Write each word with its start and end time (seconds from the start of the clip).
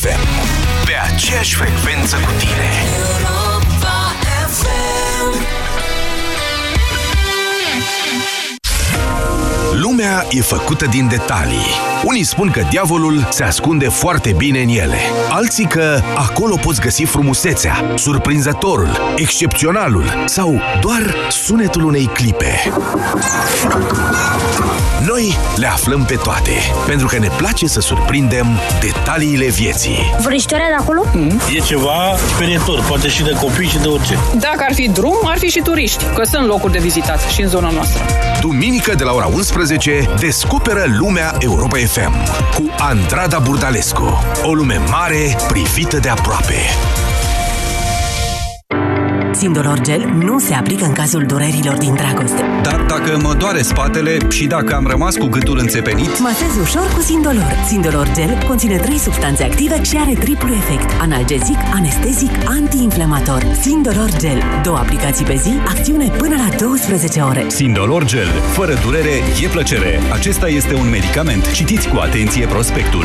FM. 0.00 0.26
Pe 0.84 0.92
aceeași 1.12 1.54
frecvență 1.54 2.16
cu 2.16 2.30
tine. 2.38 2.70
Lumea 9.80 10.26
e 10.30 10.40
făcută 10.40 10.86
din 10.86 11.08
detalii. 11.08 11.66
Unii 12.04 12.24
spun 12.24 12.50
că 12.50 12.62
diavolul 12.70 13.28
se 13.30 13.44
ascunde 13.44 13.88
foarte 13.88 14.34
bine 14.36 14.60
în 14.60 14.68
ele. 14.68 14.98
Alții 15.30 15.66
că 15.66 16.00
acolo 16.14 16.56
poți 16.56 16.80
găsi 16.80 17.02
frumusețea, 17.02 17.84
surprinzătorul, 17.94 19.14
excepționalul 19.16 20.04
sau 20.24 20.60
doar 20.80 21.14
sunetul 21.30 21.84
unei 21.84 22.06
clipe. 22.06 22.70
Noi 25.04 25.36
le 25.56 25.66
aflăm 25.66 26.04
pe 26.04 26.14
toate, 26.14 26.52
pentru 26.86 27.06
că 27.06 27.18
ne 27.18 27.28
place 27.36 27.66
să 27.66 27.80
surprindem 27.80 28.46
detaliile 28.80 29.46
vieții. 29.46 30.14
Vrăjitoarea 30.22 30.68
de 30.68 30.74
acolo? 30.78 31.02
E 31.54 31.58
ceva 31.58 32.16
sperietor, 32.34 32.84
poate 32.88 33.08
și 33.08 33.22
de 33.22 33.30
copii 33.40 33.68
și 33.68 33.78
de 33.78 33.88
orice. 33.88 34.18
Dacă 34.38 34.64
ar 34.68 34.74
fi 34.74 34.88
drum, 34.88 35.18
ar 35.24 35.38
fi 35.38 35.48
și 35.48 35.60
turiști, 35.60 36.04
că 36.14 36.24
sunt 36.24 36.46
locuri 36.46 36.72
de 36.72 36.78
vizitat 36.78 37.20
și 37.20 37.42
în 37.42 37.48
zona 37.48 37.70
noastră. 37.70 38.02
Duminică 38.40 38.94
de 38.94 39.04
la 39.04 39.12
ora 39.12 39.26
11, 39.26 40.08
descoperă 40.18 40.84
lumea 40.98 41.34
Europa 41.38 41.76
FM 41.76 42.12
cu 42.54 42.74
Andrada 42.78 43.38
Burdalescu. 43.38 44.22
O 44.42 44.52
lume 44.54 44.80
mare 44.90 45.36
privită 45.48 45.98
de 45.98 46.08
aproape. 46.08 46.54
Sindolor 49.36 49.80
Gel 49.80 50.12
nu 50.18 50.38
se 50.38 50.54
aplică 50.54 50.84
în 50.84 50.92
cazul 50.92 51.24
durerilor 51.26 51.76
din 51.76 51.94
dragoste. 51.94 52.42
Dar 52.62 52.80
dacă 52.88 53.18
mă 53.22 53.34
doare 53.38 53.62
spatele 53.62 54.16
și 54.28 54.46
dacă 54.46 54.74
am 54.74 54.86
rămas 54.86 55.16
cu 55.16 55.26
gâtul 55.26 55.58
înțepenit... 55.58 56.18
Masez 56.20 56.56
ușor 56.60 56.92
cu 56.94 57.00
Sindolor. 57.00 57.54
Sindolor 57.66 58.08
Gel 58.14 58.44
conține 58.46 58.76
3 58.76 58.98
substanțe 58.98 59.44
active 59.44 59.82
și 59.82 59.96
are 59.96 60.12
triplu 60.12 60.52
efect. 60.52 61.00
Analgezic, 61.00 61.58
anestezic, 61.74 62.30
antiinflamator. 62.44 63.42
Sindolor 63.60 64.10
Gel. 64.18 64.42
Două 64.62 64.76
aplicații 64.76 65.24
pe 65.24 65.34
zi, 65.34 65.52
acțiune 65.66 66.08
până 66.18 66.34
la 66.34 66.56
12 66.56 67.20
ore. 67.20 67.44
Sindolor 67.48 68.04
Gel. 68.04 68.28
Fără 68.52 68.74
durere, 68.84 69.14
e 69.42 69.48
plăcere. 69.48 70.00
Acesta 70.12 70.48
este 70.48 70.74
un 70.74 70.88
medicament. 70.90 71.52
Citiți 71.52 71.88
cu 71.88 71.98
atenție 71.98 72.46
prospectul. 72.46 73.04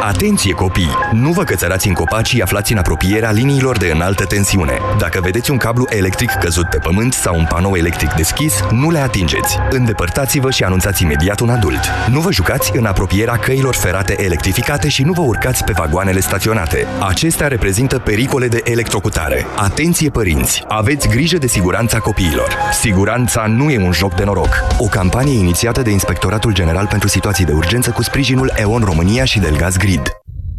Atenție 0.00 0.52
copii! 0.52 0.90
Nu 1.12 1.30
vă 1.30 1.42
cățărați 1.42 1.88
în 1.88 1.94
copaci 1.94 2.26
și 2.26 2.40
aflați 2.40 2.72
în 2.72 2.78
apropierea 2.78 3.30
liniilor 3.30 3.76
de 3.76 3.90
înaltă 3.94 4.24
tensiune. 4.24 4.78
Dacă 4.98 5.20
vedeți 5.22 5.47
un 5.48 5.56
cablu 5.56 5.84
electric 5.88 6.30
căzut 6.30 6.68
pe 6.68 6.78
pământ 6.78 7.12
sau 7.12 7.36
un 7.36 7.46
panou 7.48 7.76
electric 7.76 8.12
deschis, 8.12 8.54
nu 8.70 8.90
le 8.90 8.98
atingeți. 8.98 9.58
Îndepărtați-vă 9.70 10.50
și 10.50 10.64
anunțați 10.64 11.02
imediat 11.02 11.40
un 11.40 11.50
adult. 11.50 11.80
Nu 12.10 12.20
vă 12.20 12.32
jucați 12.32 12.72
în 12.76 12.84
apropierea 12.84 13.36
căilor 13.36 13.74
ferate 13.74 14.22
electrificate 14.24 14.88
și 14.88 15.02
nu 15.02 15.12
vă 15.12 15.20
urcați 15.20 15.64
pe 15.64 15.72
vagoanele 15.76 16.20
staționate. 16.20 16.86
Acestea 17.08 17.48
reprezintă 17.48 17.98
pericole 17.98 18.48
de 18.48 18.60
electrocutare. 18.64 19.46
Atenție 19.56 20.10
părinți! 20.10 20.64
Aveți 20.68 21.08
grijă 21.08 21.38
de 21.38 21.46
siguranța 21.46 21.98
copiilor. 21.98 22.56
Siguranța 22.72 23.46
nu 23.46 23.70
e 23.70 23.78
un 23.84 23.92
joc 23.92 24.14
de 24.14 24.24
noroc. 24.24 24.64
O 24.78 24.86
campanie 24.86 25.38
inițiată 25.38 25.82
de 25.82 25.90
Inspectoratul 25.90 26.52
General 26.52 26.86
pentru 26.86 27.08
Situații 27.08 27.44
de 27.44 27.52
Urgență 27.52 27.90
cu 27.90 28.02
sprijinul 28.02 28.52
EON 28.56 28.82
România 28.84 29.24
și 29.24 29.38
Delgaz 29.38 29.76
Grid. 29.76 30.12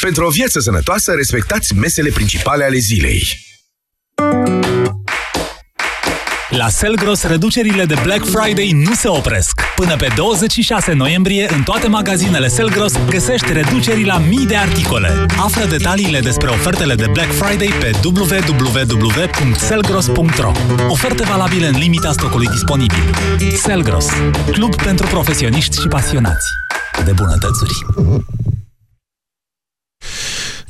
Pentru 0.00 0.24
o 0.26 0.30
viață 0.30 0.60
sănătoasă, 0.60 1.12
respectați 1.12 1.74
mesele 1.74 2.10
principale 2.10 2.64
ale 2.64 2.78
zilei. 2.78 3.40
La 6.48 6.68
Selgros, 6.68 7.22
reducerile 7.22 7.84
de 7.84 7.94
Black 8.02 8.26
Friday 8.26 8.70
nu 8.70 8.94
se 8.94 9.08
opresc. 9.08 9.60
Până 9.76 9.96
pe 9.96 10.12
26 10.16 10.92
noiembrie, 10.92 11.48
în 11.54 11.62
toate 11.62 11.88
magazinele 11.88 12.48
Selgros, 12.48 12.92
găsești 13.10 13.52
reduceri 13.52 14.04
la 14.04 14.18
mii 14.18 14.46
de 14.46 14.56
articole. 14.56 15.26
Află 15.38 15.64
detaliile 15.64 16.20
despre 16.20 16.48
ofertele 16.48 16.94
de 16.94 17.06
Black 17.12 17.32
Friday 17.32 17.72
pe 17.80 17.90
www.selgros.ro 18.04 20.52
Oferte 20.88 21.22
valabile 21.22 21.66
în 21.66 21.78
limita 21.78 22.12
stocului 22.12 22.46
disponibil. 22.46 23.14
Selgros, 23.56 24.06
club 24.50 24.82
pentru 24.82 25.06
profesioniști 25.06 25.80
și 25.80 25.88
pasionați 25.88 26.46
de 27.04 27.12
bunătățuri. 27.12 27.72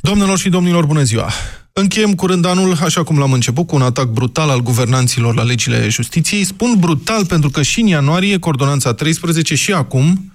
Doamnelor 0.01 0.37
și 0.37 0.49
domnilor, 0.49 0.85
bună 0.85 1.03
ziua! 1.03 1.31
Încheiem 1.75 2.13
curând 2.13 2.45
anul, 2.45 2.77
așa 2.81 3.03
cum 3.03 3.17
l-am 3.17 3.31
început, 3.31 3.67
cu 3.67 3.75
un 3.75 3.81
atac 3.81 4.05
brutal 4.05 4.49
al 4.49 4.61
guvernanților 4.61 5.35
la 5.35 5.43
legile 5.43 5.89
justiției. 5.89 6.43
Spun 6.43 6.75
brutal 6.79 7.25
pentru 7.25 7.49
că 7.49 7.61
și 7.61 7.79
în 7.79 7.87
ianuarie, 7.87 8.39
coordonanța 8.39 8.93
13 8.93 9.55
și 9.55 9.71
acum, 9.71 10.33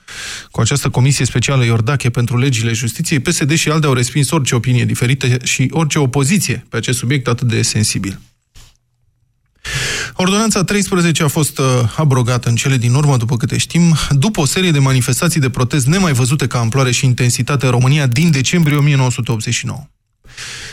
cu 0.50 0.60
această 0.60 0.88
comisie 0.88 1.24
specială 1.24 1.64
Iordache 1.64 2.10
pentru 2.10 2.38
legile 2.38 2.72
justiției, 2.72 3.20
PSD 3.20 3.54
și 3.54 3.70
ALDE 3.70 3.86
au 3.86 3.92
respins 3.92 4.30
orice 4.30 4.54
opinie 4.54 4.84
diferită 4.84 5.26
și 5.42 5.68
orice 5.70 5.98
opoziție 5.98 6.66
pe 6.68 6.76
acest 6.76 6.98
subiect 6.98 7.28
atât 7.28 7.48
de 7.48 7.62
sensibil. 7.62 8.18
Ordonanța 10.20 10.64
13 10.64 11.22
a 11.22 11.28
fost 11.28 11.58
uh, 11.58 11.66
abrogată 11.96 12.48
în 12.48 12.54
cele 12.54 12.76
din 12.76 12.94
urmă, 12.94 13.16
după 13.16 13.36
câte 13.36 13.58
știm, 13.58 13.96
după 14.10 14.40
o 14.40 14.44
serie 14.44 14.70
de 14.70 14.78
manifestații 14.78 15.40
de 15.40 15.50
protest 15.50 15.86
nemai 15.86 16.12
văzute 16.12 16.46
ca 16.46 16.58
amploare 16.58 16.90
și 16.90 17.04
intensitate 17.04 17.64
în 17.64 17.70
România 17.70 18.06
din 18.06 18.30
decembrie 18.30 18.76
1989. 18.76 19.80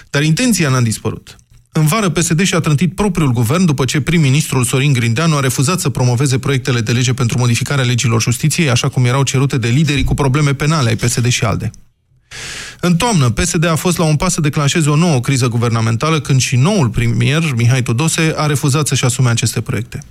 Dar 0.10 0.24
intenția 0.24 0.70
n-a 0.70 0.82
dispărut. 0.82 1.36
În 1.72 1.86
vară, 1.86 2.10
PSD 2.10 2.42
și-a 2.44 2.60
trântit 2.60 2.96
propriul 2.96 3.32
guvern 3.32 3.66
după 3.66 3.86
ce 3.86 4.02
prim-ministrul 4.02 4.64
Sorin 4.64 4.94
Grindeanu 4.94 5.36
a 5.36 5.40
refuzat 5.40 5.80
să 5.80 5.90
promoveze 5.90 6.40
proiectele 6.40 6.82
de 6.82 6.92
lege 6.92 7.14
pentru 7.14 7.38
modificarea 7.38 7.84
legilor 7.84 8.22
justiției, 8.22 8.70
așa 8.70 8.90
cum 8.90 9.06
erau 9.06 9.24
cerute 9.24 9.58
de 9.58 9.68
liderii 9.68 10.04
cu 10.04 10.14
probleme 10.14 10.54
penale 10.54 10.90
ai 10.90 10.96
PSD 10.96 11.28
și 11.28 11.44
ALDE. 11.44 11.72
În 12.80 12.96
toamnă, 12.96 13.30
PSD 13.30 13.66
a 13.66 13.76
fost 13.76 13.98
la 13.98 14.04
un 14.04 14.16
pas 14.16 14.34
să 14.34 14.42
declanșeze 14.42 14.90
o 14.90 14.96
nouă 14.96 15.20
criză 15.20 15.48
guvernamentală 15.48 16.20
când 16.20 16.40
și 16.40 16.56
noul 16.56 16.90
premier, 16.90 17.54
Mihai 17.56 17.82
Tudose, 17.82 18.34
a 18.38 18.46
refuzat 18.46 18.88
să-și 18.88 19.06
asume 19.06 19.30
aceste 19.30 19.62
proiecte. 19.62 20.04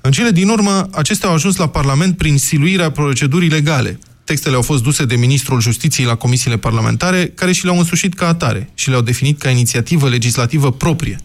În 0.00 0.10
cele 0.10 0.30
din 0.30 0.48
urmă, 0.48 0.88
acestea 0.92 1.28
au 1.28 1.34
ajuns 1.34 1.56
la 1.56 1.68
Parlament 1.68 2.16
prin 2.16 2.38
siluirea 2.38 2.90
procedurii 2.90 3.48
legale. 3.48 3.98
Textele 4.24 4.54
au 4.54 4.62
fost 4.62 4.82
duse 4.82 5.04
de 5.04 5.16
Ministrul 5.16 5.60
Justiției 5.60 6.06
la 6.06 6.14
comisiile 6.14 6.56
parlamentare, 6.56 7.26
care 7.34 7.52
și 7.52 7.64
le-au 7.64 7.78
însușit 7.78 8.14
ca 8.14 8.28
atare 8.28 8.70
și 8.74 8.88
le-au 8.88 9.00
definit 9.00 9.38
ca 9.38 9.50
inițiativă 9.50 10.08
legislativă 10.08 10.72
proprie. 10.72 11.20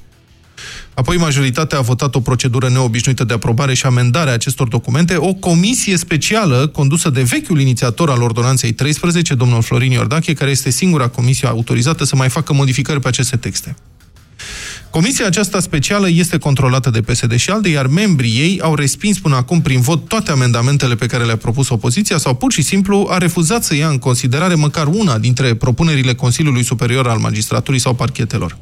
Apoi 0.94 1.18
majoritatea 1.18 1.78
a 1.78 1.82
votat 1.82 2.16
o 2.16 2.20
procedură 2.20 2.70
neobișnuită 2.70 3.24
de 3.24 3.34
aprobare 3.34 3.74
și 3.74 3.86
amendare 3.86 4.30
a 4.30 4.34
acestor 4.34 4.68
documente, 4.68 5.16
o 5.16 5.34
comisie 5.34 5.98
specială 5.98 6.68
condusă 6.68 7.10
de 7.10 7.22
vechiul 7.22 7.60
inițiator 7.60 8.10
al 8.10 8.22
ordonanței 8.22 8.72
13, 8.72 9.36
domnul 9.36 9.62
Florin 9.62 9.92
Iordache, 9.92 10.34
care 10.34 10.52
este 10.52 10.70
singura 10.70 11.08
comisie 11.08 11.48
autorizată 11.48 12.04
să 12.04 12.16
mai 12.16 12.30
facă 12.30 12.54
modificări 12.54 13.00
pe 13.00 13.08
aceste 13.08 13.38
texte. 13.38 13.76
Comisia 14.90 15.26
aceasta 15.26 15.60
specială 15.60 16.10
este 16.10 16.38
controlată 16.38 16.90
de 16.90 17.02
PSD 17.02 17.36
și 17.36 17.50
ALDE, 17.50 17.70
iar 17.70 17.88
membrii 17.88 18.32
ei 18.32 18.60
au 18.62 18.76
respins 18.76 19.20
până 19.20 19.36
acum 19.36 19.62
prin 19.62 19.82
vot 19.82 20.08
toate 20.08 20.32
amendamentele 20.32 20.96
pe 20.96 21.06
care 21.06 21.24
le-a 21.24 21.36
propus 21.36 21.70
opoziția 21.70 22.18
sau 22.18 22.36
pur 22.36 22.52
și 22.52 22.62
simplu 22.62 23.08
a 23.10 23.18
refuzat 23.18 23.64
să 23.64 23.76
ia 23.76 23.88
în 23.88 23.98
considerare 23.98 24.56
măcar 24.56 24.88
una 24.88 25.18
dintre 25.18 25.56
propunerile 25.56 26.14
Consiliului 26.14 26.64
Superior 26.64 27.08
al 27.08 27.18
Magistraturii 27.18 27.80
sau 27.80 27.94
parchetelor. 27.94 28.58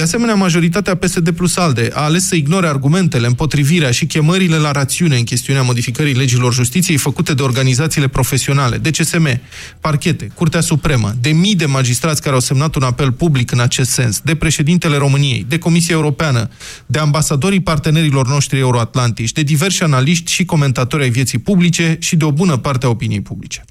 De 0.00 0.06
asemenea, 0.06 0.34
majoritatea 0.34 0.94
PSD 0.94 1.30
plus 1.30 1.56
ALDE 1.56 1.90
a 1.92 2.00
ales 2.00 2.26
să 2.26 2.34
ignore 2.34 2.66
argumentele, 2.66 3.26
împotrivirea 3.26 3.90
și 3.90 4.06
chemările 4.06 4.56
la 4.56 4.70
rațiune 4.70 5.16
în 5.16 5.24
chestiunea 5.24 5.62
modificării 5.62 6.14
legilor 6.14 6.52
justiției 6.54 6.96
făcute 6.96 7.34
de 7.34 7.42
organizațiile 7.42 8.08
profesionale, 8.08 8.78
de 8.78 8.90
CSM, 8.90 9.40
parchete, 9.80 10.30
Curtea 10.34 10.60
Supremă, 10.60 11.14
de 11.20 11.30
mii 11.30 11.54
de 11.54 11.66
magistrați 11.66 12.22
care 12.22 12.34
au 12.34 12.40
semnat 12.40 12.74
un 12.74 12.82
apel 12.82 13.12
public 13.12 13.50
în 13.50 13.60
acest 13.60 13.90
sens, 13.90 14.20
de 14.24 14.34
președintele 14.34 14.96
României, 14.96 15.46
de 15.48 15.58
Comisia 15.58 15.94
Europeană, 15.94 16.48
de 16.86 16.98
ambasadorii 16.98 17.60
partenerilor 17.60 18.28
noștri 18.28 18.58
euroatlantici, 18.58 19.32
de 19.32 19.42
diversi 19.42 19.82
analiști 19.82 20.32
și 20.32 20.44
comentatori 20.44 21.02
ai 21.02 21.10
vieții 21.10 21.38
publice 21.38 21.96
și 21.98 22.16
de 22.16 22.24
o 22.24 22.32
bună 22.32 22.56
parte 22.56 22.86
a 22.86 22.88
opiniei 22.88 23.22
publice. 23.22 23.64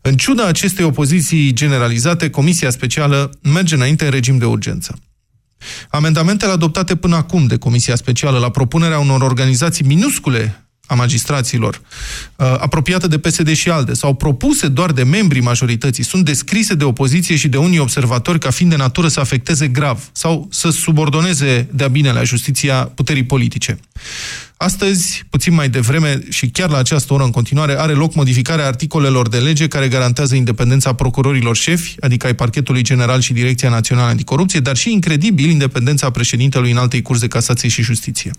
În 0.00 0.16
ciuda 0.16 0.46
acestei 0.46 0.84
opoziții 0.84 1.52
generalizate, 1.52 2.30
Comisia 2.30 2.70
Specială 2.70 3.30
merge 3.42 3.74
înainte 3.74 4.04
în 4.04 4.10
regim 4.10 4.38
de 4.38 4.44
urgență. 4.44 4.98
Amendamentele 5.90 6.52
adoptate 6.52 6.96
până 6.96 7.16
acum 7.16 7.46
de 7.46 7.56
Comisia 7.58 7.96
Specială 7.96 8.38
la 8.38 8.50
propunerea 8.50 8.98
unor 8.98 9.22
organizații 9.22 9.84
minuscule 9.84 10.63
a 10.86 10.94
magistraților, 10.94 11.80
uh, 12.36 12.46
apropiată 12.58 13.06
de 13.06 13.18
PSD 13.18 13.54
și 13.54 13.70
ALDE, 13.70 13.92
sau 13.92 14.14
propuse 14.14 14.68
doar 14.68 14.92
de 14.92 15.02
membrii 15.02 15.40
majorității, 15.40 16.04
sunt 16.04 16.24
descrise 16.24 16.74
de 16.74 16.84
opoziție 16.84 17.36
și 17.36 17.48
de 17.48 17.56
unii 17.56 17.78
observatori 17.78 18.38
ca 18.38 18.50
fiind 18.50 18.70
de 18.70 18.76
natură 18.76 19.08
să 19.08 19.20
afecteze 19.20 19.68
grav 19.68 20.08
sau 20.12 20.48
să 20.50 20.70
subordoneze 20.70 21.68
de-a 21.72 21.88
bine 21.88 22.12
la 22.12 22.22
justiția 22.22 22.84
puterii 22.94 23.24
politice. 23.24 23.78
Astăzi, 24.56 25.24
puțin 25.30 25.54
mai 25.54 25.68
devreme 25.68 26.20
și 26.30 26.48
chiar 26.48 26.70
la 26.70 26.78
această 26.78 27.12
oră 27.12 27.24
în 27.24 27.30
continuare, 27.30 27.80
are 27.80 27.92
loc 27.92 28.14
modificarea 28.14 28.66
articolelor 28.66 29.28
de 29.28 29.38
lege 29.38 29.68
care 29.68 29.88
garantează 29.88 30.34
independența 30.34 30.92
procurorilor 30.92 31.56
șefi, 31.56 31.94
adică 32.00 32.26
ai 32.26 32.34
parchetului 32.34 32.82
general 32.82 33.20
și 33.20 33.32
Direcția 33.32 33.68
Națională 33.68 34.08
Anticorupție, 34.08 34.60
dar 34.60 34.76
și 34.76 34.92
incredibil 34.92 35.50
independența 35.50 36.10
președintelui 36.10 36.70
în 36.70 36.76
altei 36.76 37.02
curs 37.02 37.20
de 37.20 37.28
casație 37.28 37.68
și 37.68 37.82
justiție. 37.82 38.30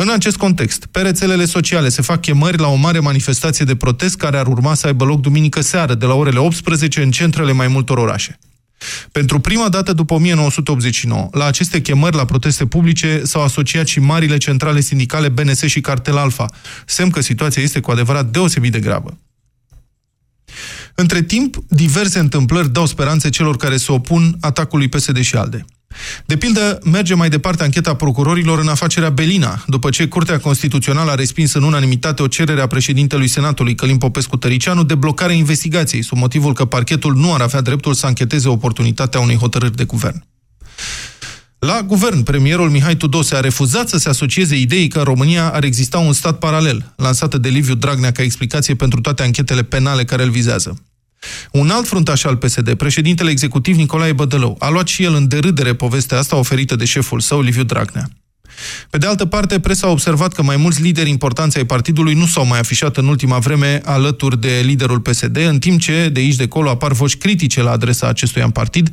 În 0.00 0.10
acest 0.10 0.36
context, 0.36 0.86
pe 0.86 1.00
rețelele 1.00 1.44
sociale 1.44 1.88
se 1.88 2.02
fac 2.02 2.20
chemări 2.20 2.58
la 2.58 2.68
o 2.68 2.74
mare 2.74 2.98
manifestație 2.98 3.64
de 3.64 3.76
protest 3.76 4.16
care 4.16 4.38
ar 4.38 4.46
urma 4.46 4.74
să 4.74 4.86
aibă 4.86 5.04
loc 5.04 5.20
duminică 5.20 5.60
seară, 5.60 5.94
de 5.94 6.06
la 6.06 6.14
orele 6.14 6.38
18, 6.38 7.02
în 7.02 7.10
centrele 7.10 7.52
mai 7.52 7.68
multor 7.68 7.98
orașe. 7.98 8.38
Pentru 9.12 9.40
prima 9.40 9.68
dată 9.68 9.92
după 9.92 10.14
1989, 10.14 11.28
la 11.32 11.44
aceste 11.44 11.80
chemări 11.80 12.16
la 12.16 12.24
proteste 12.24 12.66
publice 12.66 13.22
s-au 13.24 13.42
asociat 13.42 13.86
și 13.86 14.00
marile 14.00 14.36
centrale 14.36 14.80
sindicale 14.80 15.28
BNS 15.28 15.62
și 15.62 15.80
Cartel 15.80 16.16
Alfa, 16.16 16.46
semn 16.86 17.10
că 17.10 17.20
situația 17.20 17.62
este 17.62 17.80
cu 17.80 17.90
adevărat 17.90 18.26
deosebit 18.26 18.72
de 18.72 18.80
gravă. 18.80 19.18
Între 20.94 21.22
timp, 21.22 21.56
diverse 21.68 22.18
întâmplări 22.18 22.72
dau 22.72 22.86
speranțe 22.86 23.28
celor 23.28 23.56
care 23.56 23.76
se 23.76 23.92
opun 23.92 24.36
atacului 24.40 24.88
PSD 24.88 25.20
și 25.20 25.36
ALDE. 25.36 25.64
De 26.26 26.36
pildă, 26.36 26.78
merge 26.84 27.14
mai 27.14 27.28
departe 27.28 27.62
ancheta 27.62 27.94
procurorilor 27.94 28.58
în 28.58 28.68
afacerea 28.68 29.10
Belina, 29.10 29.64
după 29.66 29.90
ce 29.90 30.08
Curtea 30.08 30.38
Constituțională 30.38 31.10
a 31.10 31.14
respins 31.14 31.52
în 31.52 31.62
unanimitate 31.62 32.22
o 32.22 32.26
cerere 32.26 32.60
a 32.60 32.66
președintelui 32.66 33.26
Senatului, 33.26 33.74
Călim 33.74 33.98
Popescu 33.98 34.36
Tăricianu, 34.36 34.84
de 34.84 34.94
blocarea 34.94 35.34
investigației, 35.34 36.02
sub 36.02 36.18
motivul 36.18 36.54
că 36.54 36.64
parchetul 36.64 37.14
nu 37.14 37.34
ar 37.34 37.40
avea 37.40 37.60
dreptul 37.60 37.94
să 37.94 38.06
ancheteze 38.06 38.48
oportunitatea 38.48 39.20
unei 39.20 39.36
hotărâri 39.36 39.76
de 39.76 39.84
guvern. 39.84 40.24
La 41.58 41.82
guvern, 41.82 42.22
premierul 42.22 42.70
Mihai 42.70 42.96
Tudose 42.96 43.34
a 43.34 43.40
refuzat 43.40 43.88
să 43.88 43.98
se 43.98 44.08
asocieze 44.08 44.56
ideii 44.56 44.88
că 44.88 44.98
în 44.98 45.04
România 45.04 45.52
ar 45.52 45.64
exista 45.64 45.98
un 45.98 46.12
stat 46.12 46.38
paralel, 46.38 46.94
lansată 46.96 47.38
de 47.38 47.48
Liviu 47.48 47.74
Dragnea 47.74 48.12
ca 48.12 48.22
explicație 48.22 48.74
pentru 48.74 49.00
toate 49.00 49.22
anchetele 49.22 49.62
penale 49.62 50.04
care 50.04 50.22
îl 50.22 50.30
vizează. 50.30 50.82
Un 51.50 51.70
alt 51.70 51.86
fruntaș 51.86 52.24
al 52.24 52.36
PSD, 52.36 52.74
președintele 52.74 53.30
executiv 53.30 53.76
Nicolae 53.76 54.12
Bădălău, 54.12 54.56
a 54.58 54.68
luat 54.68 54.86
și 54.88 55.02
el 55.02 55.14
în 55.14 55.28
derâdere 55.28 55.74
povestea 55.74 56.18
asta 56.18 56.36
oferită 56.36 56.76
de 56.76 56.84
șeful 56.84 57.20
său, 57.20 57.40
Liviu 57.40 57.62
Dragnea. 57.62 58.08
Pe 58.90 58.98
de 58.98 59.06
altă 59.06 59.24
parte, 59.26 59.60
presa 59.60 59.86
a 59.86 59.90
observat 59.90 60.32
că 60.32 60.42
mai 60.42 60.56
mulți 60.56 60.82
lideri 60.82 61.10
importanți 61.10 61.56
ai 61.56 61.64
partidului 61.64 62.14
nu 62.14 62.26
s-au 62.26 62.46
mai 62.46 62.58
afișat 62.58 62.96
în 62.96 63.06
ultima 63.06 63.38
vreme 63.38 63.80
alături 63.84 64.40
de 64.40 64.62
liderul 64.64 65.00
PSD, 65.00 65.36
în 65.36 65.58
timp 65.58 65.80
ce 65.80 66.08
de 66.12 66.20
aici 66.20 66.34
de 66.34 66.42
acolo 66.42 66.70
apar 66.70 66.92
voci 66.92 67.16
critice 67.16 67.62
la 67.62 67.70
adresa 67.70 68.08
acestui 68.08 68.42
în 68.42 68.50
partid, 68.50 68.90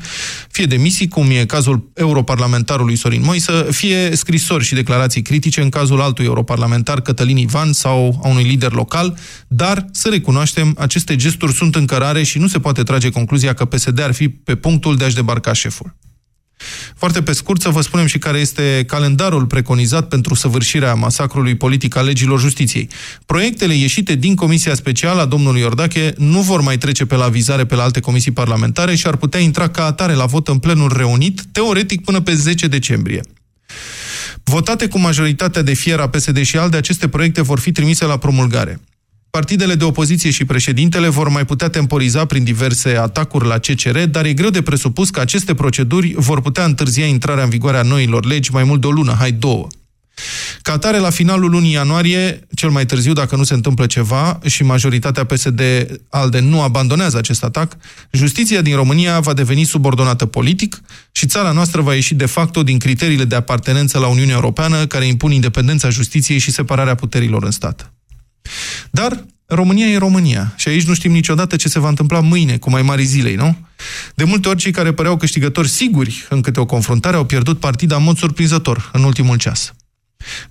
fie 0.50 0.66
demisii, 0.66 1.08
cum 1.08 1.30
e 1.30 1.46
cazul 1.46 1.92
europarlamentarului 1.94 2.96
Sorin 2.96 3.22
Moisă, 3.24 3.68
fie 3.72 4.16
scrisori 4.16 4.64
și 4.64 4.74
declarații 4.74 5.22
critice 5.22 5.62
în 5.62 5.70
cazul 5.70 6.02
altui 6.02 6.26
europarlamentar, 6.26 7.02
Cătălin 7.02 7.38
Ivan, 7.38 7.74
sau 7.74 8.20
a 8.24 8.28
unui 8.28 8.44
lider 8.44 8.72
local, 8.72 9.18
dar, 9.48 9.86
să 9.92 10.10
recunoaștem, 10.10 10.76
aceste 10.78 11.16
gesturi 11.16 11.54
sunt 11.54 11.76
în 11.76 11.86
cărare 11.86 12.24
și 12.24 12.38
nu 12.38 12.48
se 12.48 12.60
poate 12.60 12.84
trage 12.84 13.10
concluzia 13.10 13.54
că 13.54 13.66
PSD 13.66 14.00
ar 14.00 14.14
fi 14.14 14.30
pe 14.30 14.56
punctul 14.56 14.96
de 14.96 15.04
a-și 15.04 15.16
debarca 15.16 15.54
șeful. 15.54 15.96
Foarte 16.96 17.22
pe 17.22 17.32
scurt 17.32 17.62
să 17.62 17.70
vă 17.70 17.82
spunem 17.82 18.06
și 18.06 18.18
care 18.18 18.38
este 18.38 18.84
calendarul 18.88 19.46
preconizat 19.46 20.08
pentru 20.08 20.34
săvârșirea 20.34 20.94
masacrului 20.94 21.56
politic 21.56 21.96
al 21.96 22.06
legilor 22.06 22.40
justiției. 22.40 22.90
Proiectele 23.26 23.74
ieșite 23.74 24.16
din 24.16 24.36
Comisia 24.36 24.76
Specială 24.76 25.22
a 25.22 25.26
domnului 25.26 25.62
Iordache 25.62 26.14
nu 26.18 26.42
vor 26.42 26.62
mai 26.62 26.78
trece 26.78 27.06
pe 27.06 27.16
la 27.16 27.28
vizare 27.28 27.66
pe 27.66 27.76
la 27.76 27.84
alte 27.84 28.00
comisii 28.00 28.32
parlamentare 28.32 28.96
și 28.96 29.08
ar 29.08 29.16
putea 29.16 29.40
intra 29.40 29.70
ca 29.70 29.86
atare 29.86 30.14
la 30.14 30.26
vot 30.26 30.48
în 30.48 30.58
plenul 30.58 30.94
reunit, 30.96 31.42
teoretic 31.52 32.04
până 32.04 32.22
pe 32.22 32.34
10 32.34 32.68
decembrie. 32.68 33.22
Votate 34.44 34.88
cu 34.88 35.00
majoritatea 35.00 35.62
de 35.62 35.74
fier 35.74 36.00
a 36.00 36.10
PSD 36.10 36.42
și 36.42 36.58
ALDE, 36.58 36.78
aceste 36.78 37.08
proiecte 37.08 37.42
vor 37.42 37.60
fi 37.60 37.72
trimise 37.72 38.06
la 38.06 38.18
promulgare. 38.18 38.80
Partidele 39.36 39.76
de 39.76 39.84
opoziție 39.84 40.30
și 40.30 40.46
președintele 40.46 41.08
vor 41.08 41.30
mai 41.30 41.46
putea 41.46 41.70
temporiza 41.70 42.26
prin 42.26 42.44
diverse 42.44 42.90
atacuri 42.90 43.48
la 43.48 43.58
CCR, 43.58 44.00
dar 44.00 44.26
e 44.26 44.34
greu 44.34 44.50
de 44.50 44.62
presupus 44.62 45.10
că 45.10 45.20
aceste 45.20 45.54
proceduri 45.54 46.14
vor 46.18 46.42
putea 46.42 46.64
întârzia 46.64 47.06
intrarea 47.06 47.44
în 47.44 47.50
vigoare 47.50 47.78
a 47.78 47.82
noilor 47.82 48.26
legi 48.26 48.52
mai 48.52 48.64
mult 48.64 48.82
de 48.82 48.88
o 48.88 48.92
lună, 48.92 49.16
hai 49.20 49.32
două. 49.32 49.68
Ca 50.62 50.72
atare, 50.72 50.98
la 50.98 51.10
finalul 51.10 51.50
lunii 51.50 51.72
ianuarie, 51.72 52.48
cel 52.54 52.70
mai 52.70 52.86
târziu, 52.86 53.14
dacă 53.14 53.36
nu 53.36 53.44
se 53.44 53.54
întâmplă 53.54 53.86
ceva 53.86 54.40
și 54.46 54.64
majoritatea 54.64 55.26
PSD-ALDE 55.26 56.40
nu 56.40 56.62
abandonează 56.62 57.18
acest 57.18 57.44
atac, 57.44 57.78
justiția 58.12 58.62
din 58.62 58.76
România 58.76 59.20
va 59.20 59.34
deveni 59.34 59.64
subordonată 59.64 60.26
politic 60.26 60.82
și 61.12 61.26
țara 61.26 61.52
noastră 61.52 61.82
va 61.82 61.94
ieși 61.94 62.14
de 62.14 62.26
facto 62.26 62.64
din 62.64 62.80
criteriile 62.80 63.26
de 63.26 63.36
apartenență 63.36 64.00
la 64.00 64.08
Uniunea 64.08 64.36
Europeană 64.36 64.86
care 64.86 65.06
impun 65.06 65.32
independența 65.32 65.90
justiției 65.90 66.38
și 66.38 66.52
separarea 66.52 66.96
puterilor 66.96 67.44
în 67.44 67.52
stat. 67.52 67.95
Dar 68.92 69.26
România 69.46 69.86
e 69.86 69.98
România 69.98 70.54
și 70.56 70.68
aici 70.68 70.84
nu 70.84 70.94
știm 70.94 71.12
niciodată 71.12 71.56
ce 71.56 71.70
se 71.70 71.80
va 71.80 71.90
întâmpla 71.90 72.20
mâine 72.20 72.58
cu 72.58 72.70
mai 72.70 72.82
mari 72.82 73.04
zilei, 73.04 73.36
nu? 73.36 73.58
De 74.16 74.24
multe 74.24 74.48
ori 74.48 74.58
cei 74.58 74.72
care 74.72 74.94
păreau 74.94 75.18
câștigători 75.18 75.68
siguri 75.68 76.26
în 76.30 76.42
câte 76.42 76.60
o 76.60 76.66
confruntare 76.66 77.16
au 77.16 77.26
pierdut 77.26 77.60
partida 77.60 77.96
în 77.96 78.04
mod 78.04 78.18
surprinzător 78.18 78.90
în 78.94 79.04
ultimul 79.04 79.38
ceas. 79.38 79.74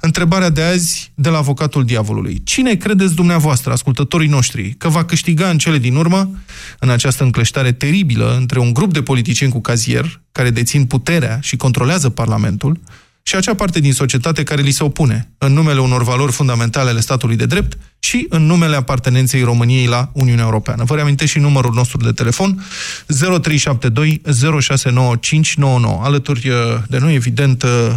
Întrebarea 0.01 0.51
de 0.51 0.63
azi 0.63 1.13
de 1.15 1.29
la 1.29 1.39
avocatul 1.39 1.85
diavolului. 1.85 2.41
Cine 2.45 2.75
credeți 2.75 3.15
dumneavoastră, 3.15 3.73
ascultătorii 3.73 4.29
noștri, 4.29 4.75
că 4.79 4.89
va 4.89 5.05
câștiga 5.05 5.49
în 5.49 5.59
cele 5.59 5.79
din 5.79 5.95
urmă, 5.95 6.31
în 6.79 6.91
această 6.91 7.25
încleștare 7.25 7.73
teribilă 7.73 8.37
între 8.37 8.59
un 8.59 8.73
grup 8.73 8.93
de 8.93 9.03
politicieni 9.03 9.53
cu 9.53 9.61
cazier, 9.61 10.21
care 10.33 10.51
dețin 10.51 10.85
puterea 10.85 11.39
și 11.43 11.57
controlează 11.57 12.09
Parlamentul, 12.11 12.81
și 13.27 13.35
acea 13.37 13.55
parte 13.55 13.81
din 13.81 13.93
societate 13.93 14.43
care 14.43 14.63
li 14.63 14.71
se 14.71 14.85
opune, 14.85 15.31
în 15.39 15.53
numele 15.53 15.81
unor 15.81 16.03
valori 16.03 16.33
fundamentale 16.33 16.91
ale 16.91 17.01
statului 17.01 17.37
de 17.37 17.47
drept 17.47 17.79
și 17.99 18.27
în 18.29 18.43
numele 18.43 18.77
apartenenței 18.77 19.43
României 19.43 19.87
la 19.87 20.11
Uniunea 20.13 20.45
Europeană. 20.45 20.85
Vă 20.85 20.95
reamintesc 20.95 21.31
și 21.31 21.39
numărul 21.39 21.75
nostru 21.75 21.99
de 21.99 22.13
telefon 22.13 22.65
0372 23.07 24.21
069599. 24.61 26.01
Alături 26.05 26.49
uh, 26.49 26.57
de 26.89 26.99
noi, 26.99 27.15
evident, 27.15 27.63
uh, 27.63 27.93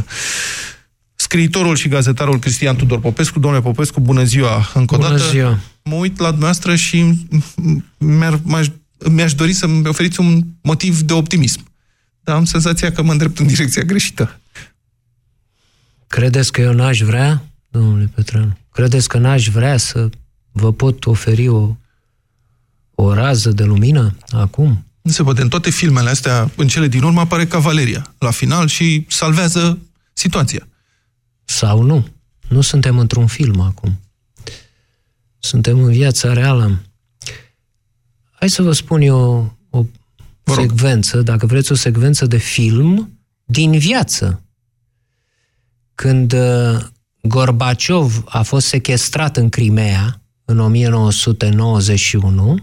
scriitorul 1.15 1.75
și 1.75 1.87
gazetarul 1.87 2.39
Cristian 2.39 2.75
Tudor 2.75 2.99
Popescu. 2.99 3.39
Domnule 3.39 3.63
Popescu, 3.63 3.99
bună 3.99 4.23
ziua 4.23 4.69
încă 4.73 4.95
o 4.95 4.97
bună 4.97 5.09
dată. 5.09 5.29
Ziua. 5.29 5.59
Mă 5.83 5.95
uit 5.95 6.19
la 6.19 6.27
dumneavoastră 6.27 6.75
și 6.75 7.27
mi-aș, 7.97 8.67
mi-aș 9.09 9.33
dori 9.33 9.53
să-mi 9.53 9.87
oferiți 9.87 10.19
un 10.19 10.43
motiv 10.61 10.99
de 10.99 11.13
optimism. 11.13 11.65
Dar 12.21 12.35
am 12.35 12.45
senzația 12.45 12.91
că 12.91 13.03
mă 13.03 13.11
îndrept 13.11 13.39
în 13.39 13.47
direcția 13.47 13.81
greșită. 13.81 14.39
Credeți 16.07 16.51
că 16.51 16.61
eu 16.61 16.73
n-aș 16.73 17.01
vrea, 17.01 17.43
domnule 17.69 18.11
Petreanu? 18.15 18.57
Credeți 18.71 19.07
că 19.07 19.17
n-aș 19.17 19.47
vrea 19.47 19.77
să 19.77 20.09
vă 20.51 20.73
pot 20.73 21.05
oferi 21.05 21.47
o, 21.47 21.75
o 22.95 23.13
rază 23.13 23.51
de 23.51 23.63
lumină 23.63 24.17
acum? 24.29 24.85
Nu 25.01 25.11
se 25.11 25.23
poate. 25.23 25.41
În 25.41 25.49
toate 25.49 25.69
filmele 25.69 26.09
astea, 26.09 26.51
în 26.55 26.67
cele 26.67 26.87
din 26.87 27.03
urmă, 27.03 27.19
apare 27.19 27.47
cavaleria 27.47 28.13
la 28.17 28.31
final 28.31 28.67
și 28.67 29.05
salvează 29.09 29.79
situația. 30.13 30.67
Sau 31.45 31.81
nu. 31.81 32.07
Nu 32.49 32.61
suntem 32.61 32.97
într-un 32.97 33.27
film 33.27 33.59
acum. 33.59 33.99
Suntem 35.39 35.83
în 35.83 35.91
viața 35.91 36.33
reală. 36.33 36.81
Hai 38.31 38.49
să 38.49 38.61
vă 38.61 38.71
spun 38.71 39.01
eu 39.01 39.57
o 39.69 39.85
secvență, 40.43 41.21
dacă 41.21 41.45
vreți 41.45 41.71
o 41.71 41.75
secvență 41.75 42.25
de 42.25 42.37
film 42.37 43.19
din 43.45 43.77
viață 43.77 44.41
când 45.97 46.33
uh, 46.33 46.79
Gorbaciov 47.21 48.23
a 48.25 48.41
fost 48.41 48.67
sequestrat 48.67 49.37
în 49.37 49.49
Crimea 49.49 50.21
în 50.45 50.59
1991, 50.59 52.57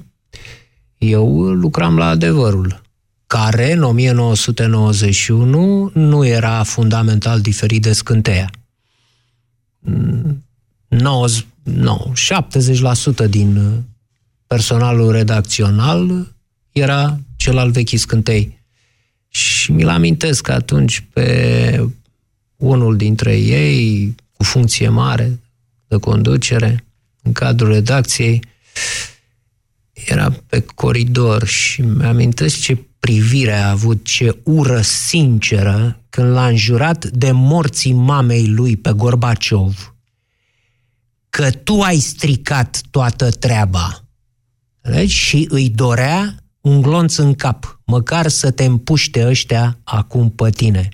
eu 0.99 1.41
lucram 1.41 1.97
la 1.97 2.07
adevărul, 2.07 2.83
care 3.27 3.73
în 3.73 3.83
1991 3.83 5.91
nu 5.95 6.27
era 6.27 6.63
fundamental 6.63 7.41
diferit 7.41 7.83
de 7.83 7.93
scânteia. 7.93 8.51
90, 10.89 11.47
no, 11.63 12.13
70% 13.27 13.29
din 13.29 13.57
uh, 13.57 13.73
personalul 14.47 15.13
redacțional 15.13 16.33
era 16.73 17.19
cel 17.37 17.59
al 17.59 17.71
vechii 17.71 17.99
scântei. 17.99 18.63
Și 19.29 19.73
mi-l 19.73 19.89
amintesc 19.89 20.49
atunci 20.49 21.07
pe 21.13 21.89
unul 22.57 22.97
dintre 22.97 23.37
ei 23.37 24.15
cu 24.33 24.43
funcție 24.43 24.89
mare 24.89 25.41
de 25.87 25.97
conducere 25.97 26.85
în 27.23 27.33
cadrul 27.33 27.73
redacției 27.73 28.43
era 29.93 30.31
pe 30.47 30.61
coridor 30.75 31.47
și 31.47 31.83
mi-amintesc 31.83 32.61
ce 32.61 32.79
privire 32.99 33.53
a 33.53 33.71
avut, 33.71 34.05
ce 34.05 34.39
ură 34.43 34.81
sinceră 34.81 36.01
când 36.11 36.33
l-a 36.33 36.47
înjurat 36.47 37.05
de 37.05 37.31
morții 37.31 37.93
mamei 37.93 38.47
lui 38.47 38.77
pe 38.77 38.93
Gorbaciov. 38.93 39.95
că 41.31 41.51
tu 41.51 41.81
ai 41.81 41.99
stricat 41.99 42.81
toată 42.91 43.31
treaba. 43.31 44.05
Deci, 44.81 45.11
și 45.11 45.47
îi 45.51 45.69
dorea 45.69 46.35
un 46.61 46.83
glonț 46.83 47.17
în 47.17 47.35
cap, 47.35 47.81
măcar 47.85 48.29
să 48.29 48.51
te 48.51 48.65
împuște 48.65 49.27
ăștia 49.27 49.79
acum 49.85 50.31
pe 50.31 50.51
tine. 50.51 50.89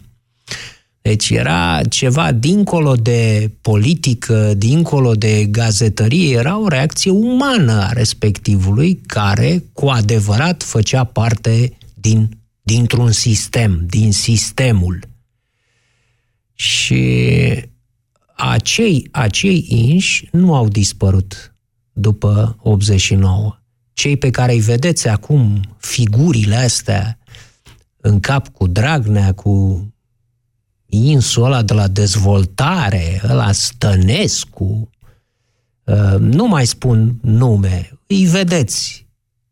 Deci 1.11 1.31
era 1.31 1.81
ceva 1.89 2.33
dincolo 2.33 2.95
de 2.95 3.51
politică, 3.61 4.55
dincolo 4.57 5.15
de 5.15 5.45
gazetărie, 5.45 6.37
era 6.37 6.59
o 6.59 6.69
reacție 6.69 7.11
umană 7.11 7.73
a 7.73 7.93
respectivului 7.93 8.95
care 9.07 9.65
cu 9.73 9.87
adevărat 9.87 10.63
făcea 10.63 11.05
parte 11.05 11.77
din, 11.95 12.39
dintr-un 12.63 13.13
sistem, 13.13 13.87
din 13.87 14.13
sistemul. 14.13 15.01
Și 16.55 17.05
acei, 18.37 19.09
acei 19.11 19.67
inși 19.69 20.29
nu 20.33 20.55
au 20.55 20.69
dispărut 20.69 21.55
după 21.93 22.57
89. 22.63 23.57
Cei 23.93 24.17
pe 24.17 24.31
care 24.31 24.53
îi 24.53 24.61
vedeți 24.61 25.09
acum, 25.09 25.61
figurile 25.79 26.57
astea, 26.57 27.19
în 27.97 28.21
cap 28.21 28.49
cu 28.49 28.67
Dragnea, 28.67 29.33
cu 29.35 29.85
insul 30.91 31.45
ăla 31.45 31.63
de 31.63 31.75
la 31.75 31.89
dezvoltare, 31.89 33.23
ăla 33.29 33.53
Stănescu, 33.53 34.91
uh, 35.85 36.19
nu 36.19 36.47
mai 36.47 36.67
spun 36.67 37.19
nume, 37.23 37.99
îi 38.07 38.25
vedeți. 38.25 39.07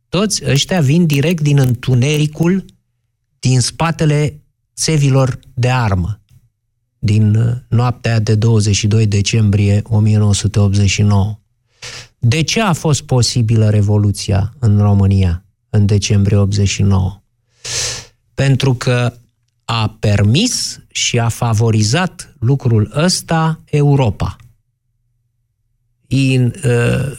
Toți 0.08 0.42
ăștia 0.46 0.80
vin 0.80 1.06
direct 1.06 1.42
din 1.42 1.58
întunericul 1.58 2.64
din 3.38 3.60
spatele 3.60 4.40
țevilor 4.76 5.38
de 5.54 5.70
armă 5.70 6.20
din 6.98 7.34
uh, 7.34 7.56
noaptea 7.68 8.18
de 8.20 8.34
22 8.34 9.06
decembrie 9.06 9.82
1989. 9.84 11.38
De 12.18 12.42
ce 12.42 12.60
a 12.60 12.72
fost 12.72 13.02
posibilă 13.02 13.70
Revoluția 13.70 14.54
în 14.58 14.78
România 14.78 15.44
în 15.70 15.86
decembrie 15.86 16.36
89? 16.36 17.20
Pentru 18.34 18.74
că 18.74 19.12
a 19.70 19.96
permis 20.00 20.80
și 20.88 21.18
a 21.18 21.28
favorizat 21.28 22.34
lucrul 22.38 22.92
ăsta 22.94 23.62
Europa. 23.64 24.36
In, 26.06 26.54
uh, 26.64 27.18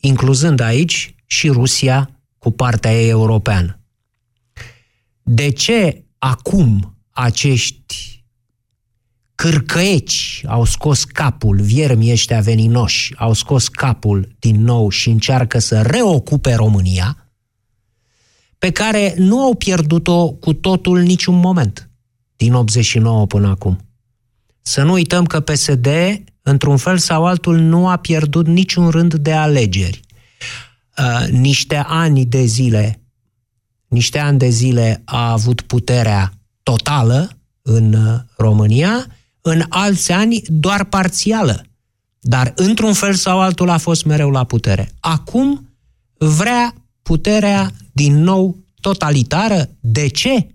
incluzând 0.00 0.60
aici 0.60 1.14
și 1.26 1.48
Rusia 1.48 2.20
cu 2.38 2.50
partea 2.50 3.00
ei 3.00 3.08
europeană. 3.08 3.80
De 5.22 5.50
ce 5.50 6.04
acum 6.18 6.96
acești 7.10 8.24
cârcăieci 9.34 10.44
au 10.46 10.64
scos 10.64 11.04
capul, 11.04 11.60
viermii 11.60 12.12
ăștia 12.12 12.40
veninoși, 12.40 13.14
au 13.16 13.32
scos 13.32 13.68
capul 13.68 14.36
din 14.38 14.62
nou 14.62 14.88
și 14.88 15.10
încearcă 15.10 15.58
să 15.58 15.82
reocupe 15.82 16.54
România– 16.54 17.16
pe 18.62 18.70
care 18.70 19.14
nu 19.16 19.42
au 19.42 19.54
pierdut-o 19.54 20.30
cu 20.30 20.52
totul 20.52 21.00
niciun 21.00 21.34
moment 21.34 21.90
din 22.36 22.54
89 22.54 23.26
până 23.26 23.48
acum. 23.48 23.80
Să 24.60 24.82
nu 24.82 24.92
uităm 24.92 25.24
că 25.24 25.40
PSD, 25.40 25.86
într-un 26.42 26.76
fel 26.76 26.98
sau 26.98 27.26
altul, 27.26 27.58
nu 27.58 27.88
a 27.88 27.96
pierdut 27.96 28.46
niciun 28.46 28.88
rând 28.88 29.14
de 29.14 29.32
alegeri. 29.32 30.00
Uh, 30.98 31.28
niște 31.28 31.76
ani 31.86 32.24
de 32.24 32.44
zile, 32.44 33.00
niște 33.88 34.18
ani 34.18 34.38
de 34.38 34.48
zile 34.48 35.02
a 35.04 35.30
avut 35.30 35.60
puterea 35.60 36.32
totală 36.62 37.30
în 37.62 37.92
uh, 37.92 38.20
România, 38.36 39.06
în 39.40 39.64
alți 39.68 40.12
ani 40.12 40.42
doar 40.46 40.84
parțială. 40.84 41.64
Dar 42.20 42.52
într-un 42.56 42.92
fel 42.92 43.14
sau 43.14 43.40
altul 43.40 43.70
a 43.70 43.78
fost 43.78 44.04
mereu 44.04 44.30
la 44.30 44.44
putere. 44.44 44.92
Acum 45.00 45.68
vrea 46.18 46.74
puterea 47.02 47.70
din 47.92 48.22
nou 48.22 48.64
totalitară. 48.80 49.68
De 49.80 50.06
ce? 50.06 50.46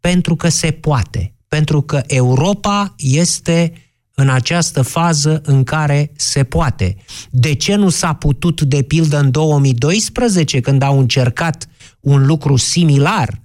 Pentru 0.00 0.36
că 0.36 0.48
se 0.48 0.70
poate. 0.70 1.34
Pentru 1.48 1.82
că 1.82 2.02
Europa 2.06 2.94
este 2.96 3.72
în 4.14 4.28
această 4.28 4.82
fază 4.82 5.40
în 5.44 5.64
care 5.64 6.12
se 6.16 6.44
poate. 6.44 6.96
De 7.30 7.54
ce 7.54 7.74
nu 7.74 7.88
s-a 7.88 8.12
putut, 8.12 8.60
de 8.60 8.82
pildă, 8.82 9.18
în 9.18 9.30
2012, 9.30 10.60
când 10.60 10.82
au 10.82 10.98
încercat 10.98 11.66
un 12.00 12.26
lucru 12.26 12.56
similar? 12.56 13.42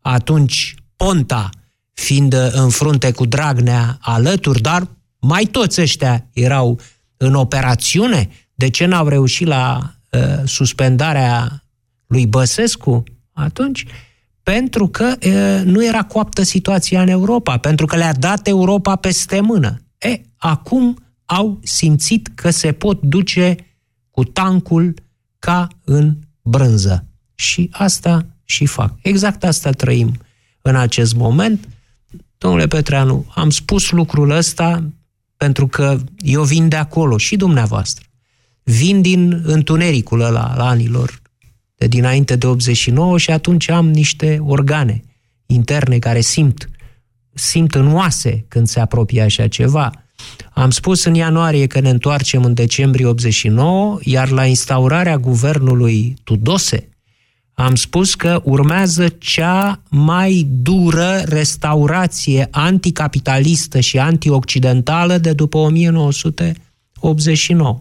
Atunci 0.00 0.74
Ponta, 0.96 1.50
fiind 1.92 2.32
în 2.52 2.68
frunte 2.68 3.12
cu 3.12 3.26
Dragnea 3.26 3.98
alături, 4.00 4.60
dar 4.60 4.88
mai 5.18 5.44
toți 5.44 5.80
ăștia 5.80 6.28
erau 6.32 6.80
în 7.16 7.34
operațiune. 7.34 8.28
De 8.54 8.70
ce 8.70 8.84
n-au 8.84 9.08
reușit 9.08 9.46
la 9.46 9.94
uh, 10.10 10.20
suspendarea 10.44 11.61
lui 12.12 12.26
Băsescu 12.26 13.02
atunci, 13.32 13.86
pentru 14.42 14.88
că 14.88 15.14
e, 15.20 15.62
nu 15.62 15.86
era 15.86 16.04
coaptă 16.04 16.42
situația 16.42 17.02
în 17.02 17.08
Europa, 17.08 17.56
pentru 17.56 17.86
că 17.86 17.96
le-a 17.96 18.14
dat 18.14 18.46
Europa 18.46 18.96
peste 18.96 19.40
mână. 19.40 19.82
E, 19.98 20.20
acum 20.36 20.98
au 21.24 21.58
simțit 21.62 22.28
că 22.34 22.50
se 22.50 22.72
pot 22.72 23.02
duce 23.02 23.56
cu 24.10 24.24
tancul 24.24 24.94
ca 25.38 25.68
în 25.84 26.16
brânză. 26.42 27.06
Și 27.34 27.68
asta 27.72 28.26
și 28.44 28.66
fac. 28.66 28.94
Exact 29.02 29.44
asta 29.44 29.70
trăim 29.70 30.16
în 30.62 30.76
acest 30.76 31.14
moment. 31.14 31.68
Domnule 32.38 32.66
Petreanu, 32.66 33.26
am 33.34 33.50
spus 33.50 33.90
lucrul 33.90 34.30
ăsta 34.30 34.84
pentru 35.36 35.66
că 35.66 35.98
eu 36.18 36.42
vin 36.42 36.68
de 36.68 36.76
acolo 36.76 37.16
și 37.16 37.36
dumneavoastră. 37.36 38.04
Vin 38.62 39.02
din 39.02 39.42
întunericul 39.44 40.20
ăla 40.20 40.42
al 40.42 40.60
anilor 40.60 41.21
de 41.21 41.21
dinainte 41.86 42.36
de 42.36 42.46
89 42.46 43.18
și 43.18 43.30
atunci 43.30 43.68
am 43.68 43.90
niște 43.90 44.38
organe 44.42 45.02
interne 45.46 45.98
care 45.98 46.20
simt, 46.20 46.68
simt 47.32 47.74
în 47.74 47.94
oase 47.94 48.44
când 48.48 48.66
se 48.66 48.80
apropie 48.80 49.22
așa 49.22 49.48
ceva. 49.48 49.92
Am 50.52 50.70
spus 50.70 51.04
în 51.04 51.14
ianuarie 51.14 51.66
că 51.66 51.80
ne 51.80 51.90
întoarcem 51.90 52.44
în 52.44 52.54
decembrie 52.54 53.06
89, 53.06 53.98
iar 54.02 54.28
la 54.28 54.46
instaurarea 54.46 55.18
guvernului 55.18 56.16
Tudose, 56.24 56.86
am 57.54 57.74
spus 57.74 58.14
că 58.14 58.40
urmează 58.44 59.08
cea 59.08 59.82
mai 59.88 60.46
dură 60.48 61.22
restaurație 61.24 62.48
anticapitalistă 62.50 63.80
și 63.80 63.98
antioccidentală 63.98 65.18
de 65.18 65.32
după 65.32 65.58
1989. 65.58 67.80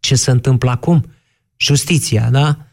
Ce 0.00 0.14
se 0.14 0.30
întâmplă 0.30 0.70
acum? 0.70 1.04
Justiția, 1.56 2.30
da? 2.30 2.67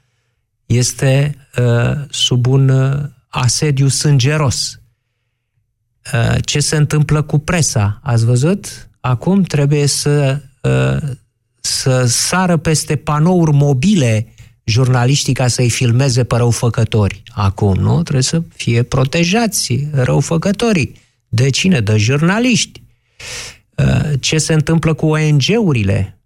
Este 0.66 1.36
uh, 1.58 2.06
sub 2.10 2.46
un 2.46 2.70
uh, 2.70 3.04
asediu 3.28 3.88
sângeros. 3.88 4.80
Uh, 6.14 6.36
ce 6.46 6.60
se 6.60 6.76
întâmplă 6.76 7.22
cu 7.22 7.40
presa? 7.40 8.00
Ați 8.04 8.26
văzut? 8.26 8.90
Acum 9.00 9.42
trebuie 9.42 9.86
să, 9.86 10.42
uh, 10.62 11.10
să 11.62 12.06
sară 12.06 12.58
peste 12.58 12.96
panouri 12.96 13.52
mobile 13.54 14.34
jurnaliștii 14.64 15.34
ca 15.34 15.48
să-i 15.48 15.70
filmeze 15.70 16.24
pe 16.24 16.36
răufăcători. 16.36 17.24
Acum, 17.34 17.74
nu? 17.74 18.02
Trebuie 18.02 18.24
să 18.24 18.42
fie 18.56 18.84
protejați 18.84 19.88
răufăcătorii. 19.92 20.96
De 21.28 21.50
cine? 21.50 21.80
De 21.80 21.98
jurnaliști. 21.98 22.82
Uh, 23.76 24.14
ce 24.20 24.38
se 24.38 24.54
întâmplă 24.54 24.94
cu 24.94 25.06
ONG-urile? 25.06 26.20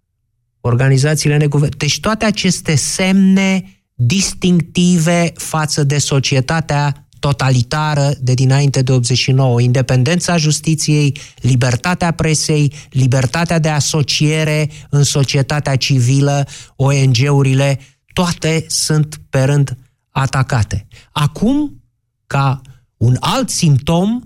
Organizațiile 0.60 1.36
neguvernamentate. 1.36 1.86
Deci 1.86 2.00
toate 2.00 2.24
aceste 2.24 2.74
semne 2.74 3.64
distinctive 4.02 5.32
față 5.36 5.84
de 5.84 5.98
societatea 5.98 7.08
totalitară 7.18 8.10
de 8.20 8.34
dinainte 8.34 8.82
de 8.82 8.92
89, 8.92 9.60
independența 9.60 10.36
justiției, 10.36 11.16
libertatea 11.40 12.10
presei, 12.10 12.72
libertatea 12.90 13.58
de 13.58 13.68
asociere 13.68 14.70
în 14.90 15.02
societatea 15.02 15.76
civilă, 15.76 16.46
ONG-urile, 16.76 17.78
toate 18.12 18.64
sunt 18.68 19.20
pe 19.30 19.42
rând 19.42 19.76
atacate. 20.10 20.86
Acum, 21.12 21.82
ca 22.26 22.60
un 22.96 23.16
alt 23.20 23.50
simptom 23.50 24.20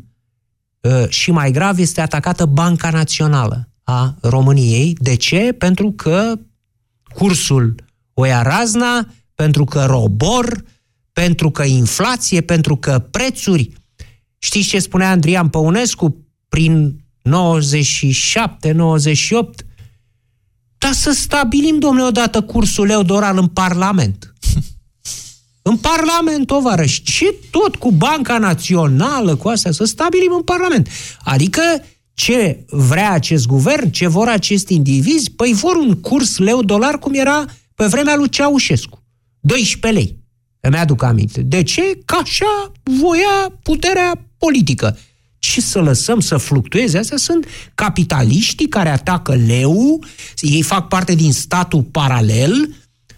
ă, 0.84 1.06
și 1.08 1.30
mai 1.30 1.50
grav, 1.50 1.78
este 1.78 2.00
atacată 2.00 2.46
Banca 2.46 2.90
Națională 2.90 3.68
a 3.82 4.14
României. 4.20 4.96
De 5.00 5.16
ce? 5.16 5.52
Pentru 5.58 5.92
că 5.92 6.32
cursul 7.14 7.74
Oia 8.14 8.42
Razna 8.42 9.06
pentru 9.34 9.64
că 9.64 9.84
robor, 9.84 10.64
pentru 11.12 11.50
că 11.50 11.62
inflație, 11.62 12.40
pentru 12.40 12.76
că 12.76 13.06
prețuri. 13.10 13.70
Știți 14.38 14.68
ce 14.68 14.78
spunea 14.78 15.10
Andrian 15.10 15.48
Păunescu 15.48 16.26
prin 16.48 17.04
97-98? 17.22 17.30
Dar 20.78 20.92
să 20.92 21.12
stabilim, 21.12 21.78
domnule, 21.78 22.06
odată 22.06 22.42
cursul 22.42 22.90
euro 22.90 23.26
în 23.34 23.46
Parlament. 23.46 24.34
în 25.70 25.76
Parlament, 25.76 26.46
tovarăși. 26.46 27.02
Ce 27.02 27.34
tot 27.50 27.76
cu 27.76 27.90
Banca 27.90 28.38
Națională, 28.38 29.36
cu 29.36 29.48
astea, 29.48 29.70
să 29.70 29.84
stabilim 29.84 30.32
în 30.32 30.42
Parlament. 30.42 30.88
Adică 31.24 31.60
Ce 32.14 32.64
vrea 32.68 33.12
acest 33.12 33.46
guvern? 33.46 33.90
Ce 33.90 34.06
vor 34.06 34.28
acești 34.28 34.74
indivizi? 34.74 35.30
Păi 35.30 35.52
vor 35.52 35.76
un 35.76 36.00
curs 36.00 36.38
leu-dolar 36.38 36.98
cum 36.98 37.14
era 37.14 37.44
pe 37.74 37.86
vremea 37.86 38.16
lui 38.16 38.28
Ceaușescu. 38.28 39.03
12 39.46 40.00
lei. 40.00 40.18
Îmi 40.60 40.76
aduc 40.76 41.02
aminte. 41.02 41.42
De 41.42 41.62
ce? 41.62 41.82
Ca 42.04 42.16
așa 42.16 42.72
voia 42.82 43.58
puterea 43.62 44.26
politică. 44.38 44.98
Ce 45.38 45.60
să 45.60 45.80
lăsăm 45.80 46.20
să 46.20 46.36
fluctueze? 46.36 46.98
Astea 46.98 47.16
sunt 47.16 47.46
capitaliștii 47.74 48.68
care 48.68 48.88
atacă 48.88 49.34
leu, 49.34 50.04
ei 50.40 50.62
fac 50.62 50.88
parte 50.88 51.14
din 51.14 51.32
statul 51.32 51.82
paralel, 51.82 52.74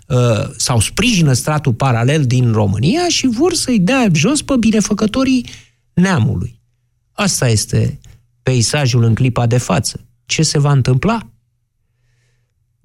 uh, 0.07 0.49
sau 0.57 0.81
sprijină 0.81 1.33
statul 1.33 1.73
paralel 1.75 2.25
din 2.25 2.53
România 2.53 3.09
și 3.09 3.27
vor 3.27 3.55
să-i 3.55 3.79
dea 3.79 4.09
jos 4.13 4.43
pe 4.43 4.57
binefăcătorii 4.59 5.47
neamului. 5.95 6.61
Asta 7.13 7.49
este 7.49 8.01
peisajul 8.43 9.03
în 9.03 9.15
clipa 9.15 9.47
de 9.47 9.59
față. 9.59 10.07
Ce 10.25 10.43
se 10.43 10.59
va 10.59 10.73
întâmpla? 10.73 11.31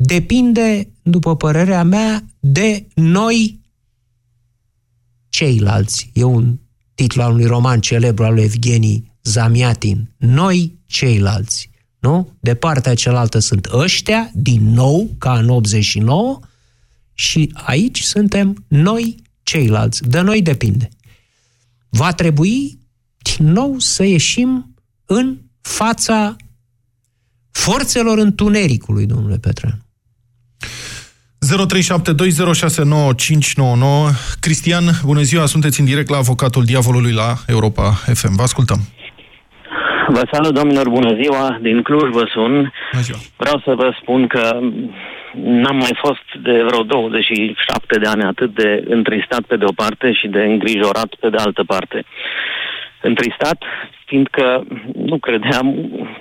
Depinde, 0.04 0.92
după 1.02 1.36
părerea 1.36 1.84
mea, 1.84 2.26
de 2.40 2.88
noi 2.96 3.60
ceilalți. 5.30 6.10
E 6.14 6.24
un 6.24 6.60
titlu 6.94 7.22
al 7.22 7.32
unui 7.32 7.46
roman 7.46 7.80
celebru 7.80 8.24
al 8.24 8.34
lui 8.34 8.44
Evgeni 8.44 9.12
Zamiatin. 9.24 10.14
Noi 10.18 10.80
ceilalți. 10.86 11.70
Nu? 12.00 12.38
De 12.40 12.56
partea 12.56 12.94
cealaltă 12.94 13.40
sunt 13.40 13.66
ăștia, 13.66 14.32
din 14.34 14.74
nou, 14.74 15.16
ca 15.18 15.38
în 15.38 15.50
89, 15.50 16.40
și 17.14 17.52
aici 17.54 18.02
suntem 18.02 18.66
noi 18.68 19.16
ceilalți. 19.44 20.04
De 20.04 20.22
noi 20.22 20.42
depinde. 20.42 20.90
Va 21.90 22.14
trebui 22.14 22.80
din 23.18 23.48
nou 23.48 23.80
să 23.80 24.04
ieșim 24.04 24.76
în 25.06 25.38
fața 25.62 26.36
forțelor 27.52 28.18
întunericului, 28.18 29.06
domnule 29.06 29.38
Petreanu. 29.38 29.80
0372069599 31.42 31.46
Cristian, 34.40 34.84
bună 35.06 35.22
ziua, 35.22 35.46
sunteți 35.46 35.80
în 35.80 35.86
direct 35.86 36.10
la 36.10 36.18
avocatul 36.18 36.64
diavolului 36.64 37.14
la 37.14 37.30
Europa 37.48 37.88
FM. 38.20 38.36
Vă 38.36 38.42
ascultăm. 38.42 38.80
Vă 40.08 40.28
salut, 40.32 40.54
domnilor, 40.54 40.90
bună 40.90 41.14
ziua, 41.22 41.58
din 41.62 41.82
Cluj 41.82 42.10
vă 42.12 42.26
sun. 42.34 42.54
Bună 42.92 43.04
ziua. 43.04 43.18
Vreau 43.38 43.62
să 43.66 43.74
vă 43.76 43.96
spun 44.02 44.28
că 44.28 44.60
n-am 45.34 45.76
mai 45.76 45.98
fost 46.06 46.44
de 46.44 46.64
vreo 46.68 46.84
27 46.84 47.98
de 48.00 48.08
ani 48.08 48.24
atât 48.24 48.56
de 48.56 48.84
întristat 48.88 49.42
pe 49.42 49.58
de 49.58 49.66
o 49.66 49.74
parte 49.76 50.14
și 50.14 50.28
de 50.28 50.44
îngrijorat 50.44 51.16
pe 51.20 51.30
de 51.30 51.38
altă 51.38 51.64
parte. 51.64 52.06
Întristat, 53.02 53.64
fiindcă 54.06 54.64
nu 54.96 55.18
credeam, 55.18 55.66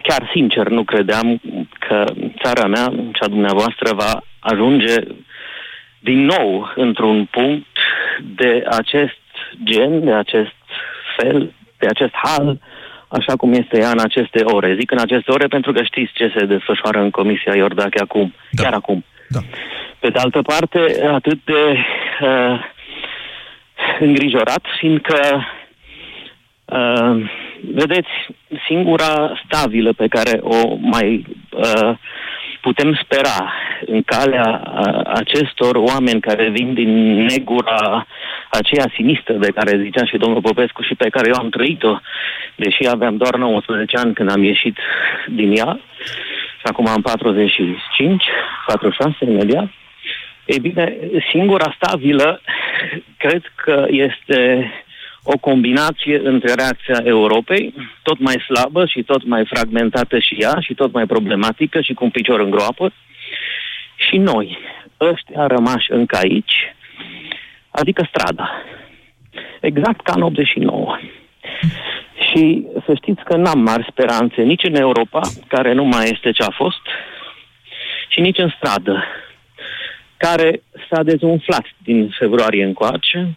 chiar 0.03 0.31
sincer, 0.35 0.69
nu 0.69 0.85
credeam 0.85 1.41
că 1.79 2.05
țara 2.43 2.67
mea, 2.67 2.87
cea 3.13 3.29
dumneavoastră, 3.29 3.95
va 3.95 4.23
ajunge 4.41 4.95
din 5.99 6.25
nou 6.25 6.73
într-un 6.75 7.25
punct 7.25 7.79
de 8.37 8.65
acest 8.71 9.19
gen, 9.65 10.05
de 10.05 10.13
acest 10.13 10.55
fel, 11.17 11.53
de 11.79 11.87
acest 11.87 12.15
hal, 12.23 12.59
așa 13.09 13.37
cum 13.37 13.53
este 13.53 13.79
ea 13.79 13.91
în 13.91 13.99
aceste 13.99 14.43
ore. 14.45 14.77
Zic 14.79 14.91
în 14.91 14.99
aceste 14.99 15.31
ore 15.31 15.47
pentru 15.47 15.73
că 15.73 15.83
știți 15.83 16.13
ce 16.13 16.33
se 16.37 16.45
desfășoară 16.45 17.01
în 17.01 17.11
Comisia 17.11 17.55
Iordache 17.55 18.01
acum, 18.01 18.35
da. 18.51 18.63
chiar 18.63 18.73
acum. 18.73 19.05
Da. 19.29 19.41
Pe 19.99 20.09
de 20.09 20.19
altă 20.19 20.43
parte, 20.43 21.09
atât 21.13 21.39
de 21.45 21.77
uh, 22.21 22.61
îngrijorat, 24.01 24.65
fiindcă 24.79 25.47
uh, 26.65 27.31
vedeți, 27.73 28.09
singura 28.67 29.41
stabilă 29.45 29.93
pe 29.93 30.09
care 30.09 30.39
o 30.43 30.77
mai 30.81 31.25
uh, 31.51 31.97
putem 32.61 33.01
spera 33.03 33.53
în 33.87 34.03
calea 34.03 34.63
acestor 35.15 35.77
oameni 35.77 36.21
care 36.21 36.49
vin 36.49 36.75
din 36.75 37.25
negura 37.25 38.07
aceea 38.51 38.93
sinistră 38.95 39.35
de 39.35 39.51
care 39.55 39.83
zicea 39.83 40.05
și 40.05 40.17
domnul 40.17 40.41
Popescu 40.41 40.83
și 40.83 40.95
pe 40.95 41.09
care 41.09 41.29
eu 41.29 41.35
am 41.39 41.49
trăit-o, 41.49 41.99
deși 42.57 42.89
aveam 42.89 43.17
doar 43.17 43.37
19 43.37 43.97
ani 43.97 44.15
când 44.15 44.31
am 44.31 44.43
ieșit 44.43 44.79
din 45.27 45.57
ea 45.57 45.81
și 46.59 46.67
acum 46.67 46.87
am 46.87 47.01
45, 47.01 48.25
46 48.67 49.25
imediat. 49.25 49.69
Ei 50.45 50.59
bine, 50.59 50.97
singura 51.33 51.77
stabilă 51.81 52.41
cred 53.17 53.43
că 53.55 53.87
este 53.89 54.71
o 55.23 55.39
combinație 55.39 56.21
între 56.25 56.55
reacția 56.55 57.01
Europei, 57.05 57.75
tot 58.03 58.19
mai 58.19 58.35
slabă 58.35 58.87
și 58.87 59.03
tot 59.03 59.25
mai 59.25 59.47
fragmentată 59.47 60.19
și 60.19 60.35
ea, 60.39 60.57
și 60.61 60.75
tot 60.75 60.93
mai 60.93 61.07
problematică 61.07 61.81
și 61.81 61.93
cu 61.93 62.05
un 62.05 62.11
picior 62.11 62.41
în 62.41 62.51
groapă, 62.51 62.93
și 64.09 64.17
noi, 64.17 64.59
ăștia 65.01 65.47
rămași 65.47 65.93
încă 65.93 66.17
aici, 66.17 66.75
adică 67.71 68.09
strada. 68.09 68.51
Exact 69.61 70.01
ca 70.01 70.13
în 70.17 70.23
89. 70.23 70.99
Și 72.31 72.67
să 72.87 72.95
știți 72.95 73.25
că 73.25 73.37
n-am 73.37 73.59
mari 73.59 73.87
speranțe 73.91 74.43
nici 74.43 74.65
în 74.65 74.75
Europa, 74.75 75.21
care 75.49 75.73
nu 75.73 75.85
mai 75.85 76.05
este 76.13 76.31
ce 76.31 76.43
a 76.43 76.51
fost, 76.51 76.81
și 78.09 78.21
nici 78.21 78.39
în 78.39 78.53
stradă, 78.57 79.05
care 80.17 80.63
s-a 80.91 81.03
dezumflat 81.03 81.65
din 81.79 82.15
februarie 82.19 82.65
încoace, 82.65 83.29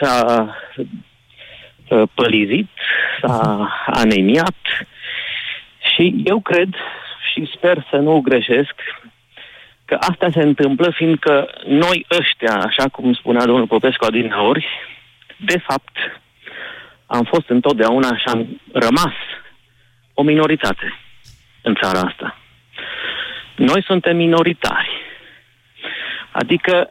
s-a 0.00 0.48
Uh, 0.78 0.84
pălizit, 2.14 2.68
s-a 3.20 3.68
anemiat 3.86 4.56
și 5.94 6.22
eu 6.24 6.40
cred 6.40 6.74
și 7.32 7.50
sper 7.54 7.86
să 7.90 7.96
nu 7.96 8.20
greșesc 8.20 8.74
că 9.84 9.96
asta 10.00 10.28
se 10.32 10.42
întâmplă 10.42 10.90
fiindcă 10.90 11.48
noi 11.66 12.06
ăștia, 12.18 12.54
așa 12.54 12.88
cum 12.88 13.12
spunea 13.12 13.44
domnul 13.44 13.66
Popescu 13.66 14.04
adineori, 14.04 14.66
de 15.36 15.58
fapt 15.58 15.96
am 17.06 17.24
fost 17.24 17.48
întotdeauna 17.48 18.16
și 18.16 18.24
am 18.26 18.60
rămas 18.72 19.14
o 20.14 20.22
minoritate 20.22 20.98
în 21.62 21.74
țara 21.74 22.00
asta. 22.00 22.38
Noi 23.56 23.82
suntem 23.84 24.16
minoritari. 24.16 24.90
Adică 26.30 26.88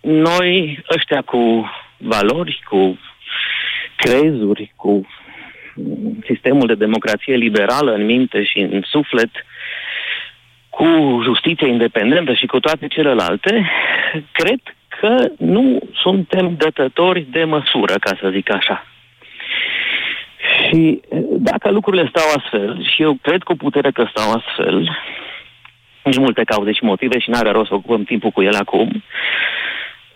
noi 0.00 0.84
ăștia 0.96 1.22
cu 1.22 1.70
valori, 1.96 2.62
cu 2.68 2.98
crezuri, 4.02 4.72
cu 4.76 5.06
sistemul 6.24 6.66
de 6.66 6.74
democrație 6.74 7.34
liberală 7.34 7.92
în 7.92 8.04
minte 8.04 8.44
și 8.44 8.58
în 8.58 8.82
suflet, 8.84 9.30
cu 10.68 10.86
justiție 11.22 11.68
independentă 11.68 12.32
și 12.34 12.46
cu 12.46 12.60
toate 12.60 12.86
celelalte, 12.86 13.70
cred 14.32 14.60
că 15.00 15.16
nu 15.38 15.78
suntem 15.94 16.54
dătători 16.56 17.26
de 17.30 17.44
măsură, 17.44 17.94
ca 18.00 18.16
să 18.20 18.30
zic 18.30 18.52
așa. 18.52 18.86
Și 20.64 21.00
dacă 21.38 21.70
lucrurile 21.70 22.10
stau 22.10 22.24
astfel, 22.36 22.86
și 22.94 23.02
eu 23.02 23.18
cred 23.22 23.42
cu 23.42 23.56
putere 23.56 23.90
că 23.90 24.06
stau 24.10 24.32
astfel, 24.32 24.98
nici 26.04 26.18
multe 26.18 26.44
cauze 26.44 26.72
și 26.72 26.84
motive 26.84 27.18
și 27.18 27.30
n-are 27.30 27.50
rost 27.50 27.68
să 27.68 27.74
ocupăm 27.74 28.04
timpul 28.04 28.30
cu 28.30 28.42
ele 28.42 28.56
acum, 28.56 29.02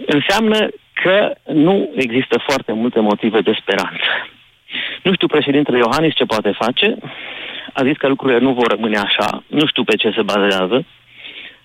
înseamnă 0.07 0.69
că 1.03 1.35
nu 1.53 1.91
există 1.95 2.43
foarte 2.49 2.73
multe 2.73 3.01
motive 3.01 3.41
de 3.41 3.59
speranță. 3.61 4.09
Nu 5.03 5.13
știu 5.13 5.27
președintele 5.27 5.79
Iohannis 5.79 6.15
ce 6.15 6.25
poate 6.25 6.51
face. 6.51 6.97
A 7.73 7.85
zis 7.85 7.97
că 7.97 8.09
lucrurile 8.09 8.39
nu 8.39 8.53
vor 8.53 8.67
rămâne 8.67 8.99
așa. 8.99 9.43
Nu 9.47 9.67
știu 9.67 9.85
pe 9.85 9.97
ce 9.97 10.13
se 10.17 10.23
bazează. 10.23 10.85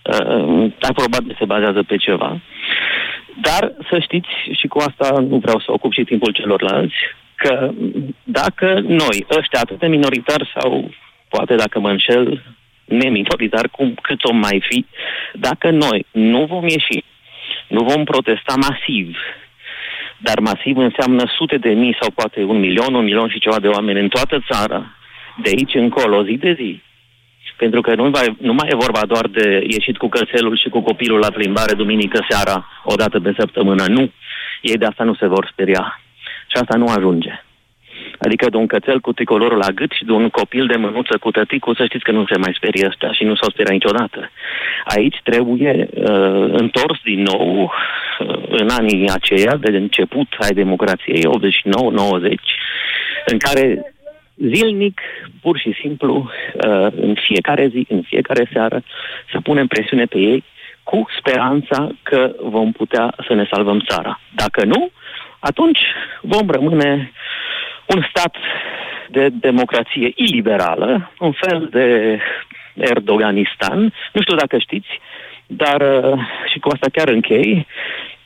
Uh, 0.01 0.71
dar 0.79 0.93
probabil 0.93 1.35
se 1.39 1.45
bazează 1.45 1.83
pe 1.83 1.97
ceva. 1.97 2.39
Dar 3.41 3.73
să 3.89 3.99
știți, 3.99 4.29
și 4.59 4.67
cu 4.67 4.77
asta 4.77 5.19
nu 5.19 5.37
vreau 5.37 5.59
să 5.59 5.71
ocup 5.71 5.93
și 5.93 6.03
timpul 6.03 6.31
celorlalți, 6.31 6.95
că 7.35 7.71
dacă 8.23 8.79
noi, 8.87 9.25
ăștia 9.37 9.59
atât 9.59 9.79
de 9.79 9.87
minoritari 9.87 10.51
sau 10.55 10.89
poate 11.29 11.55
dacă 11.55 11.79
mă 11.79 11.89
înșel, 11.89 12.43
neminoritar, 12.85 13.69
cum 13.71 13.93
cât 14.01 14.23
o 14.23 14.33
mai 14.33 14.63
fi, 14.69 14.85
dacă 15.33 15.69
noi 15.69 16.05
nu 16.11 16.45
vom 16.45 16.67
ieși 16.67 17.03
nu 17.67 17.83
vom 17.83 18.03
protesta 18.03 18.53
masiv, 18.55 19.17
dar 20.17 20.39
masiv 20.39 20.77
înseamnă 20.77 21.23
sute 21.37 21.57
de 21.57 21.69
mii 21.69 21.97
sau 21.99 22.09
poate 22.11 22.43
un 22.43 22.59
milion, 22.59 22.93
un 22.93 23.03
milion 23.03 23.29
și 23.29 23.39
ceva 23.39 23.59
de 23.59 23.67
oameni 23.67 23.99
în 23.99 24.07
toată 24.07 24.43
țara, 24.51 24.85
de 25.43 25.49
aici 25.49 25.73
încolo, 25.73 26.23
zi 26.23 26.37
de 26.37 26.53
zi. 26.53 26.81
Pentru 27.57 27.81
că 27.81 27.95
nu, 27.95 28.09
va, 28.09 28.19
nu 28.37 28.53
mai 28.53 28.69
e 28.71 28.75
vorba 28.75 29.01
doar 29.05 29.27
de 29.27 29.65
ieșit 29.67 29.97
cu 29.97 30.07
cățelul 30.07 30.57
și 30.57 30.69
cu 30.69 30.81
copilul 30.81 31.19
la 31.19 31.31
plimbare 31.31 31.73
duminică 31.73 32.25
seara, 32.29 32.67
o 32.83 32.95
dată 32.95 33.19
pe 33.19 33.33
săptămână. 33.37 33.85
Nu. 33.87 34.11
Ei 34.61 34.77
de 34.77 34.85
asta 34.85 35.03
nu 35.03 35.15
se 35.15 35.27
vor 35.27 35.49
speria. 35.51 36.01
Și 36.47 36.57
asta 36.61 36.77
nu 36.77 36.85
ajunge. 36.87 37.43
Adică 38.17 38.49
de 38.49 38.57
un 38.57 38.67
cățel 38.67 38.99
cu 38.99 39.13
tricolorul 39.13 39.57
la 39.57 39.69
gât 39.69 39.91
și 39.91 40.05
de 40.05 40.11
un 40.11 40.29
copil 40.29 40.65
de 40.65 40.75
mânuță 40.75 41.17
cu 41.17 41.31
tăticul, 41.31 41.75
să 41.75 41.85
știți 41.85 42.03
că 42.03 42.11
nu 42.11 42.25
se 42.25 42.37
mai 42.37 42.53
sperie 42.55 42.87
ăsta 42.87 43.13
și 43.13 43.23
nu 43.23 43.35
s-au 43.35 43.49
speriat 43.49 43.73
niciodată. 43.73 44.31
Aici 44.85 45.19
trebuie 45.23 45.87
uh, 45.91 46.49
întors 46.51 46.99
din 47.03 47.21
nou 47.21 47.63
uh, 47.63 48.43
în 48.49 48.69
anii 48.69 49.09
aceia 49.09 49.55
de 49.55 49.77
început 49.77 50.27
ai 50.39 50.53
democrației, 50.53 51.21
89-90, 51.21 52.33
în 53.25 53.37
care 53.37 53.93
zilnic, 54.35 55.01
pur 55.41 55.57
și 55.57 55.75
simplu, 55.81 56.15
uh, 56.67 56.87
în 57.01 57.15
fiecare 57.27 57.67
zi, 57.67 57.85
în 57.89 58.01
fiecare 58.01 58.49
seară, 58.53 58.83
să 59.31 59.39
punem 59.43 59.67
presiune 59.67 60.05
pe 60.05 60.17
ei 60.17 60.43
cu 60.83 61.05
speranța 61.17 61.89
că 62.03 62.31
vom 62.41 62.71
putea 62.71 63.13
să 63.27 63.33
ne 63.33 63.47
salvăm 63.51 63.79
țara. 63.79 64.19
Dacă 64.35 64.65
nu, 64.65 64.89
atunci 65.39 65.79
vom 66.21 66.49
rămâne 66.49 67.11
un 67.95 68.05
stat 68.09 68.35
de 69.09 69.29
democrație 69.29 70.11
iliberală, 70.15 71.11
un 71.19 71.31
fel 71.31 71.67
de 71.71 72.19
Erdoganistan. 72.73 73.93
Nu 74.13 74.21
știu 74.21 74.35
dacă 74.35 74.57
știți, 74.57 74.99
dar 75.47 75.81
uh, 75.81 76.19
și 76.51 76.59
cu 76.59 76.69
asta 76.69 76.87
chiar 76.91 77.07
închei, 77.07 77.67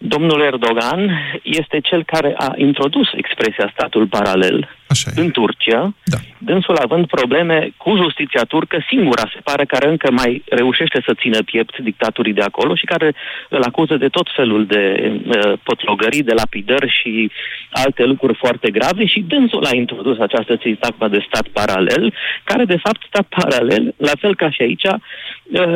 domnul 0.02 0.42
Erdogan 0.42 1.02
este 1.44 1.80
cel 1.80 2.04
care 2.04 2.34
a 2.38 2.54
introdus 2.56 3.08
expresia 3.14 3.72
statul 3.74 4.08
paralel 4.08 4.70
Așa 4.88 5.12
în 5.16 5.32
Turcia, 5.32 5.94
da. 6.04 6.18
dânsul 6.38 6.78
având 6.78 7.06
probleme 7.08 7.72
cu 7.78 7.96
justiția 7.96 8.44
turcă, 8.44 8.86
singura 8.88 9.26
se 9.34 9.40
pare 9.44 9.66
care 9.66 9.90
încă 9.90 10.12
mai 10.12 10.44
reușește 10.50 11.02
să 11.06 11.14
țină 11.14 11.44
piept 11.44 11.78
dictaturii 11.78 12.34
de 12.34 12.42
acolo 12.42 12.76
și 12.76 12.86
care 12.86 13.14
îl 13.50 13.64
acuză 13.64 13.96
de 13.98 14.08
tot 14.08 14.28
felul 14.36 14.66
de 14.66 14.84
uh, 15.26 15.54
potlogării, 15.64 16.24
de 16.24 16.34
lapidări 16.34 16.90
și 17.00 17.32
alte 17.70 18.04
lucruri 18.04 18.38
foarte 18.38 18.72
grave 18.72 19.06
și 19.06 19.26
dânsul 19.28 19.66
a 19.66 19.76
introdus 19.76 20.20
această 20.20 20.58
țitacmă 20.58 21.08
de 21.08 21.26
stat 21.28 21.48
paralel, 21.48 22.14
care 22.44 22.66
de 22.66 22.78
fapt 22.84 23.02
stat 23.08 23.26
paralel, 23.30 23.94
la 23.98 24.16
fel 24.20 24.36
ca 24.36 24.50
și 24.50 24.62
aici, 24.62 24.84
uh, 24.84 24.96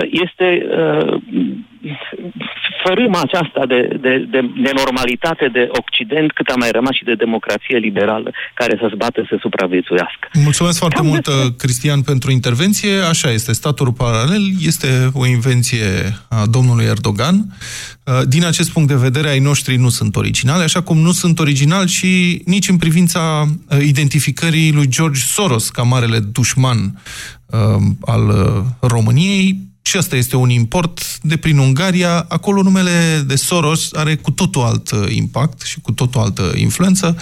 este 0.09 0.67
uh, 0.69 1.21
fărâma 2.83 3.21
aceasta 3.21 3.65
de, 3.65 3.79
de, 4.01 4.13
de, 4.29 4.39
de 4.63 4.71
normalitate 4.75 5.47
de 5.47 5.67
Occident, 5.69 6.31
cât 6.31 6.47
a 6.47 6.55
mai 6.57 6.71
rămas 6.71 6.95
și 6.95 7.03
de 7.03 7.13
democrație 7.13 7.77
liberală 7.77 8.31
care 8.53 8.77
să-ți 8.81 8.95
bată 8.95 9.25
să 9.29 9.37
supraviețuiască. 9.39 10.25
Mulțumesc 10.33 10.77
foarte 10.77 11.01
Cam 11.01 11.07
mult, 11.07 11.25
despre... 11.25 11.53
Cristian, 11.57 12.01
pentru 12.01 12.31
intervenție. 12.31 12.93
Așa 13.09 13.29
este, 13.31 13.53
statul 13.53 13.91
paralel 13.91 14.43
este 14.61 14.87
o 15.13 15.25
invenție 15.25 15.87
a 16.29 16.45
domnului 16.49 16.85
Erdogan. 16.85 17.35
Uh, 17.35 18.21
din 18.27 18.45
acest 18.45 18.71
punct 18.71 18.87
de 18.87 18.95
vedere, 18.95 19.29
ai 19.29 19.39
noștri 19.39 19.75
nu 19.75 19.89
sunt 19.89 20.15
originali, 20.15 20.63
așa 20.63 20.81
cum 20.81 20.97
nu 20.97 21.11
sunt 21.11 21.39
originali 21.39 21.89
și 21.89 22.41
nici 22.45 22.69
în 22.69 22.77
privința 22.77 23.43
uh, 23.43 23.77
identificării 23.81 24.71
lui 24.71 24.87
George 24.87 25.19
Soros 25.19 25.69
ca 25.69 25.81
marele 25.81 26.19
dușman 26.19 27.01
uh, 27.75 27.83
al 28.05 28.33
României, 28.79 29.65
și 29.81 29.97
asta 29.97 30.15
este 30.15 30.35
un 30.35 30.49
import 30.49 31.19
de 31.21 31.37
prin 31.37 31.57
Ungaria. 31.57 32.25
Acolo 32.29 32.61
numele 32.61 33.23
de 33.27 33.35
Soros 33.35 33.89
are 33.93 34.15
cu 34.15 34.31
totul 34.31 34.61
alt 34.61 34.91
impact 35.09 35.61
și 35.61 35.79
cu 35.79 35.91
totul 35.91 36.21
altă 36.21 36.51
influență. 36.55 37.17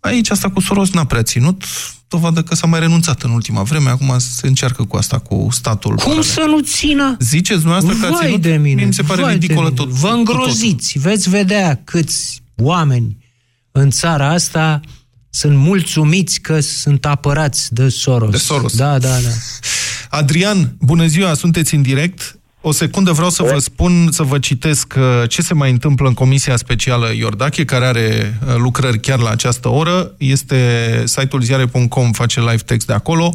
Aici 0.00 0.30
asta 0.30 0.50
cu 0.50 0.60
Soros 0.60 0.90
n-a 0.90 1.04
prea 1.04 1.22
ținut, 1.22 1.64
dovadă 2.08 2.42
că 2.42 2.54
s-a 2.54 2.66
mai 2.66 2.80
renunțat 2.80 3.22
în 3.22 3.30
ultima 3.30 3.62
vreme, 3.62 3.90
acum 3.90 4.18
se 4.18 4.46
încearcă 4.46 4.84
cu 4.84 4.96
asta, 4.96 5.18
cu 5.18 5.48
statul. 5.50 5.90
Cum 5.90 5.98
paralel. 5.98 6.22
să 6.22 6.44
nu 6.48 6.60
țină? 6.60 7.16
Ziceți 7.20 7.60
dumneavoastră 7.60 8.06
că 8.06 8.14
a 8.14 8.18
ținut? 8.24 8.40
de 8.40 8.56
mine, 8.56 8.84
mi 8.84 8.94
se 8.94 9.02
pare 9.02 9.32
ridicolă 9.32 9.70
tot. 9.70 9.88
Vă 9.88 10.08
îngroziți, 10.08 10.98
veți 10.98 11.28
vedea 11.28 11.80
câți 11.84 12.42
oameni 12.56 13.16
în 13.72 13.90
țara 13.90 14.32
asta 14.32 14.80
sunt 15.34 15.56
mulțumiți 15.56 16.40
că 16.40 16.60
sunt 16.60 17.06
apărați 17.06 17.74
de 17.74 17.88
Soros. 17.88 18.30
De 18.30 18.36
Soros. 18.36 18.76
Da, 18.76 18.98
da, 18.98 19.08
da. 19.08 19.30
Adrian, 20.10 20.76
bună 20.80 21.06
ziua, 21.06 21.34
sunteți 21.34 21.74
în 21.74 21.82
direct. 21.82 22.36
O 22.60 22.72
secundă 22.72 23.12
vreau 23.12 23.30
să 23.30 23.42
vă 23.42 23.58
spun, 23.58 24.08
să 24.10 24.22
vă 24.22 24.38
citesc 24.38 24.94
uh, 24.96 25.28
ce 25.28 25.42
se 25.42 25.54
mai 25.54 25.70
întâmplă 25.70 26.08
în 26.08 26.14
Comisia 26.14 26.56
Specială 26.56 27.12
Iordache, 27.12 27.64
care 27.64 27.84
are 27.84 28.38
uh, 28.46 28.54
lucrări 28.56 29.00
chiar 29.00 29.18
la 29.18 29.30
această 29.30 29.68
oră. 29.68 30.14
Este 30.18 31.02
site-ul 31.06 31.42
ziare.com, 31.42 32.12
face 32.12 32.40
live 32.40 32.62
text 32.66 32.86
de 32.86 32.92
acolo. 32.92 33.34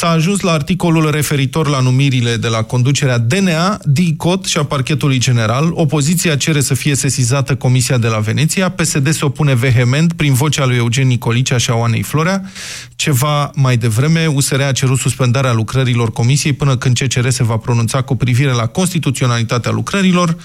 S-a 0.00 0.08
ajuns 0.08 0.40
la 0.40 0.52
articolul 0.52 1.10
referitor 1.10 1.68
la 1.68 1.80
numirile 1.80 2.36
de 2.36 2.48
la 2.48 2.62
conducerea 2.62 3.18
DNA, 3.18 3.78
DICOT 3.84 4.44
și 4.44 4.58
a 4.58 4.64
parchetului 4.64 5.18
general. 5.18 5.70
Opoziția 5.74 6.36
cere 6.36 6.60
să 6.60 6.74
fie 6.74 6.94
sesizată 6.94 7.56
Comisia 7.56 7.98
de 7.98 8.06
la 8.06 8.18
Veneția. 8.18 8.68
PSD 8.68 9.12
se 9.12 9.24
opune 9.24 9.54
vehement 9.54 10.12
prin 10.12 10.32
vocea 10.32 10.66
lui 10.66 10.76
Eugen 10.76 11.06
Nicolicea 11.06 11.56
și 11.56 11.70
a 11.70 11.74
Oanei 11.74 12.02
Florea. 12.02 12.50
Ceva 12.96 13.50
mai 13.54 13.76
devreme, 13.76 14.26
USR 14.26 14.60
a 14.60 14.72
cerut 14.72 14.98
suspendarea 14.98 15.52
lucrărilor 15.52 16.12
Comisiei 16.12 16.52
până 16.52 16.76
când 16.76 16.98
CCR 16.98 17.28
se 17.28 17.44
va 17.44 17.56
pronunța 17.56 18.02
cu 18.02 18.16
privire 18.16 18.52
la 18.52 18.66
constituționalitatea 18.66 19.70
lucrărilor. 19.70 20.36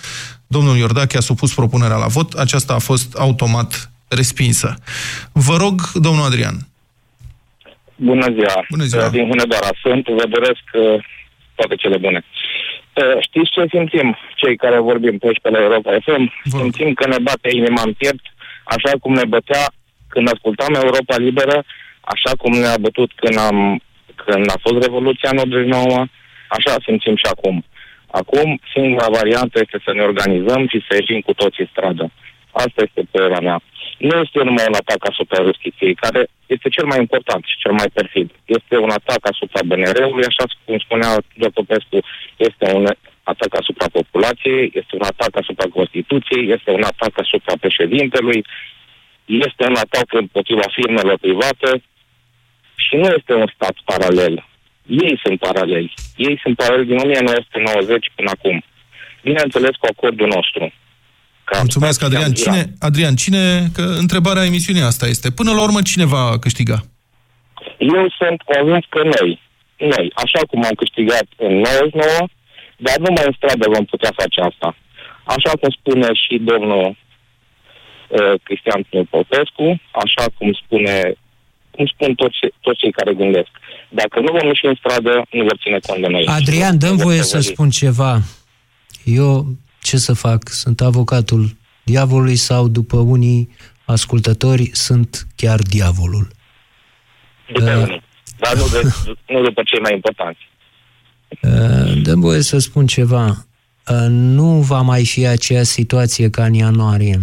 Domnul 0.48 0.78
Iordache 0.78 1.18
a 1.18 1.22
supus 1.22 1.54
propunerea 1.54 1.98
la 1.98 2.08
vot. 2.08 2.34
Aceasta 2.34 2.74
a 2.74 2.80
fost 2.80 3.14
automat 3.14 3.92
respinsă. 4.08 4.76
Vă 5.32 5.58
rog, 5.58 5.92
domnul 5.94 6.26
Adrian. 6.26 6.68
Bună 7.96 8.28
ziua! 8.34 8.66
Bună 8.70 8.84
ziua! 8.84 9.10
Din 9.10 9.28
Hunedoara 9.30 9.72
sunt, 9.82 10.08
vă 10.08 10.26
doresc 10.28 10.66
uh, 10.74 11.04
toate 11.56 11.76
cele 11.76 11.98
bune. 11.98 12.26
Uh, 12.94 13.18
știți 13.20 13.52
ce 13.52 13.66
simțim, 13.70 14.18
cei 14.36 14.56
care 14.56 14.80
vorbim 14.80 15.18
pe 15.18 15.30
pe 15.42 15.50
la 15.50 15.62
Europa 15.62 15.92
FM? 16.06 16.24
Vă. 16.44 16.58
Simțim 16.58 16.94
că 16.94 17.08
ne 17.08 17.20
bate 17.22 17.50
inima 17.52 17.82
în 17.86 17.94
piept, 17.94 18.26
așa 18.64 18.92
cum 19.02 19.14
ne 19.14 19.26
bătea 19.26 19.66
când 20.08 20.30
ascultam 20.34 20.74
Europa 20.74 21.16
Liberă, 21.18 21.64
așa 22.02 22.32
cum 22.38 22.52
ne-a 22.54 22.78
bătut 22.80 23.12
când, 23.16 23.38
am, 23.38 23.82
când 24.16 24.50
a 24.50 24.58
fost 24.62 24.84
Revoluția 24.86 25.30
în 25.32 25.38
89, 25.38 26.06
așa 26.48 26.74
simțim 26.86 27.16
și 27.16 27.28
acum. 27.36 27.66
Acum, 28.12 28.60
singura 28.74 29.08
variantă 29.20 29.60
este 29.60 29.78
să 29.86 29.92
ne 29.94 30.02
organizăm 30.02 30.68
și 30.68 30.86
să 30.88 30.92
ieșim 30.96 31.20
cu 31.22 31.34
toții 31.34 31.70
stradă. 31.72 32.12
Asta 32.52 32.80
este 32.88 33.02
părerea 33.12 33.40
mea 33.40 33.60
nu 33.98 34.20
este 34.24 34.44
numai 34.44 34.66
un 34.68 34.74
atac 34.82 35.02
asupra 35.10 35.44
justiției, 35.44 35.94
care 35.94 36.28
este 36.46 36.70
cel 36.70 36.86
mai 36.86 37.00
important 37.00 37.44
și 37.46 37.58
cel 37.64 37.72
mai 37.72 37.90
perfid. 37.94 38.32
Este 38.46 38.78
un 38.78 38.90
atac 38.90 39.22
asupra 39.32 39.62
BNR-ului, 39.66 40.26
așa 40.26 40.46
cum 40.66 40.78
spunea 40.78 41.12
dr. 41.34 41.64
Pescu, 41.68 42.00
este 42.36 42.66
un 42.74 42.86
atac 43.24 43.52
asupra 43.62 43.88
populației, 43.92 44.72
este 44.74 44.94
un 45.00 45.06
atac 45.12 45.34
asupra 45.42 45.68
Constituției, 45.74 46.52
este 46.52 46.72
un 46.72 46.84
atac 46.84 47.14
asupra 47.20 47.54
președintelui, 47.60 48.46
este 49.26 49.64
un 49.70 49.76
atac 49.76 50.08
împotriva 50.14 50.68
firmelor 50.78 51.18
private 51.18 51.70
și 52.76 52.96
nu 52.96 53.08
este 53.18 53.34
un 53.34 53.48
stat 53.56 53.76
paralel. 53.86 54.46
Ei 54.88 55.20
sunt 55.24 55.40
paraleli. 55.40 55.94
Ei 56.16 56.40
sunt 56.44 56.56
paraleli 56.56 56.88
din 56.88 56.98
1990 56.98 58.12
până 58.16 58.30
acum. 58.34 58.64
Bineînțeles 59.22 59.76
cu 59.80 59.88
acordul 59.90 60.28
nostru. 60.28 60.74
Ca 61.46 61.58
Mulțumesc, 61.58 62.04
Adrian. 62.04 62.34
Cine, 62.34 62.62
Adrian, 62.80 63.16
cine, 63.16 63.44
că 63.74 63.82
întrebarea 63.82 64.46
emisiunii 64.46 64.82
asta 64.92 65.06
este, 65.06 65.32
până 65.32 65.52
la 65.52 65.64
urmă, 65.64 65.82
cine 65.82 66.06
va 66.06 66.40
câștiga? 66.40 66.78
Eu 67.78 68.06
sunt 68.20 68.40
convins 68.54 68.86
că 68.90 69.02
noi, 69.16 69.30
noi, 69.94 70.06
așa 70.24 70.42
cum 70.50 70.64
am 70.64 70.76
câștigat 70.82 71.28
în 71.38 71.54
99, 71.54 72.28
dar 72.78 72.98
numai 72.98 73.26
în 73.26 73.36
stradă 73.38 73.66
vom 73.76 73.86
putea 73.86 74.12
face 74.22 74.40
asta. 74.50 74.76
Așa 75.36 75.52
cum 75.60 75.70
spune 75.80 76.10
și 76.24 76.34
domnul 76.52 76.86
uh, 76.88 78.34
Cristian 78.44 78.82
Popescu, 79.10 79.82
așa 80.04 80.26
cum 80.38 80.48
spune 80.64 81.16
cum 81.76 81.86
spun 81.94 82.16
toți, 82.16 82.38
toți 82.62 82.80
cei 82.80 82.92
care 82.92 83.14
gândesc. 83.14 83.52
Dacă 83.90 84.20
nu 84.20 84.32
vom 84.32 84.48
ieși 84.48 84.66
în 84.66 84.76
stradă, 84.82 85.14
nu 85.32 85.44
vor 85.44 85.58
ține 85.64 85.80
cont 85.88 86.02
de 86.02 86.08
noi. 86.08 86.26
Adrian, 86.26 86.78
dăm 86.78 86.96
voie 86.96 87.22
să 87.22 87.40
spun 87.40 87.70
ceva. 87.70 88.20
Eu 89.04 89.46
ce 89.86 89.98
să 89.98 90.14
fac? 90.14 90.50
Sunt 90.50 90.82
avocatul 90.82 91.56
diavolului 91.84 92.36
sau, 92.36 92.68
după 92.68 92.98
unii 92.98 93.50
ascultători, 93.86 94.70
sunt 94.74 95.28
chiar 95.36 95.62
diavolul? 95.62 96.28
uh, 97.56 98.02
dar 98.38 98.56
nu, 98.56 98.68
de, 98.72 98.82
nu 99.28 99.42
după 99.44 99.62
cei 99.66 99.80
mai 99.80 99.94
importanți. 99.94 100.40
Uh, 101.42 102.02
dăm 102.04 102.20
voie 102.20 102.42
să 102.42 102.58
spun 102.58 102.88
ceva. 102.88 103.28
Uh, 103.28 104.06
nu 104.10 104.62
va 104.62 104.82
mai 104.82 105.06
fi 105.06 105.26
aceeași 105.26 105.70
situație 105.70 106.30
ca 106.30 106.46
în 106.46 106.54
ianuarie. 106.54 107.22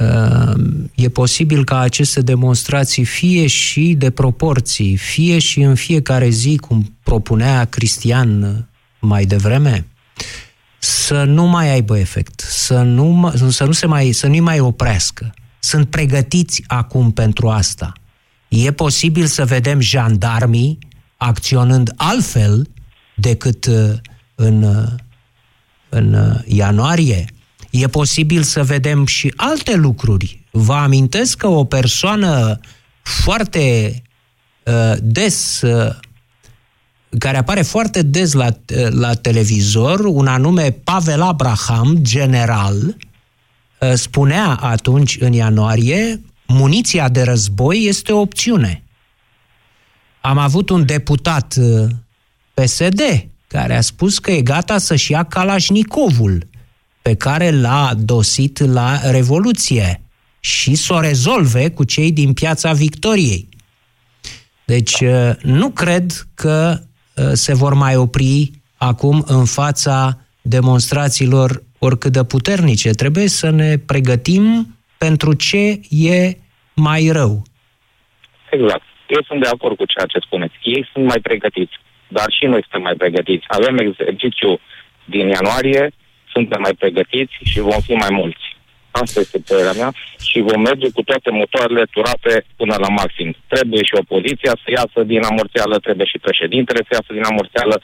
Uh, 0.00 0.54
e 0.94 1.08
posibil 1.08 1.64
ca 1.64 1.78
aceste 1.78 2.20
demonstrații, 2.20 3.04
fie 3.04 3.46
și 3.46 3.94
de 3.98 4.10
proporții, 4.10 4.96
fie 4.96 5.38
și 5.38 5.60
în 5.60 5.74
fiecare 5.74 6.28
zi, 6.28 6.56
cum 6.56 6.96
propunea 7.02 7.64
Cristian 7.64 8.64
mai 8.98 9.24
devreme, 9.24 9.86
să 10.84 11.24
nu 11.24 11.46
mai 11.46 11.70
aibă 11.70 11.98
efect, 11.98 12.40
să 12.40 12.82
nu, 12.82 13.32
să 13.50 13.64
nu, 13.64 13.72
se 13.72 13.86
mai, 13.86 14.12
să 14.12 14.26
nu 14.26 14.42
mai 14.42 14.60
oprească. 14.60 15.34
Sunt 15.58 15.90
pregătiți 15.90 16.64
acum 16.66 17.12
pentru 17.12 17.48
asta. 17.48 17.92
E 18.48 18.72
posibil 18.72 19.26
să 19.26 19.44
vedem 19.44 19.80
jandarmii 19.80 20.78
acționând 21.16 21.92
altfel 21.96 22.68
decât 23.16 23.66
uh, 23.66 23.92
în, 24.34 24.62
uh, 24.62 24.88
în 25.88 26.14
uh, 26.14 26.38
ianuarie. 26.44 27.24
E 27.70 27.86
posibil 27.86 28.42
să 28.42 28.64
vedem 28.64 29.06
și 29.06 29.32
alte 29.36 29.74
lucruri. 29.74 30.44
Vă 30.50 30.74
amintesc 30.74 31.36
că 31.36 31.46
o 31.46 31.64
persoană 31.64 32.60
foarte 33.02 33.92
uh, 34.64 34.92
des 35.02 35.60
uh, 35.62 35.96
care 37.18 37.36
apare 37.36 37.62
foarte 37.62 38.02
des 38.02 38.32
la, 38.32 38.48
la 38.88 39.14
televizor, 39.14 40.00
un 40.00 40.26
anume 40.26 40.70
Pavel 40.70 41.20
Abraham, 41.22 41.96
general, 42.00 42.96
ă, 43.80 43.94
spunea 43.94 44.54
atunci, 44.54 45.16
în 45.20 45.32
ianuarie, 45.32 46.20
muniția 46.46 47.08
de 47.08 47.22
război 47.22 47.84
este 47.84 48.12
o 48.12 48.20
opțiune. 48.20 48.82
am 50.20 50.38
avut 50.38 50.68
un 50.70 50.86
deputat 50.86 51.54
uh, 51.60 51.88
PSD 52.54 53.00
care 53.46 53.76
a 53.76 53.80
spus 53.80 54.18
că 54.18 54.30
e 54.30 54.42
gata 54.42 54.78
să-și 54.78 55.12
ia 55.12 55.22
Kalashnikovul 55.22 56.46
pe 57.02 57.14
care 57.14 57.50
l-a 57.50 57.94
dosit 57.98 58.58
la 58.58 59.10
Revoluție 59.10 60.02
și 60.40 60.74
să 60.74 60.92
o 60.92 61.00
rezolve 61.00 61.70
cu 61.70 61.84
cei 61.84 62.12
din 62.12 62.32
piața 62.32 62.72
Victoriei. 62.72 63.48
Deci 64.64 65.00
uh, 65.00 65.30
nu 65.42 65.70
cred 65.70 66.28
că 66.34 66.80
uh, 66.80 66.86
se 67.32 67.54
vor 67.54 67.74
mai 67.74 67.96
opri 67.96 68.50
acum 68.76 69.24
în 69.26 69.44
fața 69.44 70.18
demonstrațiilor 70.42 71.62
oricât 71.78 72.12
de 72.12 72.24
puternice. 72.24 72.90
Trebuie 72.90 73.28
să 73.28 73.50
ne 73.50 73.78
pregătim 73.78 74.76
pentru 74.98 75.34
ce 75.34 75.80
e 75.90 76.36
mai 76.74 77.08
rău. 77.12 77.42
Exact. 78.50 78.82
Eu 79.08 79.22
sunt 79.28 79.40
de 79.42 79.48
acord 79.48 79.76
cu 79.76 79.84
ceea 79.84 80.06
ce 80.06 80.18
spuneți. 80.26 80.54
Ei 80.62 80.88
sunt 80.92 81.04
mai 81.04 81.20
pregătiți, 81.22 81.76
dar 82.08 82.28
și 82.36 82.44
noi 82.44 82.62
suntem 82.62 82.82
mai 82.82 82.94
pregătiți. 83.02 83.44
Avem 83.48 83.78
exercițiu 83.78 84.60
din 85.04 85.28
ianuarie, 85.28 85.92
suntem 86.32 86.60
mai 86.60 86.74
pregătiți 86.78 87.34
și 87.50 87.58
vom 87.60 87.80
fi 87.80 87.92
mai 87.92 88.12
mulți. 88.20 88.43
Asta 89.02 89.16
este 89.24 89.38
părerea 89.48 89.78
mea 89.80 89.90
și 90.28 90.38
vom 90.48 90.60
merge 90.68 90.88
cu 90.96 91.02
toate 91.10 91.30
motoarele 91.40 91.84
turate 91.96 92.32
până 92.60 92.74
la 92.84 92.90
maxim. 93.00 93.28
Trebuie 93.54 93.82
și 93.88 93.94
opoziția 94.02 94.54
să 94.62 94.68
iasă 94.78 94.98
din 95.12 95.22
amorțeală, 95.30 95.74
trebuie 95.86 96.06
și 96.12 96.24
președintele 96.26 96.80
să 96.86 96.92
iasă 96.96 97.10
din 97.18 97.26
amorțeală, 97.30 97.76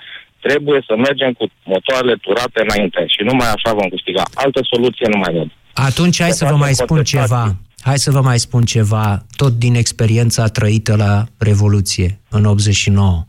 trebuie 0.46 0.80
să 0.88 0.94
mergem 1.06 1.30
cu 1.38 1.44
motoarele 1.72 2.16
turate 2.26 2.58
înainte 2.66 3.00
și 3.14 3.20
numai 3.28 3.48
așa 3.56 3.70
vom 3.78 3.88
câștiga. 3.94 4.24
Altă 4.44 4.60
soluție 4.72 5.06
nu 5.14 5.18
mai 5.24 5.32
văd. 5.38 5.48
Atunci 5.88 6.20
hai 6.24 6.38
să 6.40 6.44
vă 6.52 6.56
mai 6.64 6.74
spun 6.82 7.02
ceva. 7.14 7.44
Hai 7.88 7.98
să 7.98 8.10
vă 8.10 8.20
mai 8.20 8.38
spun 8.38 8.62
ceva, 8.62 9.26
tot 9.36 9.52
din 9.52 9.74
experiența 9.74 10.46
trăită 10.46 10.96
la 10.96 11.24
Revoluție, 11.38 12.20
în 12.28 12.44
89. 12.44 13.24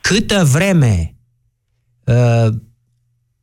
Câtă 0.00 0.44
vreme 0.52 1.14
uh, 2.04 2.46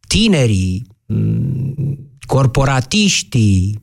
tinerii, 0.07 0.87
mm, 1.05 1.97
corporatiștii, 2.25 3.81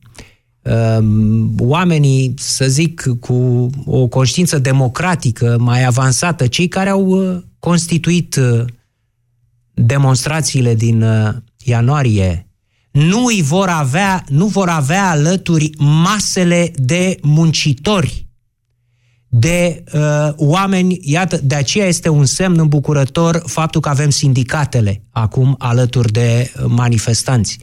um, 0.62 1.55
oamenii, 1.59 2.35
să 2.37 2.68
zic, 2.68 3.05
cu 3.20 3.70
o 3.85 4.07
conștiință 4.07 4.59
democratică 4.59 5.57
mai 5.61 5.85
avansată, 5.85 6.46
cei 6.46 6.68
care 6.68 6.88
au 6.88 7.07
uh, 7.07 7.42
constituit 7.59 8.37
uh, 8.37 8.64
demonstrațiile 9.74 10.74
din 10.74 11.05
ianuarie 11.64 12.50
nu 12.90 13.24
îi 13.24 13.42
vor 13.42 13.68
avea, 13.68 14.24
nu 14.29 14.46
vor 14.46 14.68
avea 14.68 15.11
alături 15.11 15.70
masele 15.79 16.72
de 16.76 17.18
muncitori, 17.22 18.29
de 19.32 19.84
uh, 19.92 20.28
oameni, 20.36 20.98
iată, 21.02 21.40
de 21.42 21.54
aceea 21.54 21.86
este 21.86 22.08
un 22.08 22.24
semn 22.24 22.58
îmbucurător 22.58 23.42
faptul 23.46 23.80
că 23.80 23.88
avem 23.88 24.10
sindicatele 24.10 25.02
acum 25.10 25.54
alături 25.58 26.12
de 26.12 26.52
manifestanți. 26.66 27.58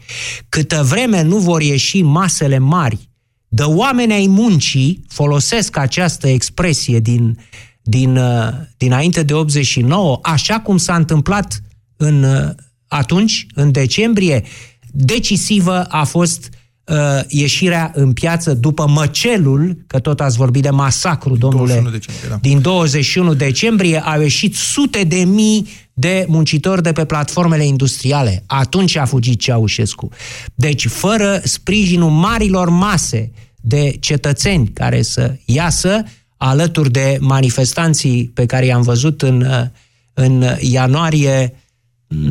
Câtă 0.50 0.84
vreme 0.84 1.22
nu 1.22 1.38
vor 1.38 1.62
ieși 1.62 2.02
masele 2.02 2.58
mari 2.58 3.08
de 3.48 3.64
oameni 3.64 4.14
ai 4.14 4.28
muncii, 4.28 5.04
folosesc 5.08 5.78
această 5.78 6.28
expresie 6.28 7.00
din, 7.00 7.40
din, 7.82 8.18
uh, 8.18 8.48
dinainte 8.78 9.24
de 9.24 9.34
89, 9.34 10.20
așa 10.22 10.60
cum 10.60 10.78
s-a 10.78 10.96
întâmplat 10.96 11.62
în, 11.98 12.24
uh, 12.24 12.50
atunci, 12.88 13.46
în 13.54 13.72
decembrie, 13.72 14.44
decisivă 14.92 15.84
a 15.84 16.04
fost 16.04 16.50
uh, 16.88 16.98
ieșirea 17.28 17.92
în 17.96 18.14
piață 18.14 18.54
după 18.54 18.88
măcelul, 18.88 19.78
că 19.88 20.00
tot 20.00 20.20
ați 20.20 20.38
vorbit 20.38 20.62
de 20.62 20.70
masacru, 20.70 21.36
domnule, 21.38 21.74
21 21.74 21.90
decembrie, 21.92 22.30
da. 22.30 22.38
din 22.42 22.62
21 22.62 23.34
decembrie, 23.34 24.00
au 24.00 24.22
ieșit 24.22 24.56
sute 24.56 25.04
de 25.04 25.24
mii 25.24 25.68
de 25.94 26.26
muncitori 26.28 26.82
de 26.82 26.92
pe 26.92 27.06
platformele 27.06 27.66
industriale. 27.66 28.44
Atunci 28.46 28.96
a 28.96 29.06
fugit 29.06 29.40
Ceaușescu. 29.40 30.10
Deci, 30.56 30.88
fără 30.88 31.42
sprijinul 31.44 32.10
marilor 32.10 32.70
mase 32.70 33.32
de 33.62 33.96
cetățeni 34.00 34.68
care 34.68 35.02
să 35.02 35.36
iasă, 35.46 36.04
alături 36.38 36.92
de 36.92 37.18
manifestanții 37.22 38.32
pe 38.34 38.46
care 38.46 38.66
i-am 38.66 38.82
văzut 38.82 39.22
în, 39.22 39.42
uh, 39.42 39.66
în 40.14 40.46
ianuarie 40.60 41.54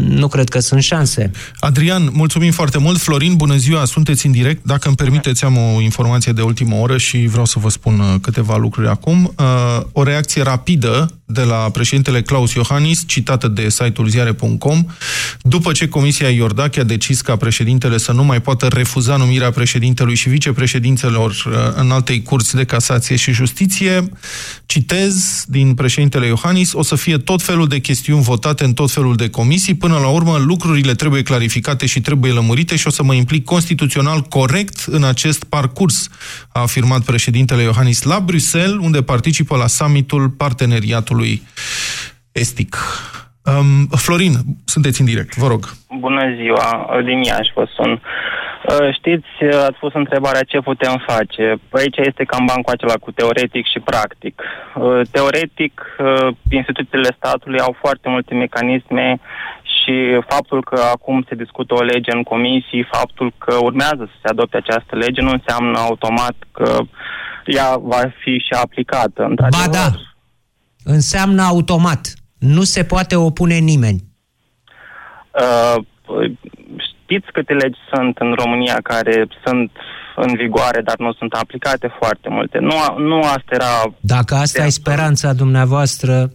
nu 0.09 0.29
cred 0.29 0.49
că 0.49 0.59
sunt 0.59 0.83
șanse. 0.83 1.31
Adrian, 1.59 2.09
mulțumim 2.13 2.53
foarte 2.53 2.79
mult. 2.79 2.99
Florin, 2.99 3.37
bună 3.37 3.57
ziua, 3.57 3.85
sunteți 3.85 4.27
în 4.27 4.33
direct. 4.33 4.65
Dacă 4.65 4.87
îmi 4.89 4.97
permiteți, 4.97 5.45
am 5.45 5.57
o 5.57 5.81
informație 5.81 6.33
de 6.33 6.43
ultimă 6.43 6.75
oră 6.75 6.99
și 6.99 7.27
vreau 7.27 7.45
să 7.45 7.59
vă 7.59 7.69
spun 7.69 7.99
uh, 7.99 8.15
câteva 8.21 8.57
lucruri 8.57 8.89
acum. 8.89 9.35
Uh, 9.39 9.45
o 9.93 10.03
reacție 10.03 10.43
rapidă 10.43 11.11
de 11.27 11.43
la 11.43 11.57
președintele 11.57 12.23
Claus 12.23 12.53
Iohannis, 12.53 13.03
citată 13.07 13.49
de 13.49 13.69
site-ul 13.69 14.09
ziare.com, 14.09 14.87
după 15.41 15.73
ce 15.73 15.89
Comisia 15.89 16.29
Iordache 16.29 16.81
a 16.81 16.85
decis 16.85 17.21
ca 17.21 17.37
președintele 17.37 17.99
să 17.99 18.13
nu 18.13 18.25
mai 18.25 18.41
poată 18.41 18.67
refuza 18.67 19.17
numirea 19.17 19.51
președintelui 19.51 20.15
și 20.15 20.29
vicepreședințelor 20.29 21.31
uh, 21.31 21.53
în 21.75 21.91
altei 21.91 22.23
curți 22.23 22.55
de 22.55 22.65
casație 22.65 23.17
și 23.17 23.33
justiție, 23.33 24.09
citez 24.67 25.45
din 25.49 25.75
președintele 25.75 26.27
Iohannis, 26.27 26.73
o 26.73 26.83
să 26.83 26.95
fie 26.95 27.19
tot 27.19 27.43
felul 27.43 27.69
de 27.69 27.79
chestiuni 27.79 28.23
votate 28.23 28.65
în 28.65 28.73
tot 28.73 28.91
felul 28.91 29.17
de 29.17 29.29
comisii, 29.29 29.66
până 29.75 29.99
la 29.99 30.09
urmă 30.09 30.37
lucrurile 30.39 30.93
trebuie 30.93 31.23
clarificate 31.23 31.87
și 31.87 32.01
trebuie 32.01 32.33
lămurite 32.33 32.77
și 32.77 32.87
o 32.87 32.91
să 32.91 33.03
mă 33.03 33.15
implic 33.15 33.45
constituțional 33.45 34.21
corect 34.21 34.85
în 34.87 35.05
acest 35.05 35.45
parcurs, 35.45 36.09
a 36.53 36.61
afirmat 36.61 37.03
președintele 37.03 37.63
Iohannis 37.63 38.03
la 38.03 38.21
Bruxelles, 38.21 38.77
unde 38.81 39.03
participă 39.03 39.57
la 39.57 39.67
summitul 39.67 40.29
parteneriatului 40.29 41.43
estic. 42.33 42.77
Um, 43.45 43.87
Florin, 43.97 44.33
sunteți 44.65 45.01
în 45.01 45.07
direct, 45.07 45.37
vă 45.37 45.47
rog. 45.47 45.69
Bună 45.99 46.23
ziua, 46.37 46.87
din 47.05 47.23
Iași 47.23 47.53
vă 47.55 47.69
sun. 47.77 48.03
Uh, 48.69 48.95
știți, 48.95 49.33
uh, 49.41 49.67
ați 49.69 49.79
pus 49.79 49.93
întrebarea 49.95 50.43
ce 50.43 50.59
putem 50.61 51.03
face. 51.07 51.45
Păi 51.69 51.81
aici 51.81 51.97
este 51.97 52.25
cam 52.25 52.45
bancul 52.45 52.73
acela 52.73 52.95
cu 52.95 53.11
teoretic 53.11 53.65
și 53.67 53.81
practic. 53.81 54.43
Uh, 54.75 55.01
teoretic, 55.11 55.75
instituțiile 56.51 57.17
statului 57.17 57.61
au 57.61 57.77
foarte 57.83 58.09
multe 58.09 58.35
mecanisme 58.35 59.21
și 59.75 59.95
faptul 60.29 60.63
că 60.65 60.81
acum 60.93 61.25
se 61.29 61.35
discută 61.35 61.75
o 61.75 61.83
lege 61.83 62.11
în 62.15 62.23
comisii, 62.23 62.89
faptul 62.93 63.33
că 63.39 63.55
urmează 63.55 64.03
să 64.11 64.17
se 64.23 64.29
adopte 64.29 64.57
această 64.57 64.97
lege, 64.97 65.21
nu 65.21 65.31
înseamnă 65.31 65.79
automat 65.79 66.35
că 66.53 66.79
ea 67.45 67.77
va 67.77 68.03
fi 68.23 68.39
și 68.47 68.53
aplicată. 68.63 69.35
Ba 69.37 69.69
da, 69.71 69.89
înseamnă 70.85 71.43
automat. 71.43 72.01
Nu 72.39 72.63
se 72.63 72.85
poate 72.85 73.17
opune 73.17 73.55
nimeni. 73.55 74.01
Uh, 75.31 75.85
știți 77.07 77.33
câte 77.33 77.53
legi 77.53 77.79
sunt 77.93 78.15
în 78.19 78.31
România 78.43 78.79
care 78.83 79.27
sunt 79.45 79.71
în 80.17 80.31
vigoare, 80.37 80.81
dar 80.81 80.99
nu 80.99 81.13
sunt 81.13 81.33
aplicate 81.33 81.89
foarte 81.99 82.29
multe. 82.29 82.59
Nu, 82.59 82.77
nu 82.99 83.21
asta 83.21 83.51
era... 83.51 83.73
Dacă 84.01 84.35
asta 84.35 84.65
e 84.65 84.69
speranța 84.69 85.33
dumneavoastră... 85.33 86.31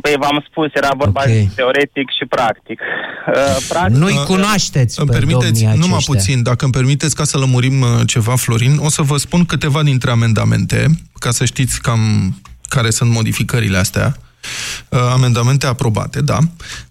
Păi 0.00 0.14
v-am 0.18 0.44
spus, 0.50 0.68
era 0.74 0.88
vorba 0.96 1.20
okay. 1.20 1.32
de 1.32 1.48
teoretic 1.54 2.06
și 2.18 2.24
practic. 2.28 2.80
Uh, 2.80 3.56
practic 3.68 3.96
Nu-i 3.96 4.16
uh, 4.16 4.24
cunoașteți 4.24 5.00
îmi 5.00 5.08
pe 5.08 5.18
permiteți, 5.18 5.64
numai 5.64 5.98
puțin, 6.04 6.42
dacă 6.42 6.64
îmi 6.64 6.72
permiteți 6.72 7.14
ca 7.14 7.24
să 7.24 7.38
lămurim 7.38 7.80
uh, 7.80 7.88
ceva, 8.06 8.36
Florin, 8.36 8.76
o 8.78 8.88
să 8.88 9.02
vă 9.02 9.16
spun 9.16 9.44
câteva 9.44 9.82
dintre 9.82 10.10
amendamente, 10.10 10.86
ca 11.18 11.30
să 11.30 11.44
știți 11.44 11.80
cam 11.80 12.00
care 12.68 12.90
sunt 12.90 13.10
modificările 13.10 13.76
astea. 13.76 14.16
Uh, 14.88 14.98
amendamente 15.12 15.66
aprobate, 15.66 16.20
da, 16.20 16.38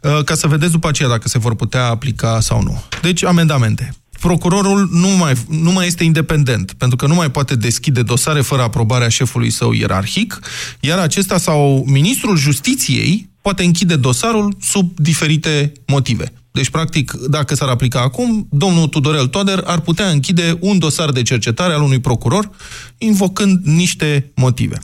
uh, 0.02 0.24
ca 0.24 0.36
să 0.36 0.48
vedeți 0.48 0.72
după 0.72 0.88
aceea 0.88 1.10
dacă 1.10 1.28
se 1.28 1.40
vor 1.40 1.56
putea 1.56 1.86
aplica 1.86 2.40
sau 2.40 2.62
nu. 2.62 2.84
Deci, 3.02 3.24
amendamente. 3.24 3.94
Procurorul 4.20 4.90
nu 4.92 5.08
mai, 5.08 5.34
nu 5.50 5.72
mai 5.72 5.88
este 5.88 6.04
independent, 6.04 6.74
pentru 6.74 6.98
că 6.98 7.08
nu 7.08 7.16
mai 7.16 7.32
poate 7.32 7.56
deschide 7.56 8.02
dosare 8.02 8.42
fără 8.42 8.62
aprobarea 8.62 9.10
șefului 9.10 9.50
său 9.50 9.72
ierarhic, 9.72 10.40
iar 10.80 11.00
acesta 11.00 11.38
sau 11.38 11.84
ministrul 11.88 12.38
justiției 12.38 13.30
poate 13.42 13.64
închide 13.64 13.96
dosarul 13.96 14.56
sub 14.62 15.00
diferite 15.00 15.72
motive. 15.88 16.34
Deci, 16.52 16.70
practic, 16.70 17.12
dacă 17.12 17.56
s-ar 17.56 17.70
aplica 17.70 18.02
acum, 18.02 18.48
domnul 18.52 18.88
Tudorel 18.88 19.28
Toder 19.28 19.64
ar 19.66 19.80
putea 19.80 20.10
închide 20.10 20.58
un 20.60 20.80
dosar 20.80 21.12
de 21.12 21.22
cercetare 21.22 21.74
al 21.74 21.82
unui 21.82 22.00
procuror, 22.00 22.50
invocând 22.98 23.66
niște 23.66 24.32
motive. 24.36 24.78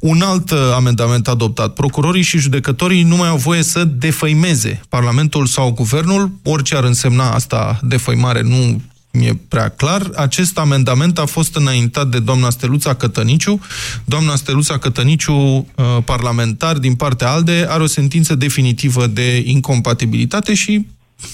Un 0.00 0.22
alt 0.22 0.50
uh, 0.50 0.58
amendament 0.74 1.28
adoptat. 1.28 1.72
Procurorii 1.72 2.22
și 2.22 2.38
judecătorii 2.38 3.02
nu 3.02 3.16
mai 3.16 3.28
au 3.28 3.36
voie 3.36 3.62
să 3.62 3.84
defăimeze 3.84 4.80
Parlamentul 4.88 5.46
sau 5.46 5.72
Guvernul, 5.72 6.32
orice 6.44 6.76
ar 6.76 6.84
însemna 6.84 7.32
asta 7.32 7.78
defăimare, 7.82 8.42
nu 8.42 8.80
mi-e 9.12 9.38
prea 9.48 9.68
clar. 9.68 10.10
Acest 10.14 10.58
amendament 10.58 11.18
a 11.18 11.24
fost 11.24 11.56
înaintat 11.56 12.08
de 12.08 12.18
doamna 12.18 12.50
Steluța 12.50 12.94
Cătăniciu. 12.94 13.60
Doamna 14.04 14.36
Steluța 14.36 14.78
Cătăniciu, 14.78 15.34
uh, 15.34 15.64
parlamentar 16.04 16.78
din 16.78 16.94
partea 16.94 17.30
ALDE, 17.30 17.66
are 17.68 17.82
o 17.82 17.86
sentință 17.86 18.34
definitivă 18.34 19.06
de 19.06 19.42
incompatibilitate 19.46 20.54
și 20.54 20.86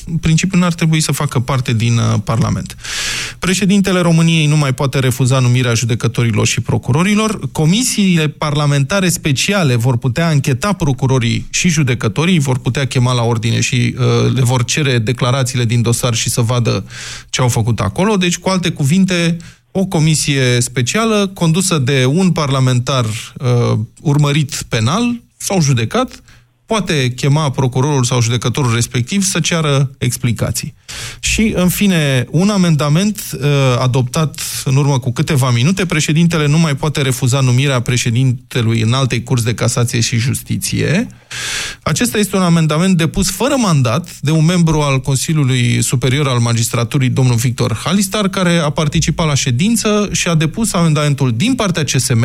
în 0.07 0.17
principiu 0.17 0.59
n-ar 0.59 0.75
trebui 0.75 1.01
să 1.01 1.13
facă 1.13 1.41
parte 1.41 1.73
din 1.73 1.99
uh, 1.99 2.15
Parlament. 2.25 2.77
Președintele 3.39 4.01
României 4.01 4.47
nu 4.47 4.57
mai 4.57 4.75
poate 4.75 4.99
refuza 4.99 5.39
numirea 5.39 5.75
judecătorilor 5.75 6.47
și 6.47 6.61
procurorilor. 6.61 7.39
Comisiile 7.53 8.29
parlamentare 8.29 9.09
speciale 9.09 9.75
vor 9.75 9.97
putea 9.97 10.31
încheta 10.31 10.73
procurorii 10.73 11.47
și 11.51 11.69
judecătorii, 11.69 12.39
vor 12.39 12.59
putea 12.59 12.87
chema 12.87 13.13
la 13.13 13.23
ordine 13.23 13.61
și 13.61 13.95
uh, 13.99 14.33
le 14.35 14.43
vor 14.43 14.65
cere 14.65 14.99
declarațiile 14.99 15.65
din 15.65 15.83
dosar 15.83 16.15
și 16.15 16.31
să 16.31 16.41
vadă 16.41 16.85
ce 17.31 17.41
au 17.41 17.49
făcut 17.49 17.81
acolo. 17.81 18.17
Deci, 18.17 18.39
cu 18.39 18.49
alte 18.49 18.71
cuvinte, 18.71 19.37
o 19.71 19.85
comisie 19.85 20.61
specială 20.61 21.31
condusă 21.35 21.79
de 21.79 22.05
un 22.05 22.33
parlamentar 22.33 23.05
uh, 23.05 23.79
urmărit 24.01 24.65
penal 24.69 25.21
sau 25.37 25.61
judecat 25.61 26.23
poate 26.67 27.13
chema 27.17 27.51
procurorul 27.51 28.05
sau 28.05 28.21
judecătorul 28.21 28.75
respectiv 28.75 29.23
să 29.23 29.41
ceară 29.41 29.91
explicații. 29.99 30.75
Și, 31.21 31.53
în 31.57 31.69
fine, 31.69 32.27
un 32.31 32.49
amendament 32.49 33.23
uh, 33.33 33.41
adoptat 33.79 34.41
în 34.65 34.77
urmă 34.77 34.99
cu 34.99 35.13
câteva 35.13 35.51
minute, 35.51 35.87
președintele 35.87 36.47
nu 36.47 36.59
mai 36.59 36.77
poate 36.77 37.03
refuza 37.03 37.41
numirea 37.41 37.81
președintelui 37.81 38.81
în 38.81 38.93
altei 38.93 39.23
curs 39.23 39.43
de 39.43 39.55
casație 39.55 40.01
și 40.01 40.17
justiție. 40.17 41.07
Acesta 41.83 42.19
este 42.19 42.37
un 42.37 42.43
amendament 42.43 42.97
depus 42.97 43.31
fără 43.31 43.55
mandat 43.57 44.19
de 44.21 44.31
un 44.31 44.45
membru 44.45 44.81
al 44.81 45.01
Consiliului 45.01 45.83
Superior 45.83 46.29
al 46.29 46.39
Magistraturii, 46.39 47.09
domnul 47.09 47.37
Victor 47.37 47.81
Halistar, 47.85 48.29
care 48.29 48.57
a 48.57 48.71
participat 48.71 49.27
la 49.27 49.35
ședință 49.35 50.09
și 50.13 50.29
a 50.29 50.35
depus 50.35 50.73
amendamentul 50.73 51.33
din 51.37 51.55
partea 51.55 51.85
CSM, 51.85 52.25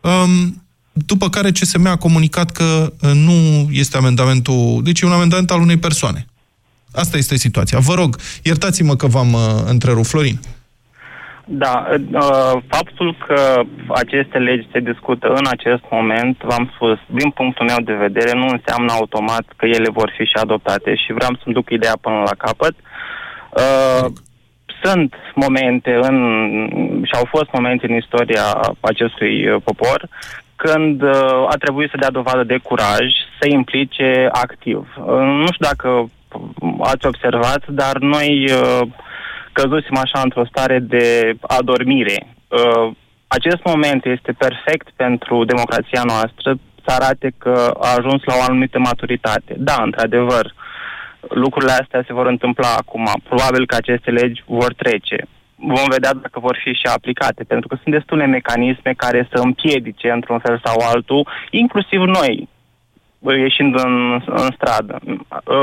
um, 0.00 0.64
după 0.92 1.28
care 1.28 1.50
CSM 1.50 1.86
a 1.86 1.96
comunicat 1.96 2.50
că 2.50 2.92
uh, 3.02 3.10
nu 3.14 3.68
este 3.72 3.96
amendamentul, 3.96 4.80
deci 4.82 5.00
e 5.00 5.06
un 5.06 5.12
amendament 5.12 5.50
al 5.50 5.60
unei 5.60 5.76
persoane. 5.76 6.26
Asta 6.92 7.16
este 7.16 7.36
situația. 7.36 7.78
Vă 7.78 7.94
rog, 7.94 8.16
iertați-mă 8.42 8.94
că 8.96 9.06
v-am 9.06 9.32
uh, 9.32 9.40
întrerupt, 9.66 10.06
Florin. 10.06 10.38
Da, 11.44 11.86
uh, 11.90 12.62
faptul 12.68 13.16
că 13.26 13.62
aceste 13.88 14.38
legi 14.38 14.68
se 14.72 14.80
discută 14.80 15.26
în 15.28 15.46
acest 15.50 15.82
moment, 15.90 16.36
v-am 16.42 16.72
spus, 16.74 16.98
din 17.06 17.30
punctul 17.30 17.66
meu 17.66 17.80
de 17.84 17.92
vedere, 17.92 18.32
nu 18.38 18.46
înseamnă 18.46 18.92
automat 18.92 19.44
că 19.56 19.66
ele 19.66 19.90
vor 19.92 20.12
fi 20.16 20.24
și 20.24 20.36
adoptate 20.40 20.94
și 20.94 21.12
vreau 21.12 21.38
să-mi 21.42 21.54
duc 21.54 21.70
ideea 21.70 21.96
până 22.00 22.16
la 22.16 22.34
capăt. 22.44 22.74
Uh, 23.50 24.06
sunt 24.82 25.14
momente 25.34 25.98
în, 26.02 26.16
și 27.04 27.14
au 27.14 27.26
fost 27.30 27.48
momente 27.52 27.86
în 27.88 27.96
istoria 27.96 28.46
acestui 28.80 29.60
popor 29.64 30.08
când 30.62 31.02
uh, 31.02 31.44
a 31.52 31.56
trebuit 31.58 31.90
să 31.90 31.96
dea 32.00 32.10
dovadă 32.10 32.44
de 32.44 32.58
curaj, 32.68 33.06
să 33.38 33.44
implice 33.48 34.28
activ. 34.32 34.78
Uh, 34.96 35.22
nu 35.42 35.48
știu 35.52 35.66
dacă 35.72 36.10
ați 36.92 37.06
observat, 37.06 37.62
dar 37.68 37.96
noi 37.98 38.30
uh, 38.50 38.80
căzusem 39.52 39.96
așa 39.96 40.20
într-o 40.22 40.48
stare 40.50 40.78
de 40.78 41.34
adormire. 41.40 42.18
Uh, 42.48 42.92
acest 43.26 43.60
moment 43.64 44.04
este 44.04 44.32
perfect 44.44 44.86
pentru 44.96 45.44
democrația 45.44 46.02
noastră 46.12 46.48
să 46.84 46.90
arate 46.94 47.28
că 47.38 47.70
a 47.80 47.88
ajuns 47.98 48.20
la 48.24 48.34
o 48.38 48.42
anumită 48.48 48.78
maturitate. 48.78 49.54
Da, 49.56 49.76
într-adevăr, 49.82 50.54
lucrurile 51.28 51.72
astea 51.72 52.02
se 52.06 52.12
vor 52.12 52.26
întâmpla 52.26 52.68
acum. 52.78 53.06
Probabil 53.28 53.66
că 53.66 53.74
aceste 53.74 54.10
legi 54.10 54.42
vor 54.46 54.72
trece 54.74 55.18
vom 55.60 55.88
vedea 55.90 56.12
dacă 56.14 56.40
vor 56.40 56.58
fi 56.64 56.72
și 56.72 56.86
aplicate, 56.94 57.44
pentru 57.44 57.68
că 57.68 57.78
sunt 57.82 57.94
destule 57.94 58.26
mecanisme 58.26 58.92
care 58.96 59.28
să 59.32 59.40
împiedice 59.42 60.10
într-un 60.10 60.38
fel 60.38 60.60
sau 60.64 60.76
altul, 60.92 61.28
inclusiv 61.50 62.00
noi, 62.00 62.48
ieșind 63.46 63.74
în, 63.78 64.22
în 64.26 64.48
stradă. 64.56 64.98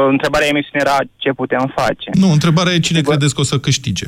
Întrebarea 0.10 0.48
emisiunii 0.48 0.86
era 0.88 0.98
ce 1.18 1.32
putem 1.32 1.74
face. 1.76 2.10
Nu, 2.14 2.32
întrebarea 2.32 2.74
e 2.74 2.80
cine 2.80 3.02
credeți 3.02 3.36
că 3.36 3.42
o 3.42 3.44
să 3.44 3.60
câștige? 3.60 4.06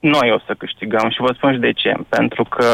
Noi 0.00 0.30
o 0.36 0.38
să 0.46 0.54
câștigăm 0.58 1.10
și 1.10 1.20
vă 1.20 1.32
spun 1.36 1.52
și 1.52 1.58
de 1.58 1.72
ce. 1.72 1.92
Pentru 2.08 2.44
că 2.44 2.66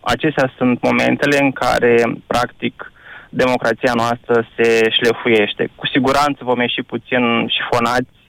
acestea 0.00 0.52
sunt 0.56 0.82
momentele 0.82 1.38
în 1.40 1.52
care, 1.52 1.94
practic, 2.26 2.92
democrația 3.28 3.92
noastră 3.94 4.46
se 4.56 4.88
șlefuiește. 4.90 5.70
Cu 5.74 5.86
siguranță 5.86 6.40
vom 6.44 6.60
ieși 6.60 6.82
puțin 6.82 7.22
șifonați 7.48 8.12
Uh, 8.12 8.21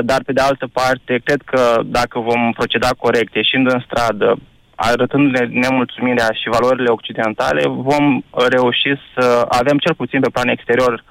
dar 0.00 0.22
pe 0.26 0.32
de 0.32 0.40
altă 0.40 0.66
parte, 0.72 1.20
cred 1.24 1.42
că 1.44 1.80
dacă 1.84 2.18
vom 2.18 2.52
proceda 2.52 2.88
corect, 2.98 3.34
ieșind 3.34 3.72
în 3.72 3.80
stradă, 3.80 4.38
arătându-ne 4.74 5.46
nemulțumirea 5.46 6.30
și 6.32 6.48
valorile 6.48 6.88
occidentale, 6.88 7.62
vom 7.66 8.22
reuși 8.48 8.92
să 9.14 9.46
avem 9.48 9.78
cel 9.78 9.94
puțin 9.94 10.20
pe 10.20 10.30
plan 10.32 10.48
exterior 10.48 11.04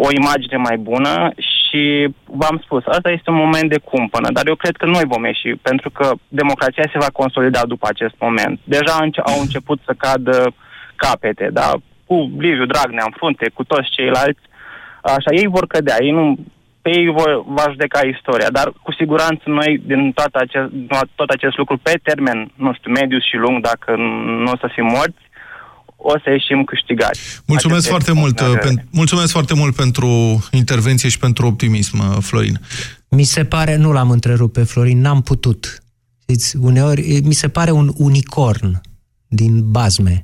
o 0.00 0.08
imagine 0.20 0.56
mai 0.56 0.76
bună 0.76 1.30
și 1.36 2.08
v-am 2.24 2.60
spus, 2.64 2.82
asta 2.86 3.10
este 3.10 3.30
un 3.30 3.36
moment 3.36 3.68
de 3.70 3.78
cumpănă, 3.78 4.28
dar 4.32 4.46
eu 4.46 4.54
cred 4.54 4.76
că 4.76 4.86
noi 4.86 5.04
vom 5.06 5.24
ieși, 5.24 5.48
pentru 5.62 5.90
că 5.90 6.10
democrația 6.28 6.88
se 6.92 6.98
va 6.98 7.10
consolida 7.12 7.62
după 7.66 7.86
acest 7.90 8.14
moment. 8.18 8.60
Deja 8.64 8.94
au 9.22 9.40
început 9.40 9.78
să 9.84 9.92
cadă 9.98 10.54
capete, 10.96 11.48
da? 11.52 11.70
Cu 12.06 12.14
Liviu 12.38 12.66
Dragnea 12.66 13.04
în 13.06 13.14
frunte, 13.16 13.50
cu 13.54 13.64
toți 13.64 13.88
ceilalți, 13.90 14.44
așa, 15.02 15.30
ei 15.30 15.46
vor 15.46 15.66
cădea, 15.66 15.96
ei 16.00 16.10
nu, 16.10 16.36
pe 16.88 16.98
ei 16.98 17.06
va 17.58 17.66
judeca 17.70 18.00
istoria, 18.16 18.50
dar 18.58 18.66
cu 18.82 18.92
siguranță 19.00 19.44
noi, 19.58 19.82
din 19.86 20.12
tot 20.12 20.32
acest, 20.44 20.68
tot 21.14 21.28
acest 21.36 21.56
lucru, 21.56 21.76
pe 21.82 21.94
termen, 22.02 22.38
nu 22.54 22.70
știu, 22.74 22.90
mediu 22.90 23.18
și 23.28 23.36
lung, 23.44 23.56
dacă 23.70 23.90
nu 24.44 24.50
o 24.54 24.56
să 24.62 24.68
fim 24.74 24.86
morți, 24.96 25.24
o 25.96 26.14
să 26.22 26.30
ieșim 26.30 26.64
câștigați. 26.64 27.20
Mulțumesc 27.46 27.88
foarte, 27.88 28.12
mult, 28.12 28.40
uh, 28.40 28.58
pen, 28.60 28.86
mulțumesc 28.90 29.32
foarte 29.32 29.54
mult 29.54 29.74
pentru 29.74 30.08
intervenție 30.50 31.08
și 31.08 31.18
pentru 31.18 31.46
optimism, 31.46 31.98
uh, 31.98 32.16
Florin. 32.20 32.56
Mi 33.08 33.22
se 33.22 33.44
pare, 33.44 33.76
nu 33.76 33.92
l-am 33.92 34.10
întrerupt 34.10 34.52
pe 34.52 34.62
Florin, 34.62 35.00
n-am 35.00 35.20
putut. 35.22 35.82
Știți, 36.22 36.56
uneori 36.56 37.20
mi 37.24 37.32
se 37.32 37.48
pare 37.48 37.70
un 37.70 37.90
unicorn 37.96 38.80
din 39.26 39.70
bazme. 39.70 40.20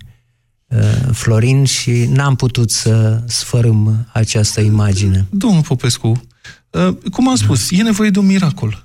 Uh, 0.68 0.78
Florin 1.12 1.64
și 1.64 2.06
n-am 2.14 2.34
putut 2.34 2.70
să 2.70 3.22
sfărâm 3.26 4.06
această 4.12 4.60
imagine. 4.60 5.26
Domnul 5.30 5.62
Popescu, 5.62 6.08
Uh, 6.08 6.33
cum 7.12 7.28
am 7.28 7.34
spus, 7.34 7.70
e 7.70 7.82
nevoie 7.82 8.10
de 8.10 8.18
un 8.18 8.26
miracol. 8.26 8.80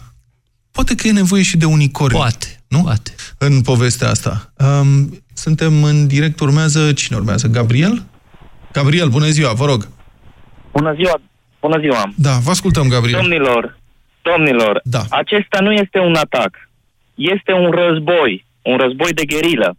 Poate 0.72 0.96
că 0.96 1.08
e 1.08 1.12
nevoie 1.12 1.44
și 1.44 1.58
de 1.58 1.66
unicorni. 1.66 2.18
Poate, 2.18 2.62
nu? 2.68 2.82
Poate. 2.82 3.12
În 3.38 3.62
povestea 3.62 4.10
asta. 4.10 4.54
Um, 4.58 5.24
suntem 5.34 5.84
în 5.84 6.08
direct, 6.08 6.40
urmează, 6.40 6.94
cine 6.94 7.18
urmează? 7.18 7.48
Gabriel? 7.48 8.04
Gabriel, 8.72 9.08
bună 9.08 9.26
ziua, 9.26 9.54
vă 9.54 9.66
rog. 9.66 9.88
Bună 10.72 10.94
ziua, 10.94 11.22
bună 11.62 11.80
ziua. 11.80 12.12
Da, 12.16 12.32
vă 12.32 12.50
ascultăm, 12.50 12.88
Gabriel. 12.88 13.20
Domnilor, 13.20 13.78
domnilor, 14.22 14.82
da. 14.84 15.02
acesta 15.10 15.60
nu 15.60 15.72
este 15.72 16.00
un 16.00 16.16
atac. 16.16 16.70
Este 17.16 17.52
un 17.52 17.72
război, 17.72 18.46
un 18.62 18.78
război 18.78 19.14
de 19.14 19.26
gherilă. 19.26 19.78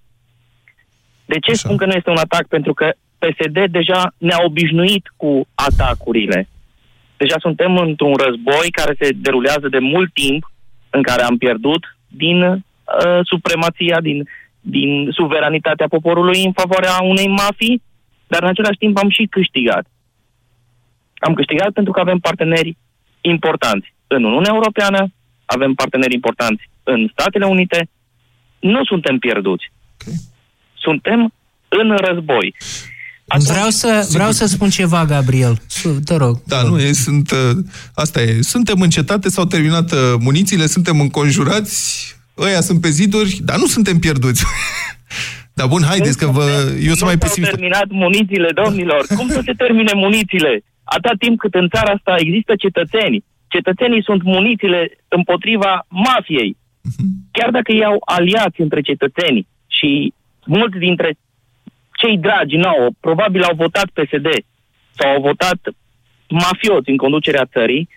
De 1.24 1.38
ce 1.38 1.50
Așa. 1.50 1.60
spun 1.64 1.76
că 1.76 1.86
nu 1.86 1.92
este 1.92 2.10
un 2.10 2.16
atac? 2.16 2.46
Pentru 2.46 2.74
că 2.74 2.92
PSD 3.18 3.70
deja 3.70 4.14
ne-a 4.18 4.38
obișnuit 4.44 5.12
cu 5.16 5.46
atacurile. 5.54 6.48
Deja 7.22 7.36
suntem 7.38 7.76
într-un 7.76 8.14
război 8.14 8.70
care 8.70 8.94
se 9.00 9.08
derulează 9.12 9.68
de 9.68 9.78
mult 9.78 10.12
timp, 10.12 10.50
în 10.90 11.02
care 11.02 11.22
am 11.22 11.36
pierdut 11.36 11.96
din 12.08 12.42
uh, 12.42 13.20
supremația, 13.22 14.00
din, 14.00 14.28
din 14.60 15.08
suveranitatea 15.10 15.88
poporului 15.88 16.44
în 16.44 16.52
favoarea 16.52 17.02
unei 17.02 17.28
mafii, 17.28 17.82
dar 18.26 18.42
în 18.42 18.48
același 18.48 18.78
timp 18.78 18.98
am 18.98 19.08
și 19.08 19.26
câștigat. 19.30 19.86
Am 21.14 21.34
câștigat 21.34 21.70
pentru 21.70 21.92
că 21.92 22.00
avem 22.00 22.18
parteneri 22.18 22.76
importanți 23.20 23.94
în 24.06 24.24
Uniunea 24.24 24.52
Europeană, 24.54 25.12
avem 25.44 25.74
parteneri 25.74 26.14
importanți 26.14 26.70
în 26.82 27.08
Statele 27.12 27.46
Unite, 27.46 27.88
nu 28.60 28.84
suntem 28.84 29.18
pierduți. 29.18 29.72
Okay. 30.00 30.14
Suntem 30.74 31.32
în 31.68 31.96
război. 31.96 32.54
Vreau 33.38 33.68
să, 33.68 34.08
vreau 34.12 34.30
să 34.30 34.46
spun 34.46 34.68
ceva, 34.68 35.04
Gabriel. 35.04 35.62
Te 36.04 36.16
rog. 36.16 36.42
Da, 36.46 36.62
nu, 36.62 36.78
e, 36.78 36.92
sunt, 36.92 37.30
uh, 37.30 37.56
asta 37.94 38.22
e. 38.22 38.42
Suntem 38.42 38.80
încetate, 38.80 39.28
s-au 39.28 39.44
terminat 39.44 39.92
uh, 39.92 39.98
munițiile, 40.20 40.66
suntem 40.66 41.00
înconjurați, 41.00 42.14
ăia 42.38 42.60
sunt 42.60 42.80
pe 42.80 42.88
ziduri, 42.88 43.40
dar 43.44 43.58
nu 43.58 43.66
suntem 43.66 43.98
pierduți. 43.98 44.44
Dar 45.54 45.68
bun, 45.68 45.82
haideți 45.82 46.18
că 46.18 46.26
vă... 46.26 46.44
Eu 46.88 46.94
sunt 46.98 47.08
mai 47.10 47.18
pesimist. 47.18 47.50
Nu 47.50 47.56
terminat 47.56 47.88
munițiile, 47.88 48.50
domnilor. 48.62 49.06
Cum 49.16 49.28
să 49.28 49.40
se 49.44 49.52
termine 49.52 49.92
munițiile? 49.94 50.62
Atât 50.84 51.18
timp 51.18 51.38
cât 51.38 51.54
în 51.54 51.68
țara 51.68 51.90
asta 51.92 52.14
există 52.18 52.52
cetățeni. 52.56 53.24
Cetățenii 53.48 54.02
sunt 54.02 54.22
munițiile 54.22 54.80
împotriva 55.08 55.86
mafiei. 55.88 56.56
Mhm. 56.80 57.06
Chiar 57.30 57.50
dacă 57.50 57.72
ei 57.72 57.84
au 57.84 58.02
aliați 58.04 58.60
între 58.60 58.80
cetățeni 58.80 59.46
și 59.66 60.12
mulți 60.46 60.78
dintre 60.78 61.16
cei 62.00 62.18
dragi 62.18 62.56
nouă 62.56 62.86
probabil 63.00 63.42
au 63.42 63.54
votat 63.54 63.88
PSD 63.96 64.28
sau 64.98 65.10
au 65.10 65.20
votat 65.20 65.58
mafioți 66.28 66.90
în 66.90 66.96
conducerea 66.96 67.50
țării, 67.54 67.88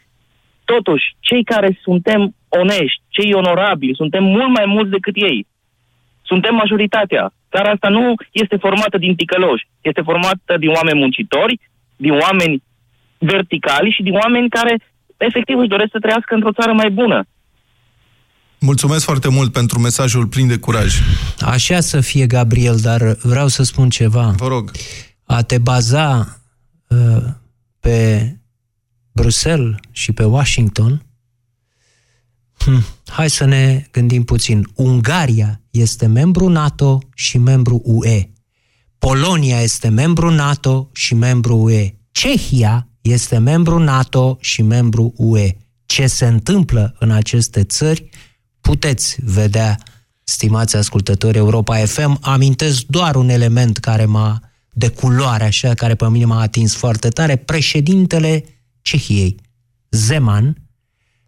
totuși, 0.66 1.06
cei 1.20 1.44
care 1.44 1.80
suntem 1.82 2.36
onești, 2.50 3.02
cei 3.10 3.34
onorabili, 3.34 4.00
suntem 4.02 4.24
mult 4.24 4.52
mai 4.58 4.66
mulți 4.66 4.92
decât 4.92 5.16
ei. 5.16 5.48
Suntem 6.22 6.56
majoritatea. 6.56 7.34
Țara 7.52 7.72
asta 7.72 7.90
nu 7.90 8.14
este 8.32 8.56
formată 8.56 8.98
din 8.98 9.16
ticăloși, 9.16 9.68
este 9.82 10.02
formată 10.02 10.58
din 10.58 10.70
oameni 10.70 11.00
muncitori, 11.00 11.60
din 11.96 12.12
oameni 12.12 12.64
verticali 13.18 13.96
și 13.96 14.04
din 14.04 14.14
oameni 14.14 14.50
care 14.50 14.74
efectiv 15.18 15.58
își 15.58 15.74
doresc 15.76 15.92
să 15.92 16.00
trăiască 16.00 16.34
într-o 16.34 16.58
țară 16.60 16.74
mai 16.74 16.90
bună. 16.90 17.24
Mulțumesc 18.64 19.04
foarte 19.04 19.28
mult 19.28 19.52
pentru 19.52 19.80
mesajul 19.80 20.28
plin 20.28 20.48
de 20.48 20.58
curaj. 20.58 21.00
Așa 21.40 21.80
să 21.80 22.02
fie, 22.02 22.28
Gabriel, 22.28 22.78
dar 22.78 23.18
vreau 23.22 23.48
să 23.48 23.64
spun 23.64 23.90
ceva. 23.90 24.34
Vă 24.38 24.48
rog. 24.48 24.72
A 25.24 25.42
te 25.42 25.58
baza 25.58 26.42
uh, 26.88 27.24
pe 27.80 28.30
Bruxelles 29.12 29.76
și 29.92 30.12
pe 30.12 30.24
Washington, 30.24 31.06
hm, 32.58 32.84
hai 33.06 33.30
să 33.30 33.46
ne 33.46 33.88
gândim 33.92 34.24
puțin. 34.24 34.70
Ungaria 34.76 35.62
este 35.70 36.06
membru 36.06 36.48
NATO 36.48 37.00
și 37.16 37.38
membru 37.38 37.82
UE. 37.84 38.30
Polonia 38.98 39.62
este 39.62 39.88
membru 39.88 40.30
NATO 40.30 40.90
și 40.94 41.14
membru 41.14 41.58
UE. 41.58 41.94
Cehia 42.12 42.88
este 43.02 43.38
membru 43.38 43.80
NATO 43.80 44.38
și 44.40 44.62
membru 44.62 45.14
UE. 45.16 45.58
Ce 45.86 46.08
se 46.08 46.26
întâmplă 46.26 46.96
în 47.00 47.12
aceste 47.12 47.64
țări 47.64 48.10
puteți 48.64 49.18
vedea, 49.24 49.80
stimați 50.24 50.76
ascultători 50.76 51.38
Europa 51.38 51.86
FM. 51.86 52.18
Amintesc 52.22 52.84
doar 52.88 53.16
un 53.16 53.30
element 53.30 53.78
care 53.78 54.06
m-a 54.06 54.42
de 54.72 54.88
culoare, 54.88 55.44
așa, 55.44 55.74
care 55.74 55.96
pe 55.96 56.10
mine 56.10 56.26
m-a 56.26 56.42
atins 56.42 56.76
foarte 56.76 57.10
tare. 57.10 57.36
Președintele 57.36 58.44
Cehiei, 58.82 59.36
Zeman, 59.90 60.58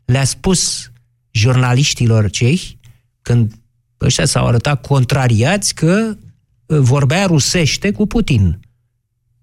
le-a 0.05 0.23
spus 0.23 0.91
jurnaliștilor 1.31 2.29
cehi, 2.29 2.77
când 3.21 3.53
ăștia 4.01 4.25
s-au 4.25 4.47
arătat 4.47 4.81
contrariați, 4.81 5.73
că 5.73 6.17
vorbea 6.65 7.25
rusește 7.25 7.91
cu 7.91 8.05
Putin 8.05 8.59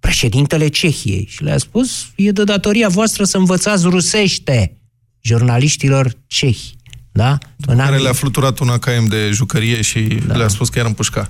președintele 0.01 0.69
Cehiei 0.69 1.27
și 1.31 1.43
le-a 1.43 1.59
spus, 1.59 2.07
e 2.17 2.31
de 2.31 2.45
datoria 2.45 2.89
voastră 2.89 3.25
să 3.25 3.37
învățați 3.37 3.87
rusește 3.87 4.77
jurnaliștilor 5.21 6.17
cehi. 6.27 6.75
Da? 7.13 7.39
În 7.67 7.77
care 7.77 7.89
anii... 7.89 8.03
le-a 8.03 8.13
fluturat 8.13 8.59
un 8.59 8.69
AKM 8.69 9.07
de 9.07 9.31
jucărie 9.33 9.83
și 9.83 10.01
da. 10.01 10.37
le-a 10.37 10.49
spus 10.49 10.69
că 10.69 10.79
era 10.79 10.89
împușca. 10.89 11.29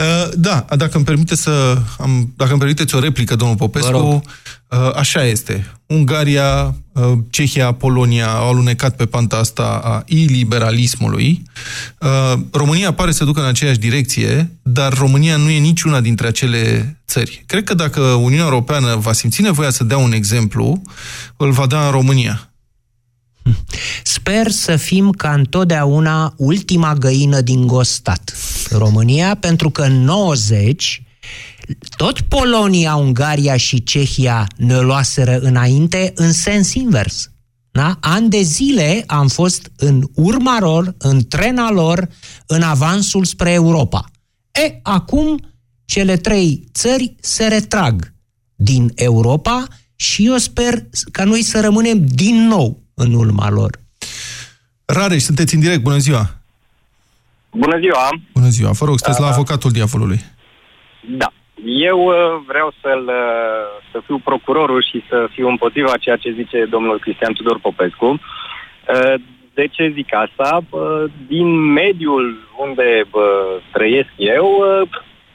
Uh, 0.00 0.28
da, 0.36 0.64
dacă 0.76 0.96
îmi 0.96 1.04
permite 1.04 1.36
să 1.36 1.78
am, 1.98 2.32
dacă 2.36 2.50
îmi 2.50 2.60
permiteți 2.60 2.94
o 2.94 2.98
replică, 2.98 3.36
domnul 3.36 3.56
Popescu, 3.56 4.22
uh, 4.68 4.90
așa 4.94 5.24
este. 5.24 5.72
Ungaria, 5.86 6.74
uh, 6.92 7.12
Cehia, 7.30 7.72
Polonia 7.72 8.28
au 8.28 8.48
alunecat 8.48 8.96
pe 8.96 9.06
panta 9.06 9.36
asta 9.36 9.80
a 9.84 10.02
iliberalismului. 10.06 11.42
Uh, 11.98 12.40
România 12.52 12.92
pare 12.92 13.10
să 13.10 13.24
ducă 13.24 13.40
în 13.40 13.46
aceeași 13.46 13.78
direcție, 13.78 14.50
dar 14.62 14.92
România 14.92 15.36
nu 15.36 15.50
e 15.50 15.58
niciuna 15.58 16.00
dintre 16.00 16.26
acele 16.26 16.96
țări. 17.06 17.44
Cred 17.46 17.64
că 17.64 17.74
dacă 17.74 18.00
Uniunea 18.00 18.44
Europeană 18.44 18.96
va 18.96 19.12
simți 19.12 19.42
nevoia 19.42 19.70
să 19.70 19.84
dea 19.84 19.98
un 19.98 20.12
exemplu, 20.12 20.82
îl 21.36 21.50
va 21.50 21.66
da 21.66 21.84
în 21.84 21.90
România. 21.90 22.47
Sper 24.04 24.50
să 24.50 24.76
fim 24.76 25.10
ca 25.10 25.32
întotdeauna 25.32 26.34
ultima 26.36 26.94
găină 26.94 27.40
din 27.40 27.66
gostat. 27.66 28.36
România, 28.70 29.34
pentru 29.34 29.70
că 29.70 29.82
în 29.82 30.04
90 30.04 31.02
tot 31.96 32.20
Polonia, 32.20 32.94
Ungaria 32.94 33.56
și 33.56 33.82
Cehia 33.82 34.46
ne 34.56 34.80
luaseră 34.80 35.38
înainte 35.38 36.12
în 36.14 36.32
sens 36.32 36.74
invers. 36.74 37.30
Da? 37.70 37.96
An 38.00 38.28
de 38.28 38.42
zile 38.42 39.04
am 39.06 39.28
fost 39.28 39.70
în 39.76 40.08
urma 40.14 40.58
lor, 40.60 40.94
în 40.98 41.26
trena 41.28 41.70
lor, 41.70 42.08
în 42.46 42.62
avansul 42.62 43.24
spre 43.24 43.50
Europa. 43.50 44.10
E, 44.52 44.78
acum 44.82 45.40
cele 45.84 46.16
trei 46.16 46.68
țări 46.72 47.14
se 47.20 47.46
retrag 47.46 48.12
din 48.54 48.92
Europa 48.94 49.66
și 49.96 50.26
eu 50.26 50.36
sper 50.36 50.88
ca 51.12 51.24
noi 51.24 51.42
să 51.42 51.60
rămânem 51.60 52.06
din 52.06 52.46
nou 52.46 52.82
în 52.98 53.12
urma 53.14 53.50
lor. 53.50 53.70
Rareș, 54.84 55.22
sunteți 55.22 55.54
în 55.54 55.60
direct, 55.60 55.82
bună 55.82 55.96
ziua! 55.96 56.24
Bună 57.50 57.78
ziua! 57.78 58.08
Bună 58.32 58.48
ziua, 58.48 58.70
vă 58.70 58.84
rog, 58.84 58.98
sunteți 58.98 59.20
uh, 59.20 59.26
la 59.26 59.32
avocatul 59.32 59.70
diavolului. 59.70 60.20
Da. 61.18 61.32
Eu 61.64 61.98
uh, 62.06 62.14
vreau 62.46 62.72
să-l, 62.82 63.04
uh, 63.06 63.64
să 63.92 64.00
fiu 64.06 64.18
procurorul 64.18 64.82
și 64.90 65.02
să 65.08 65.28
fiu 65.32 65.48
împotriva 65.48 65.96
ceea 65.96 66.16
ce 66.16 66.32
zice 66.40 66.64
domnul 66.64 66.98
Cristian 66.98 67.32
Tudor 67.32 67.58
Popescu. 67.58 68.06
Uh, 68.06 69.14
de 69.54 69.66
ce 69.66 69.92
zic 69.94 70.14
asta? 70.14 70.60
Din 71.26 71.48
mediul 71.72 72.36
unde 72.66 73.04
trăiesc 73.72 74.12
eu, 74.16 74.48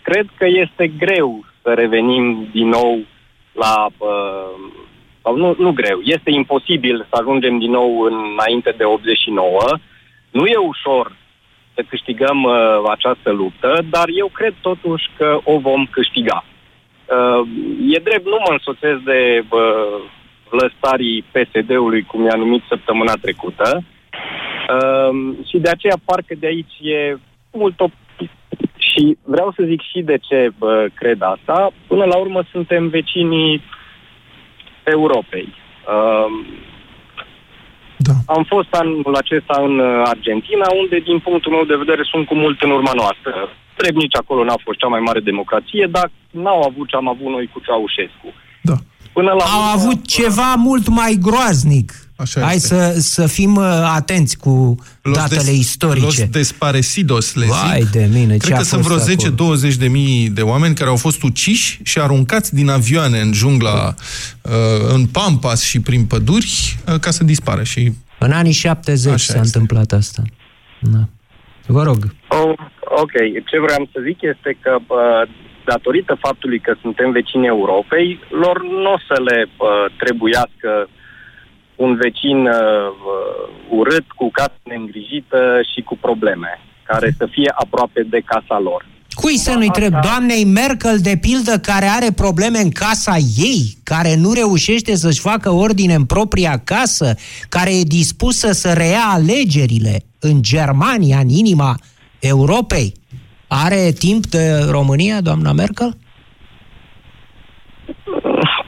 cred 0.01 0.25
că 0.37 0.45
este 0.47 0.87
greu 0.87 1.45
să 1.61 1.73
revenim 1.73 2.47
din 2.51 2.67
nou 2.67 2.99
la 3.51 3.87
sau 5.23 5.35
nu, 5.35 5.55
nu 5.57 5.71
greu, 5.71 5.99
este 6.03 6.31
imposibil 6.31 7.05
să 7.09 7.17
ajungem 7.19 7.57
din 7.59 7.71
nou 7.71 7.99
înainte 8.01 8.73
de 8.77 8.83
89. 8.83 9.59
Nu 10.31 10.45
e 10.45 10.55
ușor 10.55 11.15
să 11.73 11.83
câștigăm 11.89 12.43
uh, 12.43 12.53
această 12.91 13.31
luptă, 13.31 13.79
dar 13.89 14.05
eu 14.07 14.27
cred 14.27 14.53
totuși 14.61 15.09
că 15.17 15.39
o 15.43 15.59
vom 15.59 15.85
câștiga. 15.85 16.43
Uh, 16.45 17.47
e 17.89 17.99
drept, 17.99 18.25
nu 18.25 18.37
mă 18.45 18.51
însoțesc 18.51 18.99
de 18.99 19.43
uh, 19.49 20.01
lăstarii 20.49 21.25
PSD-ului, 21.31 22.03
cum 22.03 22.25
i-a 22.25 22.35
numit 22.35 22.63
săptămâna 22.67 23.13
trecută, 23.21 23.83
uh, 23.83 25.35
și 25.49 25.57
de 25.57 25.69
aceea 25.69 25.95
parcă 26.05 26.35
de 26.39 26.47
aici 26.47 26.77
e 26.81 27.17
mult 27.51 27.79
optimist. 27.79 28.33
Și 28.77 29.17
vreau 29.23 29.53
să 29.55 29.63
zic 29.65 29.81
și 29.81 30.01
de 30.01 30.17
ce 30.17 30.49
uh, 30.59 30.85
cred 30.93 31.21
asta. 31.21 31.71
Până 31.87 32.05
la 32.05 32.17
urmă 32.17 32.43
suntem 32.51 32.87
vecinii 32.87 33.61
Europei. 34.83 35.47
Uh, 35.93 36.61
da. 37.97 38.13
Am 38.25 38.43
fost 38.43 38.71
anul 38.71 39.15
acesta 39.15 39.55
în 39.67 39.79
uh, 39.79 40.01
Argentina, 40.13 40.65
unde, 40.81 40.97
din 41.09 41.19
punctul 41.19 41.51
meu 41.51 41.65
de 41.65 41.81
vedere, 41.83 42.03
sunt 42.11 42.25
cu 42.27 42.35
mult 42.35 42.61
în 42.61 42.71
urma 42.71 42.91
noastră. 43.01 43.33
Treb 43.75 43.95
nici 43.95 44.17
acolo 44.21 44.43
n-a 44.43 44.59
fost 44.63 44.77
cea 44.79 44.87
mai 44.87 44.99
mare 44.99 45.19
democrație, 45.19 45.87
dar 45.91 46.11
n-au 46.31 46.61
avut 46.69 46.87
ce 46.87 46.95
am 46.95 47.07
avut 47.07 47.29
noi 47.35 47.49
cu 47.53 47.59
Ceaușescu. 47.65 48.29
Da. 48.61 48.75
Până 49.13 49.31
la 49.31 49.43
Au 49.43 49.65
avut 49.77 50.07
ceva 50.07 50.55
mult 50.57 50.87
mai 50.87 51.17
groaznic. 51.21 51.91
Așa 52.15 52.41
Hai 52.41 52.57
să, 52.57 52.95
să 52.97 53.27
fim 53.27 53.55
uh, 53.55 53.65
atenți 53.95 54.37
cu 54.37 54.75
los 55.01 55.17
datele 55.17 55.41
des, 55.41 55.57
istorice. 55.57 56.05
Los 56.05 56.29
desparecidos, 56.29 57.35
le 57.35 57.45
Vai 57.45 57.81
zic. 57.81 57.91
de 57.91 58.09
mine, 58.13 58.37
Cred 58.37 58.57
că 58.57 58.63
sunt 58.63 58.81
vreo 58.81 58.97
10-20 58.97 59.75
de 59.77 59.87
mii 59.87 60.29
de 60.29 60.41
oameni 60.41 60.75
care 60.75 60.89
au 60.89 60.95
fost 60.95 61.23
uciși 61.23 61.79
și 61.83 61.99
aruncați 61.99 62.53
din 62.55 62.69
avioane 62.69 63.19
în 63.19 63.33
jungla, 63.33 63.93
uh, 64.41 64.51
în 64.93 65.05
Pampas 65.05 65.63
și 65.63 65.79
prin 65.79 66.05
păduri, 66.05 66.77
uh, 66.87 66.99
ca 66.99 67.11
să 67.11 67.23
dispară. 67.23 67.63
Și... 67.63 67.91
În 68.19 68.31
anii 68.31 68.51
70 68.51 69.13
Așa 69.13 69.33
s-a 69.33 69.39
este. 69.39 69.57
întâmplat 69.57 69.91
asta. 69.91 70.21
Da. 70.79 71.07
Vă 71.65 71.83
rog. 71.83 72.15
Oh, 72.27 72.53
ok. 73.01 73.11
Ce 73.45 73.59
vreau 73.59 73.89
să 73.91 73.99
zic 74.05 74.17
este 74.21 74.57
că 74.61 74.77
datorită 75.65 76.17
faptului 76.19 76.59
că 76.59 76.75
suntem 76.81 77.11
vecini 77.11 77.45
Europei, 77.45 78.19
lor 78.29 78.61
nu 78.61 78.91
o 78.91 78.99
să 79.07 79.21
le 79.21 79.49
trebuiască 79.97 80.87
un 81.75 81.95
vecin 81.95 82.37
uh, 82.45 82.55
uh, 83.13 83.77
urât, 83.79 84.11
cu 84.11 84.29
casă 84.31 84.59
neîngrijită 84.63 85.61
și 85.73 85.81
cu 85.81 85.97
probleme, 85.97 86.59
care 86.83 87.15
să 87.17 87.27
fie 87.31 87.51
aproape 87.55 88.01
de 88.09 88.21
casa 88.25 88.59
lor. 88.59 88.85
Cui 89.13 89.37
să 89.37 89.51
nu-i 89.51 89.65
întreb? 89.65 89.93
Doamnei 90.01 90.45
Merkel, 90.45 90.97
de 90.97 91.17
pildă, 91.21 91.59
care 91.59 91.85
are 91.85 92.11
probleme 92.15 92.59
în 92.59 92.69
casa 92.69 93.15
ei, 93.37 93.77
care 93.83 94.15
nu 94.15 94.33
reușește 94.33 94.95
să-și 94.95 95.19
facă 95.19 95.49
ordine 95.49 95.93
în 95.93 96.05
propria 96.05 96.61
casă, 96.63 97.15
care 97.49 97.77
e 97.77 97.83
dispusă 97.83 98.51
să 98.51 98.73
rea 98.73 99.03
alegerile 99.05 100.03
în 100.19 100.41
Germania, 100.41 101.19
în 101.19 101.29
inima 101.29 101.75
Europei. 102.19 102.93
Are 103.47 103.91
timp 103.99 104.25
de 104.25 104.67
România, 104.69 105.21
doamna 105.21 105.51
Merkel? 105.51 105.97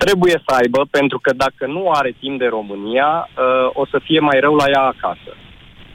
Trebuie 0.05 0.41
să 0.45 0.55
aibă, 0.59 0.81
pentru 0.97 1.19
că 1.19 1.31
dacă 1.33 1.63
nu 1.75 1.91
are 1.99 2.15
timp 2.19 2.39
de 2.39 2.47
România, 2.57 3.09
uh, 3.29 3.81
o 3.81 3.85
să 3.91 3.97
fie 4.03 4.19
mai 4.19 4.37
rău 4.39 4.55
la 4.55 4.67
ea 4.75 4.81
acasă. 4.93 5.31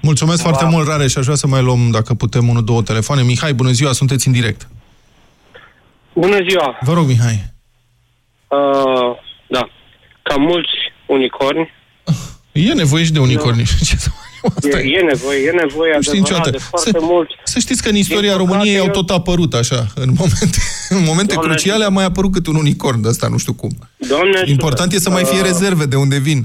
Mulțumesc 0.02 0.42
foarte 0.42 0.64
mult, 0.64 0.86
Rare, 0.86 1.06
și 1.06 1.18
aș 1.18 1.24
vrea 1.24 1.42
să 1.42 1.46
mai 1.46 1.62
luăm, 1.62 1.90
dacă 1.90 2.14
putem, 2.14 2.48
unul, 2.48 2.64
două 2.64 2.82
telefoane. 2.82 3.22
Mihai, 3.22 3.52
bună 3.52 3.70
ziua, 3.70 3.92
sunteți 3.92 4.26
în 4.26 4.32
direct. 4.32 4.68
Bună 6.12 6.38
ziua! 6.48 6.78
Vă 6.80 6.92
rog, 6.92 7.06
Mihai. 7.06 7.38
Uh, 8.48 9.16
da. 9.46 9.68
Ca 10.22 10.36
mulți 10.36 10.74
unicorni. 11.06 11.70
E 12.52 12.72
nevoie 12.72 13.04
și 13.04 13.12
de 13.12 13.18
unicorni. 13.18 13.62
Ce 13.88 13.96
să 13.96 14.10
Asta 14.42 14.80
e, 14.80 14.96
e 14.98 15.00
nevoie, 15.00 15.46
e 15.46 15.50
nevoie 15.50 15.94
adevărat 15.94 16.50
de 16.50 16.58
foarte 16.58 16.90
să, 16.90 16.98
mult. 17.00 17.30
Să 17.42 17.58
știți 17.58 17.82
că 17.82 17.88
în 17.88 17.96
istoria 17.96 18.36
României 18.36 18.76
eu... 18.76 18.82
au 18.82 18.90
tot 18.90 19.10
apărut 19.10 19.54
așa. 19.54 19.86
În 19.94 20.10
momente, 20.18 20.58
în 20.88 21.04
momente 21.04 21.34
Doamne, 21.34 21.54
cruciale 21.54 21.84
a 21.84 21.88
mai 21.88 22.04
apărut 22.04 22.32
cât 22.32 22.46
un 22.46 22.54
unicorn 22.54 23.00
de 23.02 23.08
ăsta, 23.08 23.28
nu 23.28 23.38
știu 23.38 23.54
cum. 23.54 23.70
Doamne 23.96 24.42
Important 24.46 24.92
e 24.92 24.98
să 24.98 25.10
mai 25.10 25.24
fie 25.24 25.42
rezerve 25.42 25.84
de 25.84 25.96
unde 25.96 26.18
vin. 26.18 26.40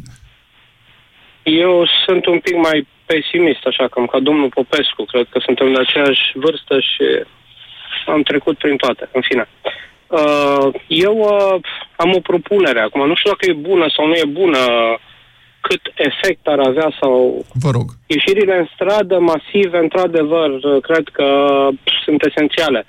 Eu 1.43 1.87
sunt 2.05 2.25
un 2.25 2.39
pic 2.39 2.55
mai 2.55 2.87
pesimist, 3.05 3.63
așa, 3.65 3.87
cam 3.87 4.05
ca 4.05 4.19
domnul 4.19 4.49
Popescu. 4.49 5.03
Cred 5.03 5.27
că 5.29 5.39
suntem 5.45 5.73
de 5.73 5.79
aceeași 5.79 6.23
vârstă 6.33 6.79
și 6.79 7.05
am 8.07 8.21
trecut 8.21 8.57
prin 8.57 8.75
toate, 8.75 9.09
în 9.13 9.21
fine. 9.21 9.47
Uh, 10.07 10.67
eu 10.87 11.15
uh, 11.17 11.61
am 11.95 12.11
o 12.15 12.19
propunere 12.19 12.79
acum. 12.79 13.07
Nu 13.07 13.15
știu 13.15 13.29
dacă 13.29 13.45
e 13.49 13.67
bună 13.69 13.85
sau 13.95 14.07
nu 14.07 14.13
e 14.13 14.25
bună 14.41 14.59
cât 15.67 15.83
efect 16.09 16.47
ar 16.47 16.59
avea 16.59 16.89
sau... 17.01 17.45
Vă 17.63 17.69
rog. 17.77 17.87
Ieșirile 18.15 18.55
în 18.57 18.67
stradă 18.73 19.19
masive, 19.19 19.77
într-adevăr, 19.77 20.49
cred 20.81 21.07
că 21.17 21.27
sunt 22.03 22.19
esențiale. 22.29 22.85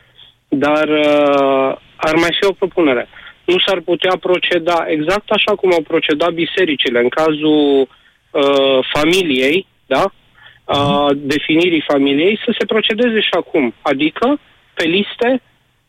Dar 0.48 0.88
uh, 0.88 1.70
ar 1.96 2.14
mai 2.14 2.32
fi 2.38 2.44
o 2.48 2.58
propunere. 2.60 3.08
Nu 3.44 3.58
s-ar 3.66 3.80
putea 3.80 4.14
proceda 4.20 4.84
exact 4.86 5.30
așa 5.30 5.52
cum 5.54 5.72
au 5.72 5.82
procedat 5.92 6.32
bisericile 6.32 6.98
în 7.00 7.08
cazul 7.08 7.60
uh, 7.80 8.78
familiei, 8.94 9.66
da? 9.86 10.04
Uh, 10.64 11.10
definirii 11.16 11.84
familiei, 11.92 12.40
să 12.44 12.54
se 12.58 12.64
procedeze 12.64 13.20
și 13.20 13.34
acum. 13.36 13.74
Adică, 13.82 14.38
pe 14.74 14.84
liste, 14.84 15.42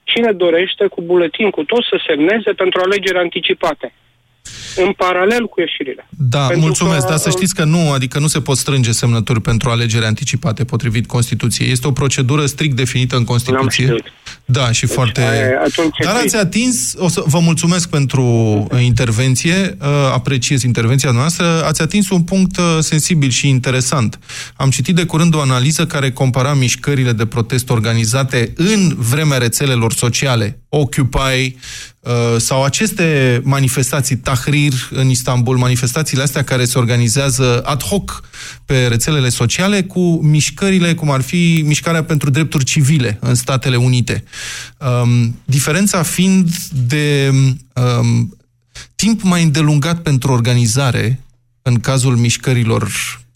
cine 0.04 0.32
dorește 0.32 0.88
cu 0.88 1.02
buletin, 1.02 1.50
cu 1.50 1.64
tot, 1.64 1.84
să 1.84 1.98
semneze 2.08 2.52
pentru 2.52 2.82
alegeri 2.84 3.18
anticipate 3.18 3.94
în 4.78 4.92
paralel 4.92 5.48
cu 5.48 5.60
ieșirile. 5.60 6.08
Da, 6.10 6.46
pentru 6.46 6.66
mulțumesc, 6.66 7.02
că, 7.02 7.10
dar 7.10 7.18
să 7.18 7.30
știți 7.30 7.56
că 7.56 7.64
nu, 7.64 7.92
adică 7.92 8.20
nu 8.20 8.28
se 8.28 8.42
pot 8.42 8.58
strânge 8.58 8.92
semnături 8.92 9.42
pentru 9.42 9.70
alegeri 9.70 10.06
anticipate 10.06 10.64
potrivit 10.64 11.08
Constituției. 11.08 11.72
Este 11.72 11.88
o 11.88 11.92
procedură 11.92 12.46
strict 12.46 12.76
definită 12.76 13.16
în 13.16 13.24
Constituție. 13.24 13.96
Da, 14.46 14.72
și 14.72 14.86
deci, 14.86 14.94
foarte... 14.94 15.22
Dar 16.04 16.16
ați 16.16 16.36
atins, 16.36 16.94
o 16.98 17.08
să 17.08 17.24
vă 17.26 17.40
mulțumesc 17.40 17.90
pentru 17.90 18.24
uh, 18.24 18.84
intervenție, 18.84 19.78
uh, 19.82 19.88
apreciez 20.14 20.62
intervenția 20.62 21.12
noastră, 21.12 21.64
ați 21.66 21.82
atins 21.82 22.10
un 22.10 22.24
punct 22.24 22.58
uh, 22.58 22.64
sensibil 22.80 23.30
și 23.30 23.50
interesant. 23.50 24.20
Am 24.56 24.70
citit 24.70 24.96
de 24.96 25.06
curând 25.06 25.36
o 25.36 25.40
analiză 25.40 25.86
care 25.86 26.12
compara 26.12 26.54
mișcările 26.54 27.12
de 27.12 27.26
protest 27.26 27.70
organizate 27.70 28.54
în 28.56 28.96
vremea 28.98 29.38
rețelelor 29.38 29.94
sociale, 29.94 30.60
Occupy, 30.70 31.56
sau 32.38 32.64
aceste 32.64 33.42
manifestații, 33.44 34.18
Tahrir 34.18 34.74
în 34.92 35.10
Istanbul, 35.10 35.58
manifestațiile 35.58 36.24
astea 36.24 36.44
care 36.44 36.66
se 36.66 36.78
organizează 36.78 37.62
ad 37.62 37.84
hoc 37.84 38.24
pe 38.66 38.88
rețelele 38.88 39.30
sociale 39.30 39.84
cu 39.84 40.20
mișcările, 40.24 40.94
cum 40.94 41.12
ar 41.12 41.22
fi 41.22 41.64
mișcarea 41.66 42.04
pentru 42.04 42.30
drepturi 42.30 42.64
civile 42.64 43.18
în 43.22 43.36
Statele 43.36 43.76
Unite. 43.76 44.24
Um, 44.78 45.40
diferența 45.46 46.04
fiind 46.04 46.50
de 46.88 47.32
um, 47.74 48.38
timp 48.96 49.22
mai 49.22 49.44
îndelungat 49.44 50.02
pentru 50.02 50.32
organizare, 50.32 51.22
în 51.62 51.80
cazul 51.80 52.16
mișcărilor 52.16 52.82
uh, 52.82 53.27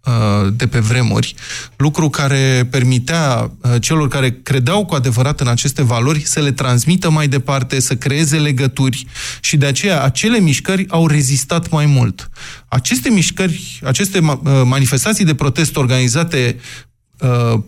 de 0.54 0.68
pe 0.68 0.80
vremuri, 0.80 1.36
lucru 1.76 2.10
care 2.10 2.68
permitea 2.72 3.52
uh, 3.62 3.76
celor 3.82 4.08
care 4.08 4.40
credeau 4.44 4.86
cu 4.86 4.96
adevărat 4.96 5.40
în 5.40 5.48
aceste 5.48 5.84
valori 5.84 6.26
să 6.26 6.40
le 6.40 6.52
transmită 6.52 7.10
mai 7.10 7.28
departe, 7.28 7.80
să 7.80 7.96
creeze 7.96 8.38
legături 8.38 9.06
și 9.42 9.58
de 9.58 9.66
aceea 9.66 10.04
acele 10.04 10.40
mișcări 10.40 10.86
au 10.90 11.08
rezistat 11.08 11.70
mai 11.70 11.86
mult. 11.86 12.30
Aceste 12.68 13.10
mișcări, 13.10 13.80
aceste 13.84 14.20
uh, 14.20 14.38
manifestații 14.64 15.26
de 15.26 15.36
protest 15.36 15.76
organizate 15.76 16.60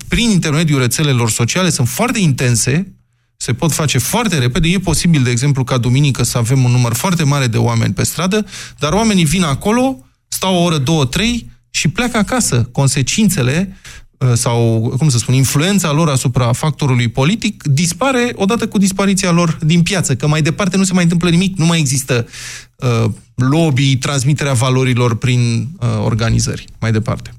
prin 0.08 0.30
intermediul 0.30 0.80
rețelelor 0.80 1.30
sociale 1.30 1.70
sunt 1.70 1.88
foarte 1.88 2.20
intense, 2.20 2.94
se 3.38 3.54
pot 3.54 3.72
face 3.72 3.98
foarte 3.98 4.38
repede. 4.38 4.68
E 4.68 4.80
posibil, 4.80 5.24
de 5.24 5.30
exemplu, 5.30 5.64
ca 5.64 5.78
duminică 5.78 6.24
să 6.24 6.38
avem 6.38 6.64
un 6.64 6.72
număr 6.72 6.94
foarte 6.94 7.24
mare 7.24 7.48
de 7.48 7.58
oameni 7.58 7.94
pe 7.94 8.04
stradă, 8.04 8.46
dar 8.80 8.94
oamenii 8.94 9.26
vin 9.26 9.44
acolo, 9.44 10.06
stau 10.28 10.56
o 10.56 10.64
oră, 10.64 10.78
două, 10.78 11.06
trei 11.06 11.52
și 11.76 11.88
pleacă 11.88 12.18
acasă. 12.18 12.64
Consecințele 12.72 13.78
uh, 14.18 14.32
sau, 14.34 14.90
cum 14.98 15.10
să 15.10 15.18
spun, 15.18 15.34
influența 15.34 15.92
lor 15.92 16.10
asupra 16.10 16.52
factorului 16.52 17.08
politic 17.08 17.64
dispare 17.64 18.32
odată 18.36 18.68
cu 18.68 18.78
dispariția 18.78 19.32
lor 19.32 19.58
din 19.62 19.82
piață, 19.82 20.16
că 20.16 20.28
mai 20.28 20.42
departe 20.42 20.78
nu 20.78 20.84
se 20.84 20.94
mai 20.94 21.04
întâmplă 21.04 21.30
nimic, 21.30 21.58
nu 21.58 21.66
mai 21.66 21.80
există 21.80 22.28
uh, 22.76 23.12
lobby, 23.36 23.98
transmiterea 23.98 24.54
valorilor 24.54 25.16
prin 25.16 25.70
uh, 25.80 25.88
organizări, 26.04 26.66
mai 26.80 26.92
departe. 26.92 27.34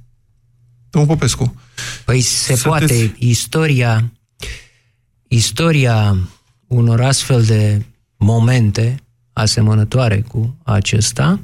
Domnul 0.91 1.15
Popescu. 1.15 1.55
Păi 2.05 2.21
se 2.21 2.55
poate. 2.63 3.15
Istoria 3.19 4.13
istoria 5.29 6.17
unor 6.67 7.01
astfel 7.01 7.43
de 7.43 7.85
momente 8.17 8.97
asemănătoare 9.33 10.21
cu 10.21 10.57
acesta 10.63 11.41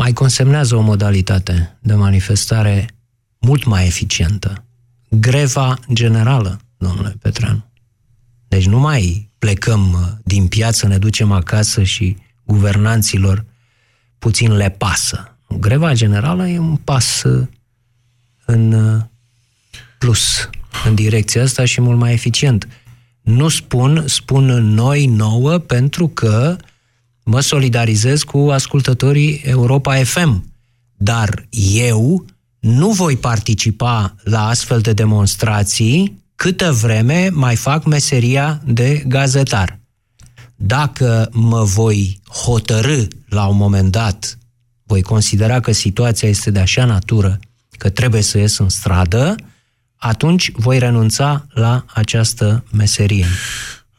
mai 0.00 0.12
consemnează 0.12 0.76
o 0.76 0.80
modalitate 0.80 1.78
de 1.80 1.94
manifestare 1.94 2.88
mult 3.38 3.64
mai 3.64 3.86
eficientă. 3.86 4.64
Greva 5.08 5.78
generală, 5.92 6.60
domnule 6.76 7.16
Petreanu. 7.22 7.64
Deci 8.48 8.66
nu 8.66 8.78
mai 8.78 9.30
plecăm 9.38 9.92
uh, 9.92 10.00
din 10.24 10.46
piață, 10.46 10.86
ne 10.86 10.98
ducem 10.98 11.32
acasă 11.32 11.82
și 11.82 12.16
guvernanților 12.44 13.44
puțin 14.18 14.52
le 14.52 14.70
pasă. 14.70 15.38
Greva 15.58 15.92
generală 15.92 16.48
e 16.48 16.58
un 16.58 16.76
pas 16.76 17.22
uh, 17.22 17.46
în 18.44 18.72
uh, 18.72 19.02
plus 19.98 20.50
în 20.84 20.94
direcția 20.94 21.42
asta 21.42 21.64
și 21.64 21.80
mult 21.80 21.98
mai 21.98 22.12
eficient. 22.12 22.68
Nu 23.20 23.48
spun, 23.48 24.04
spun 24.06 24.44
noi 24.74 25.06
nouă 25.06 25.58
pentru 25.58 26.08
că 26.08 26.56
mă 27.30 27.40
solidarizez 27.40 28.22
cu 28.22 28.38
ascultătorii 28.38 29.40
Europa 29.44 29.94
FM. 30.04 30.52
Dar 30.96 31.46
eu 31.82 32.24
nu 32.58 32.90
voi 32.90 33.16
participa 33.16 34.14
la 34.22 34.48
astfel 34.48 34.80
de 34.80 34.92
demonstrații 34.92 36.22
câtă 36.34 36.72
vreme 36.72 37.28
mai 37.32 37.56
fac 37.56 37.84
meseria 37.84 38.60
de 38.64 39.04
gazetar. 39.06 39.78
Dacă 40.56 41.28
mă 41.32 41.62
voi 41.62 42.20
hotărâ 42.44 43.02
la 43.28 43.46
un 43.46 43.56
moment 43.56 43.90
dat, 43.90 44.38
voi 44.82 45.02
considera 45.02 45.60
că 45.60 45.72
situația 45.72 46.28
este 46.28 46.50
de 46.50 46.60
așa 46.60 46.84
natură 46.84 47.38
că 47.78 47.88
trebuie 47.88 48.22
să 48.22 48.38
ies 48.38 48.58
în 48.58 48.68
stradă, 48.68 49.34
atunci 49.96 50.50
voi 50.54 50.78
renunța 50.78 51.46
la 51.48 51.84
această 51.94 52.64
meserie. 52.72 53.26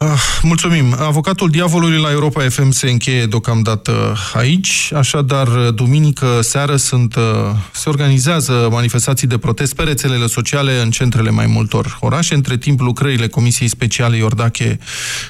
Ah, 0.03 0.39
mulțumim. 0.41 0.95
Avocatul 0.99 1.49
diavolului 1.49 2.01
la 2.01 2.11
Europa 2.11 2.49
FM 2.49 2.69
se 2.69 2.89
încheie 2.89 3.25
deocamdată 3.25 4.15
aici, 4.33 4.91
așadar 4.95 5.47
duminică 5.47 6.39
seară 6.41 6.75
sunt, 6.75 7.15
uh, 7.15 7.23
se 7.71 7.89
organizează 7.89 8.67
manifestații 8.71 9.27
de 9.27 9.37
protest 9.37 9.75
pe 9.75 9.83
rețelele 9.83 10.27
sociale 10.27 10.81
în 10.81 10.91
centrele 10.91 11.29
mai 11.29 11.45
multor 11.45 11.97
orașe. 11.99 12.35
Între 12.35 12.57
timp, 12.57 12.79
lucrările 12.79 13.27
Comisiei 13.27 13.67
Speciale 13.67 14.17
Iordache 14.17 14.79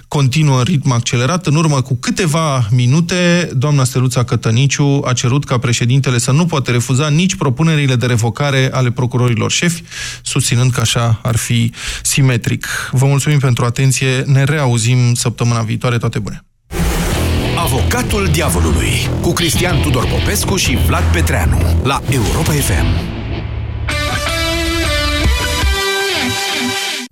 continuă 0.08 0.58
în 0.58 0.64
ritm 0.64 0.92
accelerat. 0.92 1.48
În 1.48 1.56
urmă 1.56 1.82
cu 1.82 1.96
câteva 1.96 2.68
minute, 2.70 3.50
doamna 3.54 3.84
Steluța 3.84 4.24
Cătăniciu 4.24 5.02
a 5.06 5.14
cerut 5.14 5.46
ca 5.46 5.58
președintele 5.58 6.18
să 6.18 6.32
nu 6.32 6.46
poate 6.46 6.72
refuza 6.72 7.10
nici 7.10 7.36
propunerile 7.36 7.96
de 7.96 8.06
revocare 8.06 8.70
ale 8.74 8.92
procurorilor 8.92 9.52
șefi, 9.52 9.84
susținând 10.22 10.72
că 10.72 10.80
așa 10.80 11.20
ar 11.24 11.36
fi 11.36 11.72
simetric. 12.04 12.90
Vă 12.92 13.06
mulțumim 13.06 13.40
pentru 13.40 13.66
atenție. 13.66 14.24
Ne 14.26 14.44
reauzim 14.62 15.14
săptămâna 15.14 15.62
viitoare. 15.62 15.98
Toate 15.98 16.20
bune! 16.20 16.46
Avocatul 17.58 18.28
Diavolului 18.32 19.10
cu 19.22 19.32
Cristian 19.32 19.82
Tudor 19.82 20.08
Popescu 20.08 20.56
și 20.56 20.78
Vlad 20.88 21.04
Petreanu 21.04 21.58
la 21.84 22.02
Europa 22.10 22.52
FM. 22.52 23.21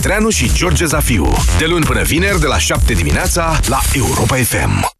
Petreanu 0.00 0.30
și 0.30 0.52
George 0.52 0.84
Zafiu. 0.84 1.26
De 1.58 1.66
luni 1.66 1.84
până 1.84 2.02
vineri, 2.02 2.40
de 2.40 2.46
la 2.46 2.58
7 2.58 2.92
dimineața, 2.92 3.60
la 3.68 3.78
Europa 3.94 4.36
FM. 4.36 4.99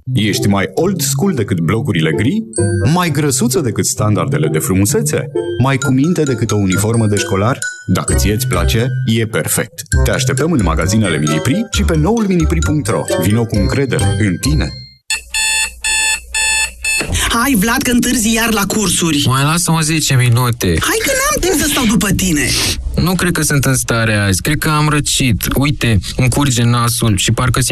Ești 0.13 0.47
mai 0.47 0.69
old 0.73 1.01
school 1.01 1.33
decât 1.33 1.59
blocurile 1.59 2.11
gri? 2.11 2.43
Mai 2.93 3.11
grăsuță 3.11 3.59
decât 3.59 3.85
standardele 3.85 4.47
de 4.47 4.59
frumusețe? 4.59 5.25
Mai 5.63 5.77
cu 5.77 5.91
minte 5.91 6.23
decât 6.23 6.51
o 6.51 6.55
uniformă 6.55 7.07
de 7.07 7.15
școlar? 7.15 7.59
Dacă 7.87 8.13
ție 8.13 8.33
îți 8.33 8.47
place, 8.47 8.87
e 9.05 9.25
perfect. 9.25 9.81
Te 10.03 10.11
așteptăm 10.11 10.51
în 10.51 10.59
magazinele 10.63 11.17
Minipri 11.17 11.67
și 11.71 11.83
pe 11.83 11.97
noul 11.97 12.25
minipri.ro. 12.27 13.01
Vino 13.21 13.45
cu 13.45 13.55
încredere 13.55 14.15
în 14.19 14.37
tine. 14.37 14.69
Hai, 17.29 17.55
Vlad, 17.59 17.81
că 17.81 17.91
întârzi 17.91 18.33
iar 18.33 18.53
la 18.53 18.65
cursuri. 18.65 19.23
Mai 19.27 19.43
lasă-mă 19.43 19.81
10 19.81 20.15
minute. 20.15 20.67
Hai 20.67 20.97
că 21.05 21.11
n-am 21.11 21.49
timp 21.49 21.61
să 21.61 21.67
stau 21.69 21.85
după 21.85 22.09
tine. 22.09 22.49
Nu 22.95 23.15
cred 23.15 23.31
că 23.31 23.41
sunt 23.41 23.65
în 23.65 23.75
stare 23.75 24.15
azi. 24.15 24.41
Cred 24.41 24.57
că 24.57 24.69
am 24.69 24.89
răcit. 24.89 25.47
Uite, 25.55 25.99
îmi 26.15 26.29
curge 26.29 26.63
nasul 26.63 27.17
și 27.17 27.31
parcă 27.31 27.59
simt 27.59 27.69